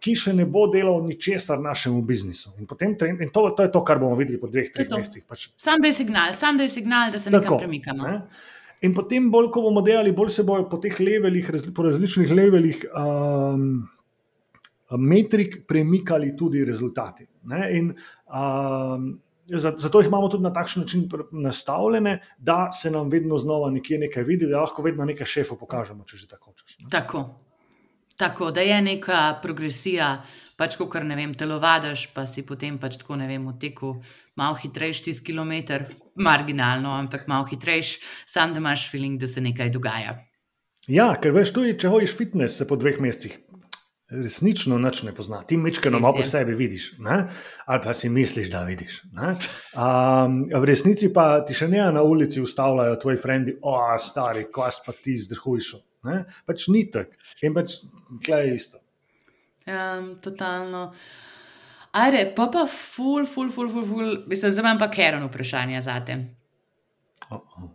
ki 0.00 0.14
še 0.16 0.32
ne 0.36 0.46
bo 0.48 0.66
delal 0.72 1.02
ničesar 1.04 1.60
našemu 1.60 2.00
biznisu. 2.08 2.54
In, 2.58 2.66
trend, 2.66 3.20
in 3.20 3.30
to, 3.32 3.44
to 3.56 3.66
je 3.66 3.72
to, 3.72 3.84
kar 3.84 4.00
bomo 4.00 4.16
videli 4.18 4.40
po 4.40 4.48
dveh, 4.48 4.72
treh 4.72 4.88
mesecih. 4.88 5.26
Pač. 5.28 5.50
Sam 5.60 5.82
da 5.82 5.90
je 5.90 5.98
signal, 6.00 6.34
sam 6.34 6.56
da 6.56 6.66
je 6.66 6.72
signal, 6.72 7.12
da 7.12 7.20
se 7.20 7.32
nekaj 7.32 7.60
premikamo. 7.60 8.08
Ne? 8.08 8.18
In 8.88 8.96
potem, 8.96 9.28
bolj 9.32 9.50
ko 9.52 9.66
bomo 9.68 9.84
delali, 9.84 10.14
bolj 10.16 10.32
se 10.32 10.44
bojo 10.48 10.64
po 10.70 10.80
teh 10.80 10.96
levelih, 11.00 11.50
po 11.76 11.84
različnih 11.84 12.32
levelih. 12.32 12.84
Um, 12.96 13.72
Metrik 14.90 15.60
premikali 15.70 16.32
tudi 16.34 16.64
rezultati. 16.66 17.28
In, 17.76 17.92
um, 18.26 19.04
zato 19.46 20.00
jih 20.00 20.08
imamo 20.08 20.28
tudi 20.28 20.42
na 20.42 20.52
takšen 20.52 20.82
način 20.82 21.04
nastavljene, 21.30 22.16
da 22.38 22.72
se 22.72 22.90
nam 22.90 23.08
vedno 23.08 23.38
znova 23.38 23.70
nekje 23.70 23.98
nekaj 23.98 24.26
vidi, 24.26 24.48
da 24.50 24.64
lahko 24.64 24.82
vedno 24.82 25.04
nekaj 25.04 25.26
šefov 25.26 25.60
pokažemo, 25.60 26.04
če 26.04 26.16
že 26.16 26.28
tako 26.32 26.50
hočeš. 26.50 26.80
Tako. 26.90 27.24
Tako 28.20 28.50
da 28.52 28.60
je 28.60 28.76
neka 28.84 29.40
progresija, 29.42 30.10
pač 30.60 30.76
ko 30.76 30.90
kar 30.92 31.06
ne 31.08 31.16
vem, 31.16 31.32
telovadiš, 31.32 32.10
pa 32.12 32.26
si 32.28 32.44
potem 32.44 32.76
pač 32.78 32.98
tako 33.00 33.16
ne 33.16 33.28
vem, 33.30 33.46
v 33.48 33.56
teku 33.62 33.94
malo 34.36 34.58
hitrejši 34.60 35.06
tisti 35.08 35.30
kilometr, 35.30 35.86
marginalno, 36.20 36.92
ampak 37.00 37.24
malo 37.32 37.48
hitrejši, 37.48 38.00
sam 38.28 38.52
da 38.52 38.60
imaš 38.60 38.90
feeling, 38.92 39.16
da 39.20 39.30
se 39.30 39.40
nekaj 39.40 39.72
dogaja. 39.72 40.18
Ja, 40.88 41.14
ker 41.20 41.32
veš, 41.32 41.54
tudi 41.56 41.78
če 41.80 41.92
hojiš 41.92 42.16
fitness, 42.18 42.60
se 42.60 42.68
po 42.68 42.76
dveh 42.76 43.00
mesecih 43.00 43.38
resnično 44.10 44.78
nič 44.78 45.02
ne 45.06 45.14
pozna. 45.14 45.42
Ti 45.46 45.56
mečkano 45.56 46.00
malo 46.02 46.18
po 46.18 46.24
sebi 46.26 46.54
vidiš, 46.54 46.92
ne? 46.98 47.28
ali 47.66 47.82
pa 47.84 47.94
si 47.94 48.08
misliš, 48.08 48.50
da 48.50 48.64
vidiš. 48.66 49.02
Um, 49.14 50.42
v 50.50 50.64
resnici 50.66 51.12
pa 51.14 51.44
ti 51.46 51.54
še 51.54 51.68
ne 51.70 51.84
na 51.94 52.02
ulici 52.02 52.42
ustavljajo 52.42 52.98
tvoji 53.00 53.20
frendi, 53.22 53.54
o, 53.62 53.76
stari, 53.98 54.48
kvas 54.52 54.82
pa 54.86 54.92
ti 54.92 55.16
zdrhuješ. 55.18 55.76
Ne? 56.08 56.22
Pač 56.48 56.68
ni 56.72 56.84
tako, 56.90 57.18
in 57.44 57.56
pač 57.56 57.80
tle 58.24 58.44
je 58.46 58.54
isto. 58.54 58.80
Um, 59.68 60.14
totalno. 60.22 60.90
Ajde, 61.92 62.24
pa 62.36 62.46
pa 62.52 62.66
ful, 62.70 63.26
ful, 63.26 63.50
ful, 63.50 63.68
ful, 63.72 63.86
ful. 63.86 64.14
mislim, 64.30 64.52
zdaj 64.52 64.62
imam 64.62 64.78
pa 64.78 64.90
Keren 64.90 65.26
vprašanje 65.26 65.82
za 65.82 65.98
te. 66.06 66.16
Oh, 67.30 67.40
oh. 67.40 67.68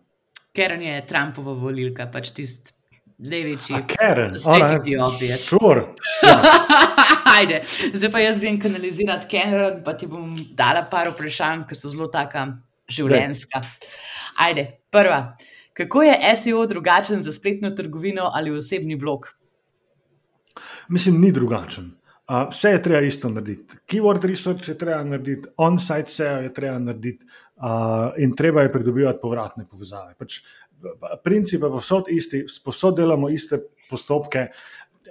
Keren 0.56 0.82
je 0.82 1.02
Trumpova 1.08 1.54
volilka, 1.60 2.08
pač 2.12 2.32
tisti 2.36 2.72
največji. 3.18 3.82
Keren, 3.92 4.38
ti 4.84 4.96
obje. 4.98 5.38
Sure. 5.38 5.84
Ajde, 7.36 7.62
zdaj 7.94 8.12
pa 8.12 8.22
jaz 8.24 8.40
vem 8.40 8.60
kanalizirati 8.60 9.28
Keren, 9.32 9.82
pa 9.84 9.96
ti 10.00 10.08
bom 10.08 10.32
dala 10.56 10.86
par 10.92 11.12
vprašanj, 11.12 11.66
ki 11.68 11.76
so 11.76 11.92
zelo 11.92 12.08
taka 12.12 12.48
življenjska. 12.92 13.62
Ajde, 14.48 14.68
prva. 14.92 15.36
Kako 15.76 16.04
je 16.04 16.36
SEO 16.36 16.66
drugačen 16.66 17.22
za 17.22 17.34
spletno 17.34 17.70
trgovino 17.76 18.30
ali 18.34 18.58
osebni 18.58 18.96
blog? 18.96 19.28
Mislim, 20.88 21.20
ni 21.22 21.32
drugačen. 21.32 21.92
Uh, 22.30 22.48
vse 22.50 22.70
je 22.70 22.82
treba 22.84 23.02
isto 23.04 23.30
narediti. 23.30 23.78
Keyword 23.92 24.24
research 24.26 24.70
je 24.70 24.78
treba 24.78 25.04
narediti, 25.04 25.50
on-site 25.58 26.10
SEO 26.10 26.38
je 26.48 26.54
treba 26.54 26.80
narediti 26.80 27.26
uh, 27.26 28.16
in 28.18 28.36
treba 28.36 28.64
je 28.64 28.72
pridobivati 28.72 29.20
povratne 29.22 29.68
povezave. 29.68 30.16
Pač, 30.18 30.40
princip 31.24 31.68
je 31.68 31.74
povsod 31.76 32.10
isti, 32.10 32.46
povsod 32.64 32.96
delamo 32.98 33.30
iste 33.30 33.60
postopke. 33.90 34.48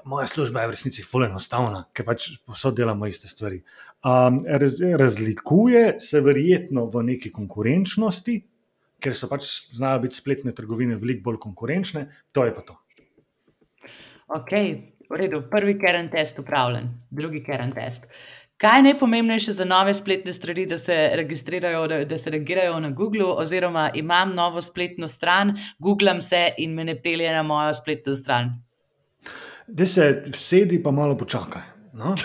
Moja 0.04 0.26
služba 0.26 0.64
je 0.64 0.72
v 0.72 0.74
resnici 0.74 1.04
fully 1.04 1.28
enostavna, 1.28 1.84
ker 1.92 2.08
pač 2.08 2.30
povsod 2.46 2.80
delamo 2.80 3.06
iste 3.06 3.28
stvari. 3.28 3.60
Um, 4.00 4.40
raz, 4.48 4.80
razlikuje 4.80 6.00
se 6.00 6.24
verjetno 6.24 6.88
v 6.90 7.04
neki 7.12 7.30
konkurenčnosti, 7.32 8.40
ker 9.04 9.16
so 9.16 9.28
pač 9.28 9.50
znajo 9.76 10.06
biti 10.06 10.16
spletne 10.16 10.54
trgovine 10.56 10.96
veliko 11.00 11.28
bolj 11.28 11.42
konkurenčne, 11.44 12.06
to 12.32 12.46
je 12.48 12.54
pa 12.56 12.64
to. 12.64 12.78
Ok, 14.34 14.52
v 15.10 15.20
redu, 15.20 15.42
prvi 15.50 15.76
keren 15.78 16.08
test 16.12 16.40
upravljen, 16.40 16.88
drugi 17.12 17.44
keren 17.44 17.74
test. 17.76 18.08
Kaj 18.56 18.78
je 18.78 18.82
najpomembnejše 18.86 19.52
za 19.52 19.64
nove 19.68 19.92
spletne 19.94 20.32
strani, 20.32 20.66
da 20.66 20.78
se 20.78 21.10
registrirajo, 21.14 21.86
da, 21.90 22.04
da 22.08 22.18
se 22.18 22.30
registrajo 22.30 22.78
na 22.80 22.90
Google, 22.90 23.26
oziroma 23.42 23.90
imam 23.94 24.30
novo 24.30 24.62
spletno 24.62 25.08
stran, 25.08 25.52
googlam 25.78 26.22
se 26.22 26.48
in 26.58 26.74
me 26.74 26.84
ne 26.84 26.94
pelje 27.02 27.32
na 27.32 27.42
mojo 27.42 27.74
spletno 27.74 28.16
stran? 28.16 28.54
Da 29.66 29.86
se 29.86 30.22
sedi, 30.32 30.82
pa 30.82 30.90
malo 30.90 31.18
počakaj. 31.18 31.62
No? 31.92 32.14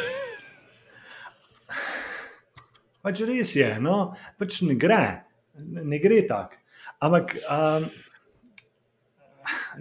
Pač 3.02 3.22
res 3.24 3.56
je, 3.56 3.68
no? 3.80 4.14
pač 4.38 4.62
ne 4.68 4.76
gre, 4.76 5.24
ne, 5.56 5.84
ne 5.88 6.00
gre 6.04 6.20
tako. 6.28 6.56
Ampak, 7.00 7.36
um, 7.48 7.86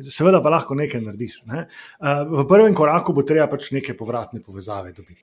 seveda, 0.06 0.42
pa 0.42 0.52
lahko 0.54 0.76
nekaj 0.78 1.02
narediš. 1.02 1.40
Ne? 1.50 1.66
Uh, 1.98 2.22
v 2.42 2.46
prvem 2.50 2.76
koraku 2.78 3.14
bo 3.16 3.26
treba 3.26 3.48
pač 3.50 3.72
neke 3.74 3.96
povratne 3.98 4.42
povezave 4.44 4.94
dobiti. 4.94 5.22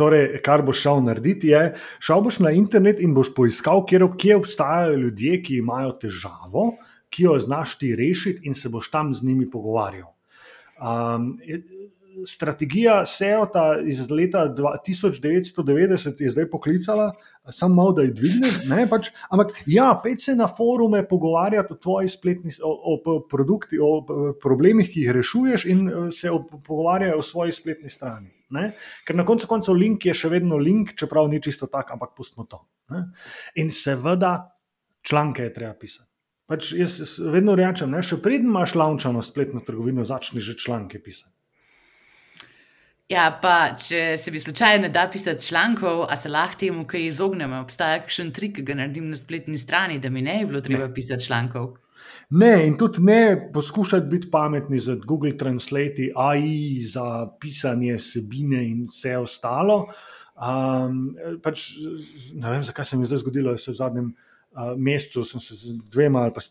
Torej, 0.00 0.38
kar 0.44 0.62
boš 0.64 0.80
šel 0.80 1.02
narediti, 1.04 1.50
je, 1.52 1.74
šel 2.00 2.22
boš 2.24 2.40
na 2.44 2.54
internet 2.56 3.02
in 3.04 3.12
boš 3.16 3.34
poiskal, 3.36 3.82
kje, 3.84 4.06
kje 4.16 4.38
obstajajo 4.38 4.96
ljudje, 4.96 5.40
ki 5.44 5.58
imajo 5.60 5.92
težavo, 6.00 6.70
ki 7.12 7.26
jo 7.26 7.34
znaš 7.42 7.74
ti 7.80 7.90
rešiti, 7.96 8.46
in 8.48 8.56
se 8.56 8.70
boš 8.72 8.88
tam 8.92 9.12
z 9.12 9.26
njimi 9.28 9.50
pogovarjal. 9.50 10.12
Um, 10.80 11.34
strategija 12.26 13.06
SEO-ta 13.06 13.80
iz 13.86 14.10
leta 14.10 14.44
1990 14.48 16.22
je 16.22 16.30
zdaj 16.30 16.50
poklicala, 16.50 17.12
samo 17.50 17.74
malo 17.74 17.92
da 17.92 18.02
je 18.02 18.12
dvigne. 18.14 18.48
Pač, 18.90 19.10
ampak, 19.30 19.54
ja, 19.66 19.92
pej 20.02 20.18
se 20.18 20.34
na 20.36 20.48
forume 20.48 21.02
pogovarjati 21.08 21.72
o 21.72 21.76
tvojih 21.76 22.10
spletnih 22.10 22.60
o, 22.64 22.72
o 22.94 23.20
produkti, 23.30 23.78
o 23.82 24.04
problemih, 24.42 24.90
ki 24.90 25.06
jih 25.06 25.14
rešuješ, 25.16 25.64
in 25.64 25.88
eh, 25.88 26.10
se 26.10 26.30
pogovarjajo 26.66 27.18
o 27.18 27.22
svoji 27.22 27.52
spletni 27.52 27.90
strani. 27.90 28.30
Ne? 28.50 28.72
Ker 29.06 29.16
na 29.16 29.24
koncu 29.24 29.46
koncev 29.46 29.78
link 29.78 30.06
je 30.06 30.14
še 30.14 30.28
vedno 30.32 30.58
link, 30.58 30.94
čeprav 30.98 31.28
ni 31.30 31.42
čisto 31.42 31.70
tako, 31.70 31.98
ampak 31.98 32.16
pustimo 32.16 32.46
to. 32.50 32.64
Ne? 32.90 33.06
In 33.62 33.70
seveda, 33.70 34.50
članke 35.06 35.46
je 35.46 35.54
treba 35.54 35.74
pisati. 35.78 36.10
Pač 36.50 36.72
jaz 36.74 37.20
vedno 37.30 37.54
rečem, 37.54 37.92
da 37.94 38.02
še 38.02 38.18
preden 38.18 38.50
imaš 38.50 38.74
launčano 38.74 39.22
spletno 39.22 39.62
trgovino, 39.62 40.02
začni 40.02 40.42
že 40.42 40.58
članke 40.58 40.98
pisati. 40.98 41.39
Ja, 43.10 43.24
pa 43.42 43.72
če 43.74 44.14
se 44.22 44.30
bi 44.30 44.38
slučajno 44.38 44.84
ne 44.86 44.88
da 44.94 45.08
pisati 45.10 45.42
člankov, 45.42 46.04
a 46.06 46.16
se 46.16 46.30
lahko 46.30 46.60
temu 46.60 46.84
kaj 46.86 47.08
izognemo? 47.08 47.58
Obstaja 47.64 47.98
kakšen 48.04 48.30
trik, 48.30 48.54
ki 48.60 48.62
ga 48.68 48.76
naredim 48.78 49.08
na 49.10 49.18
spletni 49.18 49.58
strani, 49.58 49.98
da 49.98 50.12
mi 50.14 50.22
ne 50.22 50.36
bi 50.44 50.52
bilo 50.52 50.60
treba 50.62 50.86
ne. 50.86 50.94
pisati 50.94 51.26
člankov? 51.26 51.72
Ne, 52.30 52.52
in 52.68 52.76
tudi 52.78 53.02
ne 53.02 53.50
poskušati 53.52 54.06
biti 54.06 54.30
pametni 54.30 54.78
za 54.80 54.94
Google 54.94 55.34
Translate, 55.36 56.12
AI, 56.14 56.78
za 56.86 57.26
pisanje 57.40 57.98
sebine 57.98 58.62
in 58.68 58.86
vse 58.86 59.16
ostalo. 59.18 59.80
Um, 60.38 61.02
pač, 61.42 61.66
ne 62.38 62.54
vem, 62.54 62.62
zakaj 62.62 62.92
se 62.92 62.96
mi 62.96 63.02
je 63.02 63.10
zdaj 63.10 63.24
zgodilo, 63.26 63.58
da 63.58 63.58
se 63.58 63.74
v 63.74 63.78
zadnjem 63.82 64.14
uh, 64.14 64.72
mesecu 64.78 65.26
sem 65.26 65.42
se 65.42 65.58
z 65.58 65.80
dvema 65.90 66.28
ali 66.28 66.38
pa 66.38 66.46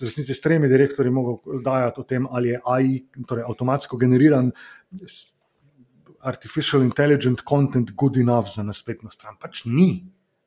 resnici 0.00 0.34
s 0.34 0.40
tremi 0.40 0.70
direktorji 0.70 1.10
mogel 1.10 1.60
dajati 1.66 2.00
o 2.00 2.06
tem, 2.06 2.30
ali 2.30 2.54
je 2.54 2.60
AI, 2.64 2.98
torej 3.26 3.50
avtomatsko 3.50 3.98
generiran 3.98 4.52
artificial 6.24 6.82
intelligent 6.82 7.44
content 7.48 7.92
good 7.94 8.16
enough 8.16 8.48
za 8.54 8.64
spletno 8.72 9.10
stran. 9.10 9.36
Pač 9.40 9.64
ni. 9.64 10.04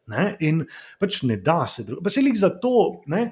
Ne? 0.07 0.37
In 0.39 0.63
pač 0.99 1.21
ne 1.27 1.35
da 1.43 1.65
se. 1.67 1.83
Pa 2.03 2.09
se 2.09 2.23
jih 2.23 2.39
za 2.39 2.49
to, 2.63 3.03
ne? 3.11 3.31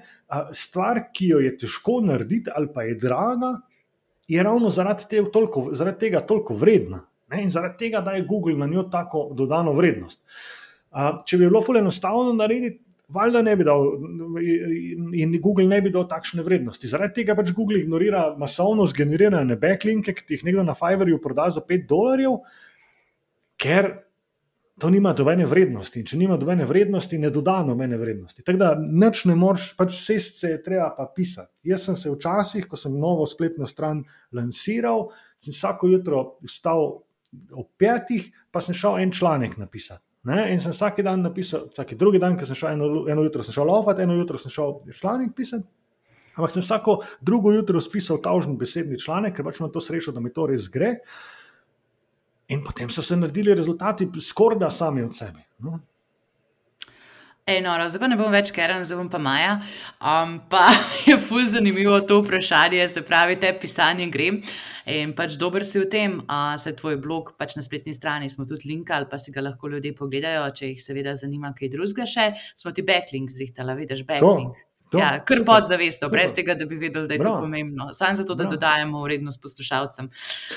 stvar, 0.52 1.06
ki 1.16 1.32
jo 1.32 1.40
je 1.40 1.54
težko 1.64 2.02
narediti, 2.04 2.52
ali 2.52 2.68
pa 2.74 2.84
je 2.84 2.98
draga, 3.00 3.54
je 4.28 4.44
ravno 4.44 4.70
zaradi, 4.70 5.08
te, 5.10 5.24
toliko, 5.32 5.70
zaradi 5.72 6.08
tega 6.08 6.22
toliko 6.28 6.58
vredna. 6.60 7.00
Ne? 7.32 7.46
In 7.46 7.50
zaradi 7.50 7.86
tega, 7.86 8.04
da 8.04 8.18
je 8.18 8.26
Google 8.28 8.58
na 8.60 8.68
njo 8.68 8.90
tako 8.92 9.30
dodano 9.34 9.74
vrednost. 9.74 10.26
Če 11.26 11.38
bi 11.38 11.48
bilo 11.48 11.64
fully 11.64 11.82
enostavno 11.84 12.34
narediti, 12.36 12.85
valjda 13.10 13.42
ne 13.42 13.56
bi 13.56 13.64
dal 13.64 13.84
in 15.14 15.36
Google 15.42 15.68
ne 15.68 15.82
bi 15.82 15.92
dal 15.94 16.08
takšne 16.10 16.44
vrednosti. 16.46 16.90
Zaradi 16.90 17.22
tega 17.22 17.36
pač 17.38 17.52
Google 17.56 17.80
ignorira 17.84 18.28
masovno 18.40 18.88
zgenerirane 18.90 19.58
backlinke, 19.62 20.14
ki 20.14 20.38
jih 20.38 20.46
nekdo 20.48 20.64
na 20.64 20.76
Fiverrju 20.78 21.22
proda 21.22 21.50
za 21.54 21.62
5 21.62 21.86
dolarjev, 21.90 22.40
ker 23.62 23.92
to 24.80 24.90
nima 24.90 25.14
dobene 25.16 25.46
vrednosti. 25.48 26.02
In 26.02 26.08
če 26.10 26.18
nima 26.20 26.38
dobene 26.40 26.66
vrednosti, 26.68 27.20
ne 27.22 27.30
doda 27.32 27.62
nobene 27.64 27.98
vrednosti. 27.98 28.44
Tako 28.44 28.60
da 28.60 28.74
nič 28.80 29.24
ne 29.30 29.36
moreš, 29.40 29.70
pač 29.80 29.96
vse 29.96 30.20
se 30.20 30.52
je 30.56 30.64
treba 30.64 30.90
pa 30.98 31.08
pisati. 31.16 31.70
Jaz 31.72 31.88
sem 31.88 32.00
se 32.00 32.12
včasih, 32.12 32.68
ko 32.68 32.80
sem 32.80 32.98
novo 33.00 33.28
spletno 33.30 33.68
stran 33.72 34.04
lansiral, 34.36 35.08
vsako 35.46 35.94
jutro 35.94 36.26
vstal 36.44 36.90
ob 37.52 37.70
petih, 37.80 38.28
pa 38.52 38.62
sem 38.64 38.76
šel 38.76 39.00
en 39.04 39.16
članek 39.16 39.58
napisati. 39.62 40.04
Ne? 40.26 40.48
In 40.54 40.60
sem 40.60 40.74
vsak 40.74 41.04
dan 41.06 41.22
napisal, 41.22 41.68
vsak 41.70 41.94
drugi 42.00 42.20
dan, 42.22 42.38
ki 42.38 42.48
sem 42.50 42.58
šel 42.58 42.74
eno, 42.74 43.06
eno 43.12 43.24
jutro, 43.26 43.46
šel 43.46 43.68
laufati, 43.70 44.06
eno 44.06 44.16
jutro 44.18 44.42
sem 44.42 44.52
šel 44.54 44.80
članek 44.98 45.36
pisati. 45.38 45.68
Ampak 46.36 46.52
sem 46.52 46.66
vsako 46.66 46.98
drugo 47.22 47.54
jutro 47.54 47.80
spisal 47.82 48.18
tažen 48.24 48.58
besedni 48.60 48.98
članek, 49.00 49.38
ker 49.38 49.46
pač 49.46 49.62
imam 49.62 49.72
to 49.72 49.80
srečo, 49.80 50.12
da 50.12 50.20
mi 50.20 50.34
to 50.34 50.48
res 50.50 50.68
gre. 50.72 50.96
In 52.52 52.64
potem 52.66 52.90
so 52.90 53.02
se 53.06 53.16
naredili 53.18 53.56
rezultati, 53.56 54.10
skoraj 54.22 54.60
da 54.66 54.72
sami 54.72 55.06
od 55.06 55.16
sebe. 55.16 55.46
No? 55.64 55.80
Eno, 57.46 57.76
zdaj 57.90 58.02
pa 58.02 58.08
ne 58.10 58.16
bom 58.18 58.32
več 58.34 58.48
keren, 58.50 58.82
zdaj 58.90 58.98
bom 58.98 59.10
pa 59.14 59.20
Maja. 59.22 59.52
Um, 60.02 60.32
pa 60.50 60.64
je 61.06 61.14
fulj 61.22 61.52
zanimivo 61.52 62.00
to 62.10 62.18
vprašanje, 62.24 62.88
se 62.90 63.04
pravi, 63.06 63.36
te 63.38 63.52
pisanje 63.62 64.08
gre. 64.10 64.32
In 64.90 65.14
pač 65.14 65.38
dober 65.38 65.62
si 65.62 65.78
v 65.78 65.86
tem, 65.94 66.16
a 66.26 66.58
se 66.58 66.74
tvoj 66.74 66.98
blog 67.04 67.36
pač 67.38 67.54
na 67.54 67.62
spletni 67.62 67.94
strani 67.94 68.32
smo 68.34 68.50
tudi 68.50 68.72
linkali, 68.72 69.06
pa 69.12 69.22
si 69.22 69.30
ga 69.36 69.46
lahko 69.46 69.70
ljudje 69.70 69.94
pogledajo, 69.94 70.48
če 70.58 70.72
jih 70.72 70.82
seveda 70.82 71.14
zanima 71.22 71.54
kaj 71.54 71.70
drugega 71.78 72.10
še. 72.10 72.32
Smo 72.58 72.74
ti 72.74 72.82
backlink 72.88 73.30
zrihtali, 73.30 73.78
vidiš 73.84 74.08
backlink. 74.10 74.58
To. 74.58 74.65
Ja, 74.94 75.10
kar 75.26 75.42
podzavestno, 75.46 76.10
brez 76.10 76.34
tega, 76.36 76.54
da 76.56 76.66
bi 76.66 76.78
vedeli, 76.80 77.08
da 77.08 77.14
je 77.14 77.20
Bravo. 77.20 77.36
to 77.36 77.42
pomembno. 77.42 77.88
Samo 77.94 78.16
zato, 78.16 78.36
da 78.36 78.44
Bravo. 78.44 78.56
dodajemo 78.56 79.02
vrednost 79.04 79.42
poslušalcem. 79.42 80.10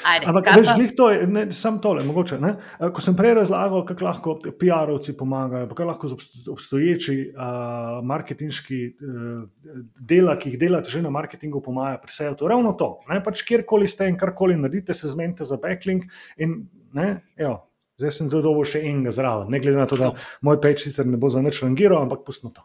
Ajde, 0.07 0.26
Ampak, 0.29 0.51
veš, 0.57 0.68
glih 0.76 0.93
to 0.97 1.11
je, 1.11 1.26
ne, 1.26 1.45
sam 1.53 1.81
tole, 1.83 2.05
mogoče. 2.05 2.39
Ne? 2.41 2.55
Ko 2.95 3.03
sem 3.05 3.16
prej 3.16 3.35
razlagal, 3.41 3.85
kako 3.89 4.05
lahko 4.05 4.37
PR-ovci 4.61 5.16
pomagajo, 5.18 5.68
kako 5.68 5.89
lahko 5.91 6.11
obstoječi 6.53 7.16
uh, 7.33 8.05
marketinški 8.05 8.81
uh, 8.87 9.81
dela, 9.99 10.37
ki 10.39 10.53
jih 10.55 10.61
delate 10.61 10.91
že 10.91 11.03
na 11.03 11.11
marketingu, 11.11 11.62
pomagajo 11.64 12.03
pri. 12.05 12.35
To 12.39 12.47
je 12.47 12.53
ravno 12.53 12.72
to. 12.79 12.93
Pač, 13.24 13.43
kjerkoli 13.49 13.89
ste 13.89 14.09
in 14.09 14.18
karkoli 14.18 14.57
naredite, 14.57 14.95
se 14.95 15.09
zmenite 15.09 15.45
za 15.45 15.57
backlink. 15.57 16.05
In, 16.37 16.61
ne, 16.93 17.11
evo, 17.37 17.62
zdaj 17.99 18.14
sem 18.14 18.31
dolgo 18.31 18.64
še 18.68 18.83
enega 18.87 19.12
zraven, 19.14 19.51
ne 19.53 19.61
glede 19.62 19.81
na 19.81 19.87
to, 19.91 19.99
da 20.01 20.12
moj 20.47 20.61
peč 20.62 20.85
sicer 20.87 21.07
ne 21.09 21.18
bo 21.20 21.31
za 21.33 21.43
nič 21.43 21.62
rangiral, 21.64 22.05
ampak 22.05 22.24
pustimo 22.26 22.53
to. 22.55 22.64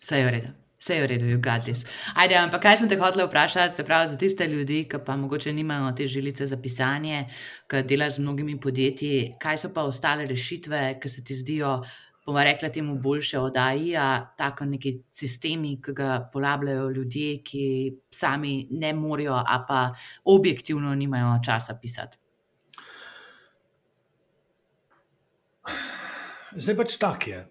Vse 0.00 0.20
je 0.20 0.26
v 0.26 0.34
redu. 0.36 0.59
Vse 0.80 0.94
je 0.94 1.02
v 1.02 1.06
redu, 1.06 1.26
Jugatis. 1.28 1.84
Ajde, 2.16 2.38
ampak 2.40 2.62
kaj 2.64 2.78
sem 2.80 2.88
te 2.88 2.96
hotel 2.96 3.26
vprašati, 3.26 3.76
se 3.76 3.84
pravi 3.84 4.08
za 4.08 4.16
tiste 4.16 4.46
ljudi, 4.48 4.86
ki 4.88 5.02
pa 5.04 5.16
mogoče 5.16 5.52
nimajo 5.52 5.90
te 5.96 6.06
žilice 6.08 6.46
za 6.48 6.56
pisanje, 6.56 7.26
ki 7.68 7.82
delajo 7.84 8.16
z 8.16 8.24
mnogimi 8.24 8.56
podjetji, 8.60 9.34
kaj 9.42 9.58
so 9.60 9.70
pa 9.74 9.84
ostale 9.84 10.24
rešitve, 10.26 10.96
ki 11.02 11.08
se 11.08 11.24
ti 11.24 11.36
zdijo, 11.36 11.82
bomo 12.26 12.40
rekla, 12.44 12.72
temu 12.72 12.96
boljše 12.96 13.38
od 13.38 13.60
AI-ja, 13.60 14.32
tako 14.38 14.64
neki 14.72 14.94
sistemi, 15.12 15.76
ki 15.84 15.92
ga 15.92 16.16
polabljajo 16.32 16.88
ljudje, 16.96 17.42
ki 17.44 17.68
sami 18.10 18.66
ne 18.70 18.94
morejo, 18.96 19.36
a 19.36 19.60
pa 19.68 19.84
objektivno 20.24 20.94
nimajo 20.94 21.36
časa 21.44 21.76
pisati. 21.82 22.16
Zdaj 26.56 26.76
pač 26.76 26.96
tak 26.96 27.28
je. 27.28 27.44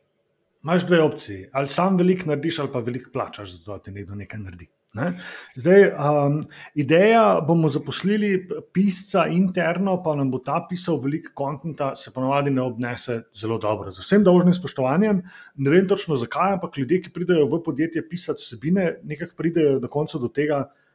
Imáš 0.64 0.86
dve 0.88 1.02
opciji, 1.02 1.46
ali 1.54 1.68
sam 1.68 1.98
veliko 1.98 2.28
narediš, 2.30 2.60
ali 2.60 2.72
pa 2.74 2.80
veliko 2.80 3.12
plačaš 3.14 3.52
za 3.52 3.64
to, 3.66 3.78
da 3.78 3.84
ti 3.84 3.92
nekdo 3.92 4.16
nekaj 4.16 4.40
naredi. 4.40 4.68
Ne? 4.94 5.14
Zdaj, 5.56 5.84
um, 5.84 6.40
ideja 6.76 7.42
bomo 7.48 7.70
zaposlili 7.70 8.50
pisca 8.74 9.28
interno, 9.30 10.00
pa 10.04 10.16
nam 10.16 10.32
bo 10.32 10.40
ta 10.42 10.64
pisal 10.70 10.98
veliko 11.00 11.32
konta, 11.36 11.94
se 11.96 12.12
ponovadi 12.12 12.52
ne 12.52 12.62
obnese 12.62 13.22
zelo 13.34 13.58
dobro. 13.58 13.92
Z 13.92 14.02
vsem 14.02 14.26
dolžnim 14.26 14.54
spoštovanjem, 14.58 15.22
ne 15.56 15.70
vem 15.70 15.88
točno 15.88 16.18
zakaj, 16.18 16.58
ampak 16.58 16.78
ljudje, 16.78 17.04
ki 17.06 17.14
pridejo 17.14 17.46
v 17.46 17.62
podjetje 17.64 18.08
pisati 18.10 18.42
vsebine, 18.42 18.96
nekako 19.04 19.38
pridejo 19.38 19.80
do 19.80 19.88
konca 19.88 20.20
do 20.20 20.28
tega, 20.28 20.64
da 20.66 20.89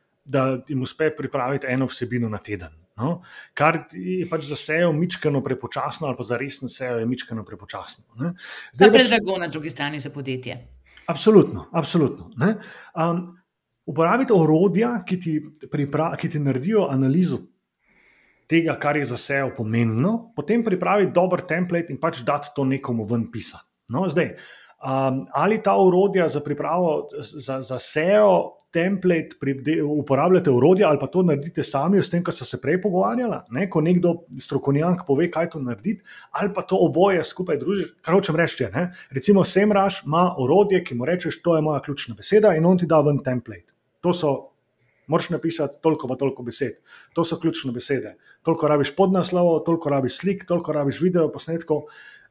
jim 0.68 0.82
uspe 0.82 1.10
pripraviti 1.16 1.66
eno 1.70 1.86
vsebino 1.86 2.28
na 2.28 2.38
teden. 2.38 2.72
No? 2.96 3.22
Kar 3.54 3.80
je 3.92 4.26
pač 4.30 4.46
za 4.46 4.56
sejo 4.56 4.92
mičkano 4.94 5.42
prepočasno, 5.42 6.06
ali 6.06 6.16
pa 6.16 6.22
za 6.22 6.36
resno 6.38 6.68
sejo 6.68 6.98
je 6.98 7.06
mičkano 7.06 7.44
prepočasno. 7.44 8.04
Zdaj, 8.72 8.92
pač, 8.92 9.08
drago 9.10 9.38
na 9.38 9.48
drugi 9.48 9.70
strani 9.70 10.00
za 10.00 10.10
podjetje. 10.14 10.58
Absolutno, 11.06 11.66
absolutno. 11.72 12.30
Um, 12.94 13.24
uporabiti 13.86 14.32
orodja, 14.32 14.94
ki 15.06 15.20
ti, 15.20 15.34
ki 16.20 16.28
ti 16.30 16.40
naredijo 16.40 16.86
analizo 16.90 17.42
tega, 18.48 18.76
kar 18.80 18.96
je 18.96 19.08
za 19.08 19.18
sejo 19.20 19.50
pomembno, 19.56 20.32
potem 20.36 20.64
pripraviti 20.64 21.12
dober 21.12 21.42
template 21.48 21.92
in 21.92 22.00
pač 22.00 22.22
dati 22.24 22.52
to 22.56 22.64
nekomu 22.68 23.06
ven 23.08 23.26
pisati. 23.32 23.66
No, 23.92 24.06
zdaj, 24.08 24.30
um, 24.80 25.24
ali 25.36 25.60
ta 25.62 25.74
urodja 25.76 26.28
za 26.28 26.40
pripravo 26.40 27.08
za, 27.20 27.60
za 27.60 27.78
SEO, 27.78 28.56
template, 28.74 29.38
uporabljate 29.84 30.50
urodja 30.50 30.88
ali 30.88 30.98
pa 31.00 31.06
to 31.06 31.22
naredite 31.22 31.62
sami, 31.62 32.02
s 32.02 32.10
tem, 32.10 32.24
kar 32.24 32.34
so 32.34 32.44
se 32.44 32.60
prej 32.60 32.80
pogovarjali. 32.82 33.38
Ne? 33.54 33.68
Ko 33.70 33.80
nekdo 33.84 34.14
strokovnjak 34.40 35.06
pove, 35.06 35.30
kaj 35.30 35.50
to 35.54 35.62
narediti, 35.62 36.02
ali 36.30 36.50
pa 36.54 36.62
to 36.66 36.78
oboje 36.82 37.22
skupaj 37.24 37.60
druži. 37.60 37.86
Kar 38.02 38.18
hočem 38.18 38.36
reči, 38.36 38.64
je, 38.64 38.88
recimo, 39.14 39.44
Semraš 39.44 40.02
ima 40.06 40.26
urodje, 40.42 40.82
ki 40.84 40.98
mu 40.98 41.06
rečeš, 41.06 41.42
to 41.42 41.56
je 41.56 41.62
moja 41.62 41.82
ključna 41.82 42.18
beseda, 42.18 42.54
in 42.58 42.66
on 42.66 42.78
ti 42.78 42.90
da 42.90 43.00
ven 43.00 43.22
template. 43.24 43.70
To 44.02 44.14
so 44.14 44.34
Moraš 45.06 45.30
napisati 45.30 45.76
toliko, 45.82 46.08
pa 46.08 46.16
toliko 46.16 46.42
besed. 46.42 46.78
To 47.12 47.24
so 47.24 47.36
ključne 47.40 47.72
besede. 47.72 48.14
Toliko 48.42 48.68
rabiš 48.68 48.94
podnaslovov, 48.96 49.58
toliko 49.66 49.90
rabiš 49.90 50.18
slik, 50.18 50.44
toliko 50.48 50.72
rabiš 50.72 51.00
video 51.00 51.28
posnetkov. 51.32 51.82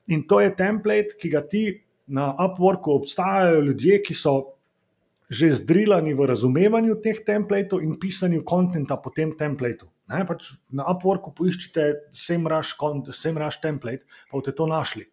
In 0.07 0.25
to 0.27 0.41
je 0.41 0.55
template, 0.55 1.13
ki 1.19 1.29
ga 1.29 1.43
ti 1.47 1.83
na 2.07 2.33
Upworku 2.33 2.95
obstajajo 2.97 3.61
ljudje, 3.61 4.01
ki 4.03 4.13
so 4.13 4.52
že 5.33 5.49
zdrilani 5.57 6.13
v 6.13 6.27
razumevanju 6.29 7.01
teh 7.01 7.23
templatov 7.25 7.81
in 7.81 7.97
pisanju 7.97 8.43
konta 8.45 8.97
po 9.01 9.09
tem 9.09 9.33
templateu. 9.33 9.89
Pač 10.05 10.53
na 10.69 10.85
Upworku 10.91 11.33
poiščite 11.33 12.13
semraš, 12.13 12.77
template, 13.63 14.05
pa 14.29 14.37
boste 14.37 14.53
to 14.53 14.69
našli. 14.69 15.09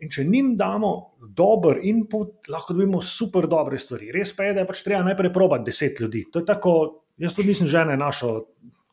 In 0.00 0.08
če 0.08 0.24
njim 0.24 0.54
damo 0.56 1.12
dober 1.20 1.82
input, 1.84 2.48
lahko 2.48 2.72
dobimo 2.72 3.02
super 3.04 3.44
dobre 3.50 3.76
stvari. 3.76 4.08
Res 4.14 4.32
pa 4.32 4.48
je, 4.48 4.56
da 4.56 4.64
je 4.64 4.70
pač 4.70 4.80
treba 4.86 5.04
najprej 5.04 5.32
probati 5.34 5.68
deset 5.68 6.00
ljudi. 6.00 6.24
To 6.32 6.40
je 6.40 6.48
tako, 6.48 6.72
jaz 7.20 7.36
tudi 7.36 7.52
nisem 7.52 7.68
žene 7.68 7.98
našel. 8.00 8.46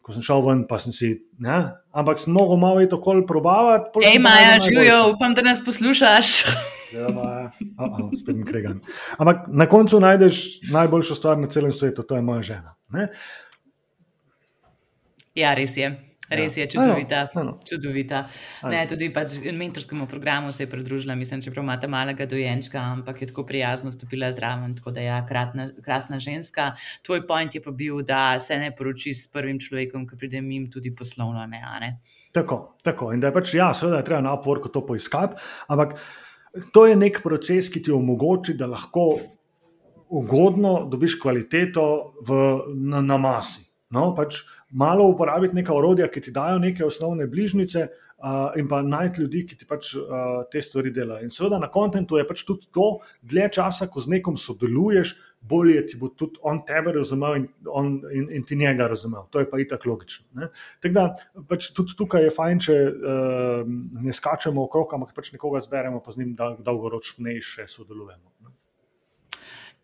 Ko 0.03 0.15
sem 0.15 0.23
šel 0.23 0.43
ven, 0.43 0.63
pa 0.67 0.79
sem 0.79 0.95
si, 0.95 1.07
ne? 1.43 1.57
ampak 1.91 2.19
sem 2.19 2.31
mogel 2.31 2.59
malo 2.59 2.83
to 2.87 2.99
kol 3.03 3.25
probavati. 3.27 4.03
Hej, 4.03 4.19
Maja, 4.23 4.55
živijo, 4.63 5.11
upam, 5.15 5.35
da 5.35 5.43
nas 5.43 5.63
poslušaš. 5.63 6.43
Ja, 6.93 7.09
Maja, 7.09 7.51
spet 8.19 8.35
mi 8.35 8.45
kregam. 8.45 8.79
Ampak 9.17 9.47
na 9.47 9.65
koncu 9.65 9.99
najdeš 9.99 10.43
najboljšo 10.71 11.15
stvar 11.15 11.39
na 11.39 11.47
celem 11.47 11.71
svetu, 11.71 12.03
to 12.03 12.15
je 12.15 12.21
moja 12.21 12.41
žena. 12.41 12.75
Ne? 12.89 13.07
Ja, 15.35 15.53
res 15.53 15.77
je. 15.77 15.91
Res 16.27 16.57
je 16.57 16.65
čudovita. 16.67 17.29
Ano, 17.31 17.41
ano. 17.41 17.51
čudovita. 17.63 18.25
Ne, 18.67 18.81
tudi 18.89 19.07
pač 19.15 19.37
mentorskemu 19.39 20.09
programu 20.11 20.51
se 20.51 20.65
je 20.65 20.69
pridružila, 20.71 21.15
mislim, 21.15 21.41
čeprav 21.41 21.63
ima 21.63 21.77
ta 21.79 21.87
malega 21.87 22.27
dojenčka, 22.27 22.81
ampak 22.83 23.21
je 23.21 23.29
tako 23.31 23.45
prijazno 23.47 23.91
stopila 23.91 24.31
zraven. 24.35 24.75
Tako 24.75 24.91
da 24.91 24.99
je 24.99 25.07
ja, 25.07 25.21
kratna, 25.25 25.69
krasna 25.83 26.19
ženska. 26.19 26.73
Tvoj 27.07 27.23
point 27.27 27.55
je 27.55 27.63
pa 27.63 27.71
bil, 27.71 28.01
da 28.03 28.39
se 28.43 28.59
ne 28.59 28.73
poroči 28.75 29.13
s 29.13 29.31
prvim 29.31 29.59
človekom, 29.59 30.07
ki 30.07 30.19
pride 30.19 30.43
jim 30.43 30.67
tudi 30.71 30.91
poslovno. 30.95 31.47
Ne, 31.47 31.63
ne? 31.79 31.99
Tako, 32.35 32.75
tako. 32.83 33.13
In 33.15 33.23
da 33.23 33.31
je 33.31 33.37
pač, 33.39 33.53
ja, 33.55 33.71
seveda 33.73 34.01
je 34.01 34.09
treba 34.11 34.21
na 34.21 34.35
Upworku 34.35 34.73
to 34.73 34.83
poiskati, 34.85 35.39
ampak 35.71 35.95
to 36.73 36.85
je 36.87 36.95
nek 36.95 37.21
proces, 37.23 37.69
ki 37.73 37.81
ti 37.83 37.91
omogoči, 37.91 38.55
da 38.57 38.67
lahko 38.67 39.17
ugodno 40.09 40.87
dobiš 40.89 41.17
kvaliteto 41.19 41.85
v, 42.27 42.41
na, 42.75 43.01
na 43.01 43.17
masi. 43.17 43.65
No, 43.91 44.09
pač 44.15 44.41
malo 44.71 45.05
uporabiti 45.07 45.55
neka 45.55 45.71
orodja, 45.73 46.09
ki 46.11 46.21
ti 46.25 46.33
dajo 46.35 46.59
neke 46.59 46.83
osnovne 46.85 47.27
bližnjice, 47.31 47.85
uh, 48.17 48.51
in 48.59 48.67
pa 48.67 48.81
najti 48.83 49.21
ljudi, 49.23 49.45
ki 49.47 49.57
ti 49.59 49.67
pač 49.67 49.93
uh, 49.95 50.43
te 50.51 50.61
stvari 50.61 50.91
delajo. 50.91 51.23
In 51.23 51.31
seveda 51.31 51.59
na 51.61 51.69
kontentu 51.71 52.19
je 52.19 52.27
pač 52.27 52.43
tudi 52.47 52.67
to, 52.73 52.97
dlje 53.21 53.49
časa, 53.59 53.87
ko 53.91 54.03
z 54.03 54.17
nekom 54.17 54.39
sodeluješ, 54.39 55.15
bolje 55.41 55.85
ti 55.87 55.97
bo 55.97 56.09
tudi 56.09 56.39
on 56.41 56.59
tebe 56.65 56.91
razumel 56.91 57.35
in, 57.35 57.47
on, 57.71 58.01
in, 58.13 58.27
in 58.31 58.45
ti 58.45 58.55
njega 58.55 58.87
razumel. 58.87 59.27
To 59.31 59.39
je 59.39 59.49
pa 59.49 59.59
itak 59.59 59.85
logično. 59.85 60.49
Tako 60.83 60.93
da 60.93 61.05
pač 61.49 61.71
tudi 61.75 61.95
tukaj 61.97 62.27
je 62.27 62.33
fajn, 62.35 62.61
če 62.67 62.77
uh, 62.87 63.73
ne 64.03 64.13
skačemo 64.13 64.65
okrog, 64.67 64.93
ampak 64.97 65.13
pač 65.15 65.31
nekoga 65.35 65.61
zberemo, 65.63 66.01
pa 66.03 66.11
z 66.11 66.23
njim 66.23 66.35
dolgoročnejše 66.59 67.67
sodelujemo. 67.71 68.33
Ne? 68.43 68.55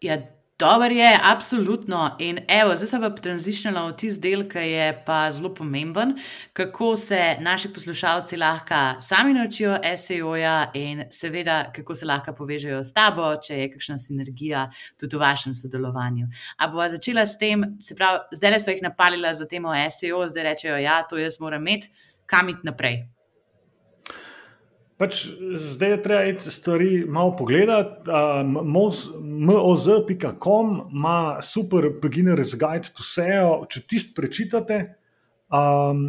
Ja, 0.04 0.20
Dobro 0.60 0.86
je, 0.86 1.20
absolutno. 1.24 2.16
In 2.20 2.39
evo, 2.47 2.76
zdaj 2.76 2.88
se 2.88 2.99
pa 2.99 3.10
tranzicionala 3.10 3.89
v 3.89 3.95
tisti 3.97 4.22
del, 4.22 4.43
ki 4.49 4.60
je 4.60 4.89
pa 5.06 5.32
zelo 5.32 5.49
pomemben, 5.56 6.14
kako 6.54 6.91
se 6.97 7.36
naši 7.41 7.72
poslušalci 7.74 8.38
lahko 8.38 9.01
sami 9.01 9.34
naučijo 9.34 9.80
SEO-ja 9.97 10.72
in 10.74 11.04
seveda, 11.10 11.72
kako 11.76 11.95
se 11.95 12.06
lahko 12.06 12.36
povežejo 12.38 12.84
s 12.84 12.93
tabo, 12.93 13.32
če 13.41 13.58
je 13.58 13.72
kakšna 13.74 13.97
sinergija 13.97 14.68
tudi 14.99 15.18
v 15.18 15.24
vašem 15.26 15.56
sodelovanju. 15.58 16.30
A 16.58 16.68
bova 16.68 16.89
začela 16.89 17.26
s 17.26 17.38
tem, 17.38 17.66
se 17.82 17.97
pravi, 17.97 18.22
zdaj 18.38 18.51
le 18.51 18.62
so 18.62 18.72
jih 18.72 18.86
napalila 18.86 19.34
za 19.34 19.49
temo 19.49 19.74
SEO, 19.89 20.30
zdaj 20.30 20.49
rečejo, 20.51 20.78
ja, 20.78 21.01
to 21.10 21.18
jaz 21.18 21.41
moram 21.41 21.66
imeti, 21.66 21.89
kam 22.30 22.49
iti 22.49 22.62
naprej. 22.64 23.12
Pač 25.04 25.26
zdaj 25.60 25.89
je 25.91 26.04
treba 26.04 26.24
iti 26.24 26.51
stvari 26.51 27.06
malo 27.08 27.36
pogledati. 27.36 28.08
Moz.com 29.24 30.82
ima 30.91 31.41
super 31.41 31.89
beginner's 32.04 32.56
guide 32.56 32.88
to 32.95 33.04
SEO. 33.04 33.66
Če 33.68 33.82
tisti 33.84 34.16
prečitate, 34.16 34.80
um, 35.51 36.06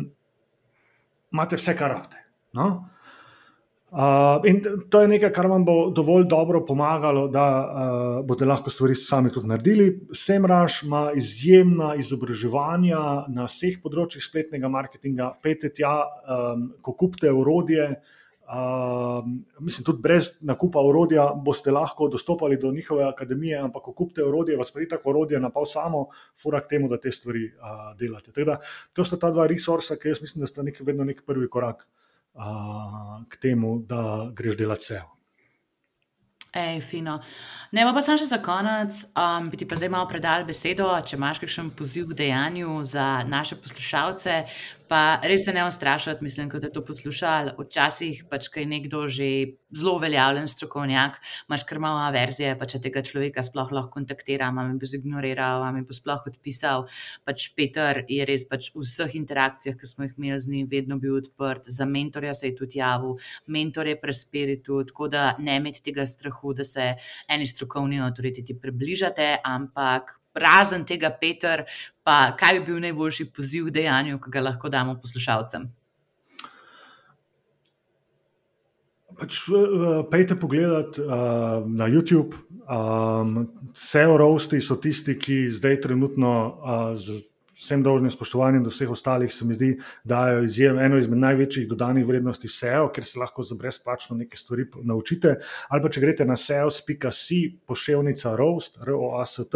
imate 1.35 1.59
vse, 1.59 1.75
kar 1.75 1.91
rabite. 1.97 2.23
No? 2.55 2.69
Uh, 3.91 4.47
in 4.47 4.63
to 4.91 5.03
je 5.03 5.11
nekaj, 5.11 5.33
kar 5.35 5.51
vam 5.51 5.67
bo 5.67 5.91
dovolj 5.95 6.29
dobro 6.31 6.63
pomagalo, 6.67 7.27
da 7.35 7.51
uh, 7.51 8.23
boste 8.27 8.47
lahko 8.47 8.71
stvari 8.71 8.95
sami 8.95 9.35
tudi 9.35 9.51
naredili. 9.51 9.91
Semraž 10.15 10.85
ima 10.87 11.09
izjemna 11.19 11.97
izobraževanja 11.99 13.27
na 13.27 13.51
vseh 13.51 13.83
področjih 13.83 14.23
spletnega 14.23 14.71
marketinga. 14.71 15.35
Pejte 15.43 15.75
tja, 15.75 15.99
um, 16.31 16.69
ko 16.79 16.95
kupite 16.95 17.35
urodje. 17.35 17.91
Uh, 17.91 18.21
mislim, 19.61 19.85
tudi 19.85 20.03
brez 20.03 20.29
nakupa 20.41 20.81
orodja 20.81 21.31
boste 21.35 21.71
lahko 21.71 22.09
dostopali 22.09 22.57
do 22.57 22.73
njihove 22.73 23.05
akademije, 23.05 23.59
ampak 23.59 23.83
ko 23.83 23.93
kupite 23.93 24.25
orodje, 24.25 24.57
vas 24.57 24.73
pride 24.73 24.97
tako 24.97 25.11
orodje 25.11 25.41
na 25.41 25.51
pol 25.51 25.67
samo, 25.67 26.07
fura 26.43 26.61
k 26.61 26.69
temu, 26.69 26.89
da 26.89 27.01
te 27.01 27.13
stvari 27.13 27.47
uh, 27.47 27.97
delate. 27.99 28.45
Da, 28.45 28.59
to 28.93 29.05
sta 29.05 29.17
ta 29.17 29.31
dva 29.31 29.47
resursa, 29.47 29.97
ki 29.97 30.09
jaz 30.09 30.23
mislim, 30.23 30.45
da 30.45 30.47
sta 30.47 30.63
nek, 30.63 30.81
vedno 30.81 31.05
nek 31.05 31.25
prvi 31.27 31.49
korak 31.49 31.89
uh, 32.35 33.25
k 33.29 33.41
temu, 33.41 33.79
da 33.89 34.31
greš 34.35 34.57
delati 34.61 34.93
SEO. 34.93 35.15
Ej, 36.55 36.81
fino. 36.87 37.17
Ne, 37.75 37.83
pa 37.83 38.03
sem 38.05 38.19
še 38.21 38.29
za 38.31 38.39
konec, 38.39 39.01
um, 39.19 39.49
bi 39.51 39.59
ti 39.59 39.67
pa 39.67 39.75
zdaj 39.75 39.91
malo 39.91 40.07
predal 40.07 40.45
besedo, 40.47 40.87
če 41.03 41.17
imaš 41.17 41.41
kakšen 41.43 41.73
poziv 41.75 42.13
k 42.13 42.19
dejanju 42.21 42.77
za 42.87 43.25
naše 43.27 43.59
poslušalce, 43.59 44.45
Pa 44.89 45.19
res 45.25 45.47
se 45.47 45.53
ne 45.53 45.63
ustrašiti, 45.65 46.25
mislim, 46.25 46.49
da 46.49 46.67
je 46.67 46.73
to 46.73 46.83
poslušal. 46.85 47.55
Včasih 47.57 48.25
pač, 48.29 48.51
kaj 48.53 48.67
nekdo 48.69 49.07
že 49.09 49.57
zelo 49.73 49.95
uveljavljen 49.97 50.49
strokovnjak, 50.49 51.17
imaš 51.49 51.65
kar 51.65 51.79
malo 51.81 52.03
averzije, 52.05 52.53
pa 52.61 52.69
če 52.69 52.83
tega 52.85 53.01
človeka 53.03 53.43
sploh 53.43 53.73
lahko 53.73 53.95
kontaktira, 53.97 54.51
vam 54.53 54.77
bo 54.79 54.87
zignoriral, 54.87 55.63
vam 55.65 55.81
bo 55.89 55.97
sploh 55.97 56.27
odpisal. 56.29 56.85
Pač 57.25 57.49
Peter 57.57 58.03
je 58.09 58.27
res 58.29 58.45
pač 58.51 58.69
v 58.75 58.85
vseh 58.85 59.15
interakcijah, 59.17 59.79
ki 59.81 59.89
smo 59.89 60.05
jih 60.05 60.19
imeli 60.19 60.41
z 60.41 60.53
njim, 60.53 60.69
vedno 60.71 60.99
bil 61.01 61.17
odprt, 61.23 61.71
za 61.73 61.89
mentorja 61.89 62.35
se 62.35 62.51
je 62.51 62.57
tudi 62.59 62.79
javil, 62.83 63.17
mentor 63.49 63.89
je 63.89 63.97
prespiritu, 64.01 64.83
tako 64.85 65.09
da 65.09 65.25
ne 65.39 65.57
imeti 65.63 65.83
tega 65.89 66.05
strahu, 66.07 66.53
da 66.53 66.65
se 66.65 66.93
eni 67.29 67.49
strokovni 67.49 68.03
avtoriteti 68.05 68.59
približate, 68.61 69.39
ampak 69.45 70.21
razen 70.35 70.85
tega, 70.85 71.11
Peter, 71.21 71.65
pa 72.05 72.35
kaj 72.39 72.61
bi 72.61 72.67
bil 72.73 72.83
najboljši 72.85 73.31
poziv 73.33 73.69
k 73.71 73.79
dejanju, 73.81 74.21
ki 74.21 74.35
ga 74.35 74.45
lahko 74.45 74.71
damo 74.73 74.97
poslušalcem? 75.01 75.69
Pač, 79.15 79.45
pejte 80.11 80.35
pogledat 80.35 80.99
uh, 80.99 81.63
na 81.67 81.87
YouTube. 81.87 82.35
Um, 82.65 83.45
SEO 83.77 84.17
roasti 84.19 84.59
so 84.65 84.75
tisti, 84.81 85.15
ki 85.21 85.45
zdaj 85.55 85.85
trenutno 85.85 86.33
uh, 86.35 86.97
z 86.99 87.21
vsem 87.55 87.83
dolžnim 87.83 88.11
spoštovanjem 88.11 88.65
do 88.65 88.73
vseh 88.73 88.91
ostalih, 88.91 89.33
se 89.33 89.45
mi 89.45 89.55
zdi, 89.55 89.71
da 90.05 90.29
je 90.29 90.45
izjem, 90.45 90.79
eno 90.79 90.99
izmed 90.99 91.19
največjih 91.19 91.69
dodanih 91.69 92.07
vrednosti 92.07 92.49
SEO, 92.49 92.89
ker 92.95 93.05
se 93.05 93.19
lahko 93.19 93.43
za 93.43 93.55
brezplačno 93.59 94.17
nekaj 94.17 94.39
stvari 94.39 94.67
naučite. 94.83 95.37
Ali 95.69 95.83
pa 95.83 95.91
če 95.91 96.03
greste 96.05 96.27
na 96.29 96.37
SEO.si, 96.37 97.41
pošiljka 97.67 98.35
Roast, 98.37 98.79
ROAST, 98.83 99.55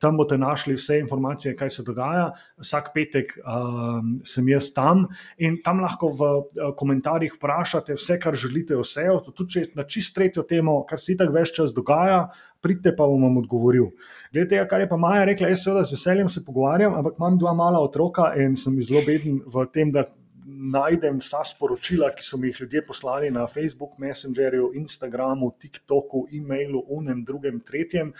tam 0.00 0.16
boste 0.16 0.38
našli 0.38 0.74
vse 0.74 0.98
informacije, 0.98 1.54
kaj 1.56 1.70
se 1.70 1.82
dogaja. 1.84 2.30
Vsak 2.60 2.90
petek 2.94 3.34
um, 3.40 4.18
sem 4.24 4.48
jaz 4.48 4.70
tam 4.76 5.06
in 5.38 5.60
tam 5.64 5.82
lahko 5.84 6.08
v 6.08 6.30
uh, 6.30 6.70
komentarjih 6.76 7.34
vprašate 7.36 7.96
vse, 7.98 8.18
kar 8.20 8.34
želite 8.34 8.76
o 8.76 8.84
SEO. 8.84 9.20
Tudi 9.30 9.52
če 9.52 9.60
je 9.60 9.72
na 9.76 9.84
čist 9.84 10.14
tretjo 10.16 10.44
temo, 10.48 10.80
kar 10.88 11.00
se 11.00 11.16
tako 11.18 11.36
več 11.36 11.52
čas 11.56 11.74
dogaja, 11.76 12.28
pridite 12.60 12.94
pa 12.96 13.06
bom 13.08 13.22
vam 13.28 13.40
odgovoril. 13.40 13.90
Glede 14.32 14.54
tega, 14.54 14.66
kar 14.70 14.84
je 14.84 14.88
pa 14.88 14.98
Maja 15.00 15.26
rekla, 15.28 15.50
jaz 15.52 15.64
seveda 15.64 15.84
z 15.84 15.96
veseljem 15.96 16.28
se 16.32 16.44
pogovarjam, 16.44 16.96
ampak 16.96 17.18
imam 17.20 17.38
dva 17.40 17.54
mala 17.56 17.80
otroka 17.82 18.30
in 18.38 18.56
sem 18.56 18.78
zelo 18.82 19.02
beden 19.06 19.42
v 19.46 19.68
tem, 19.72 19.92
da. 19.94 20.08
Najdem 20.50 21.20
vsa 21.20 21.44
sporočila, 21.46 22.08
ki 22.16 22.24
so 22.26 22.34
mi 22.40 22.48
jih 22.48 22.64
ljudje 22.64 22.80
poslali 22.82 23.28
na 23.30 23.44
Facebook, 23.46 23.92
Messengerju, 24.02 24.72
Instagramu, 24.80 25.52
TikToku, 25.62 26.24
e-mailu, 26.36 26.80
unem, 26.96 27.20
drugem, 27.24 27.60
tretjem. 27.62 28.10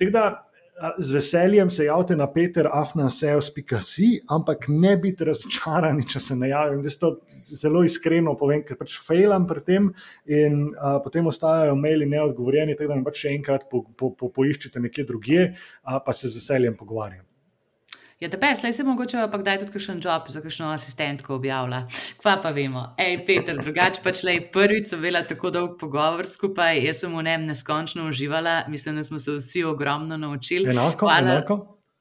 Tako 0.00 0.12
da 0.16 0.24
z 0.98 1.14
veseljem 1.14 1.70
se 1.70 1.84
javite 1.84 2.16
na 2.16 2.32
peterafnaseos.si, 2.32 4.08
ampak 4.28 4.64
ne 4.68 4.96
biti 4.96 5.24
razočarani, 5.26 6.06
če 6.08 6.20
se 6.22 6.36
ne 6.36 6.50
javim. 6.52 6.82
Jaz 6.86 6.98
to 7.00 7.12
zelo 7.28 7.82
iskreno 7.86 8.36
povem, 8.38 8.62
ker 8.66 8.78
pač 8.78 8.98
failam 9.04 9.46
pri 9.48 9.64
tem 9.66 9.88
in 10.26 10.68
a, 10.78 10.98
potem 11.04 11.26
ostajajo 11.26 11.76
maili 11.78 12.06
neodgovorjeni, 12.10 12.76
tako 12.78 12.92
da 12.92 13.00
mi 13.00 13.08
pač 13.08 13.24
še 13.24 13.34
enkrat 13.34 13.66
po, 13.70 13.82
po, 13.98 14.12
po, 14.14 14.30
poiščite 14.34 14.82
nekje 14.84 15.08
drugje, 15.08 15.48
a, 15.82 15.98
pa 16.04 16.14
se 16.14 16.30
z 16.30 16.38
veseljem 16.38 16.78
pogovarjam. 16.78 17.27
Ja, 18.18 18.26
te 18.26 18.34
pes, 18.34 18.64
le 18.64 18.72
se 18.74 18.82
mogoče 18.82 19.20
pa 19.30 19.38
kdaj 19.38 19.60
tudi 19.60 19.72
kakšen 19.76 20.00
job 20.02 20.26
za 20.26 20.40
kakšno 20.42 20.72
asistentko 20.74 21.36
objavlja. 21.36 21.84
Kva 22.18 22.32
pa 22.42 22.50
vemo. 22.50 22.80
Ej, 22.98 23.20
Peter, 23.26 23.54
drugače 23.54 24.02
pač 24.02 24.24
le 24.26 24.40
prvič 24.54 24.88
sem 24.90 25.04
vela 25.04 25.20
tako 25.22 25.52
dolg 25.54 25.76
pogovor 25.78 26.26
skupaj, 26.26 26.80
jaz 26.82 27.04
sem 27.04 27.12
v 27.14 27.22
njem 27.22 27.44
neskončno 27.46 28.08
uživala, 28.10 28.64
mislim, 28.68 28.98
da 28.98 29.04
smo 29.06 29.22
se 29.22 29.36
vsi 29.36 29.62
ogromno 29.64 30.18
naučili. 30.18 30.66
Enako, 30.72 31.06
Hvala. 31.06 31.36
enako. 31.36 31.58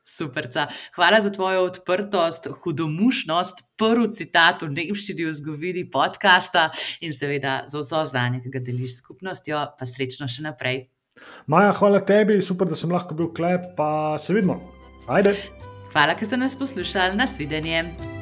Superca. 0.07 0.65
Hvala 0.95 1.19
za 1.21 1.29
tvojo 1.35 1.67
odprtost, 1.67 2.47
hudomušnost, 2.63 3.61
prvi 3.77 4.07
citat 4.17 4.63
v 4.63 4.71
nemščini 4.73 5.27
v 5.27 5.33
zgodovini 5.37 5.83
podcasta 5.91 6.71
in 7.05 7.13
seveda 7.13 7.59
za 7.67 7.83
vso 7.83 8.01
znanje, 8.09 8.39
ki 8.41 8.55
ga 8.55 8.63
deliš 8.71 8.95
s 8.95 9.03
skupnostjo, 9.03 9.61
pa 9.77 9.85
srečno 9.85 10.25
še 10.31 10.47
naprej. 10.47 10.87
Maja, 11.45 11.75
hvala 11.77 12.01
tebi, 12.01 12.39
super, 12.41 12.71
da 12.71 12.79
sem 12.79 12.89
lahko 12.89 13.19
bil 13.19 13.29
klep, 13.37 13.75
pa 13.77 14.17
se 14.17 14.33
vidimo. 14.33 14.57
Ajde. 15.11 15.35
Hvala, 15.97 16.13
ker 16.13 16.27
ste 16.29 16.37
nas 16.37 16.53
poslušali. 16.53 17.17
Nasvidenje. 17.17 18.16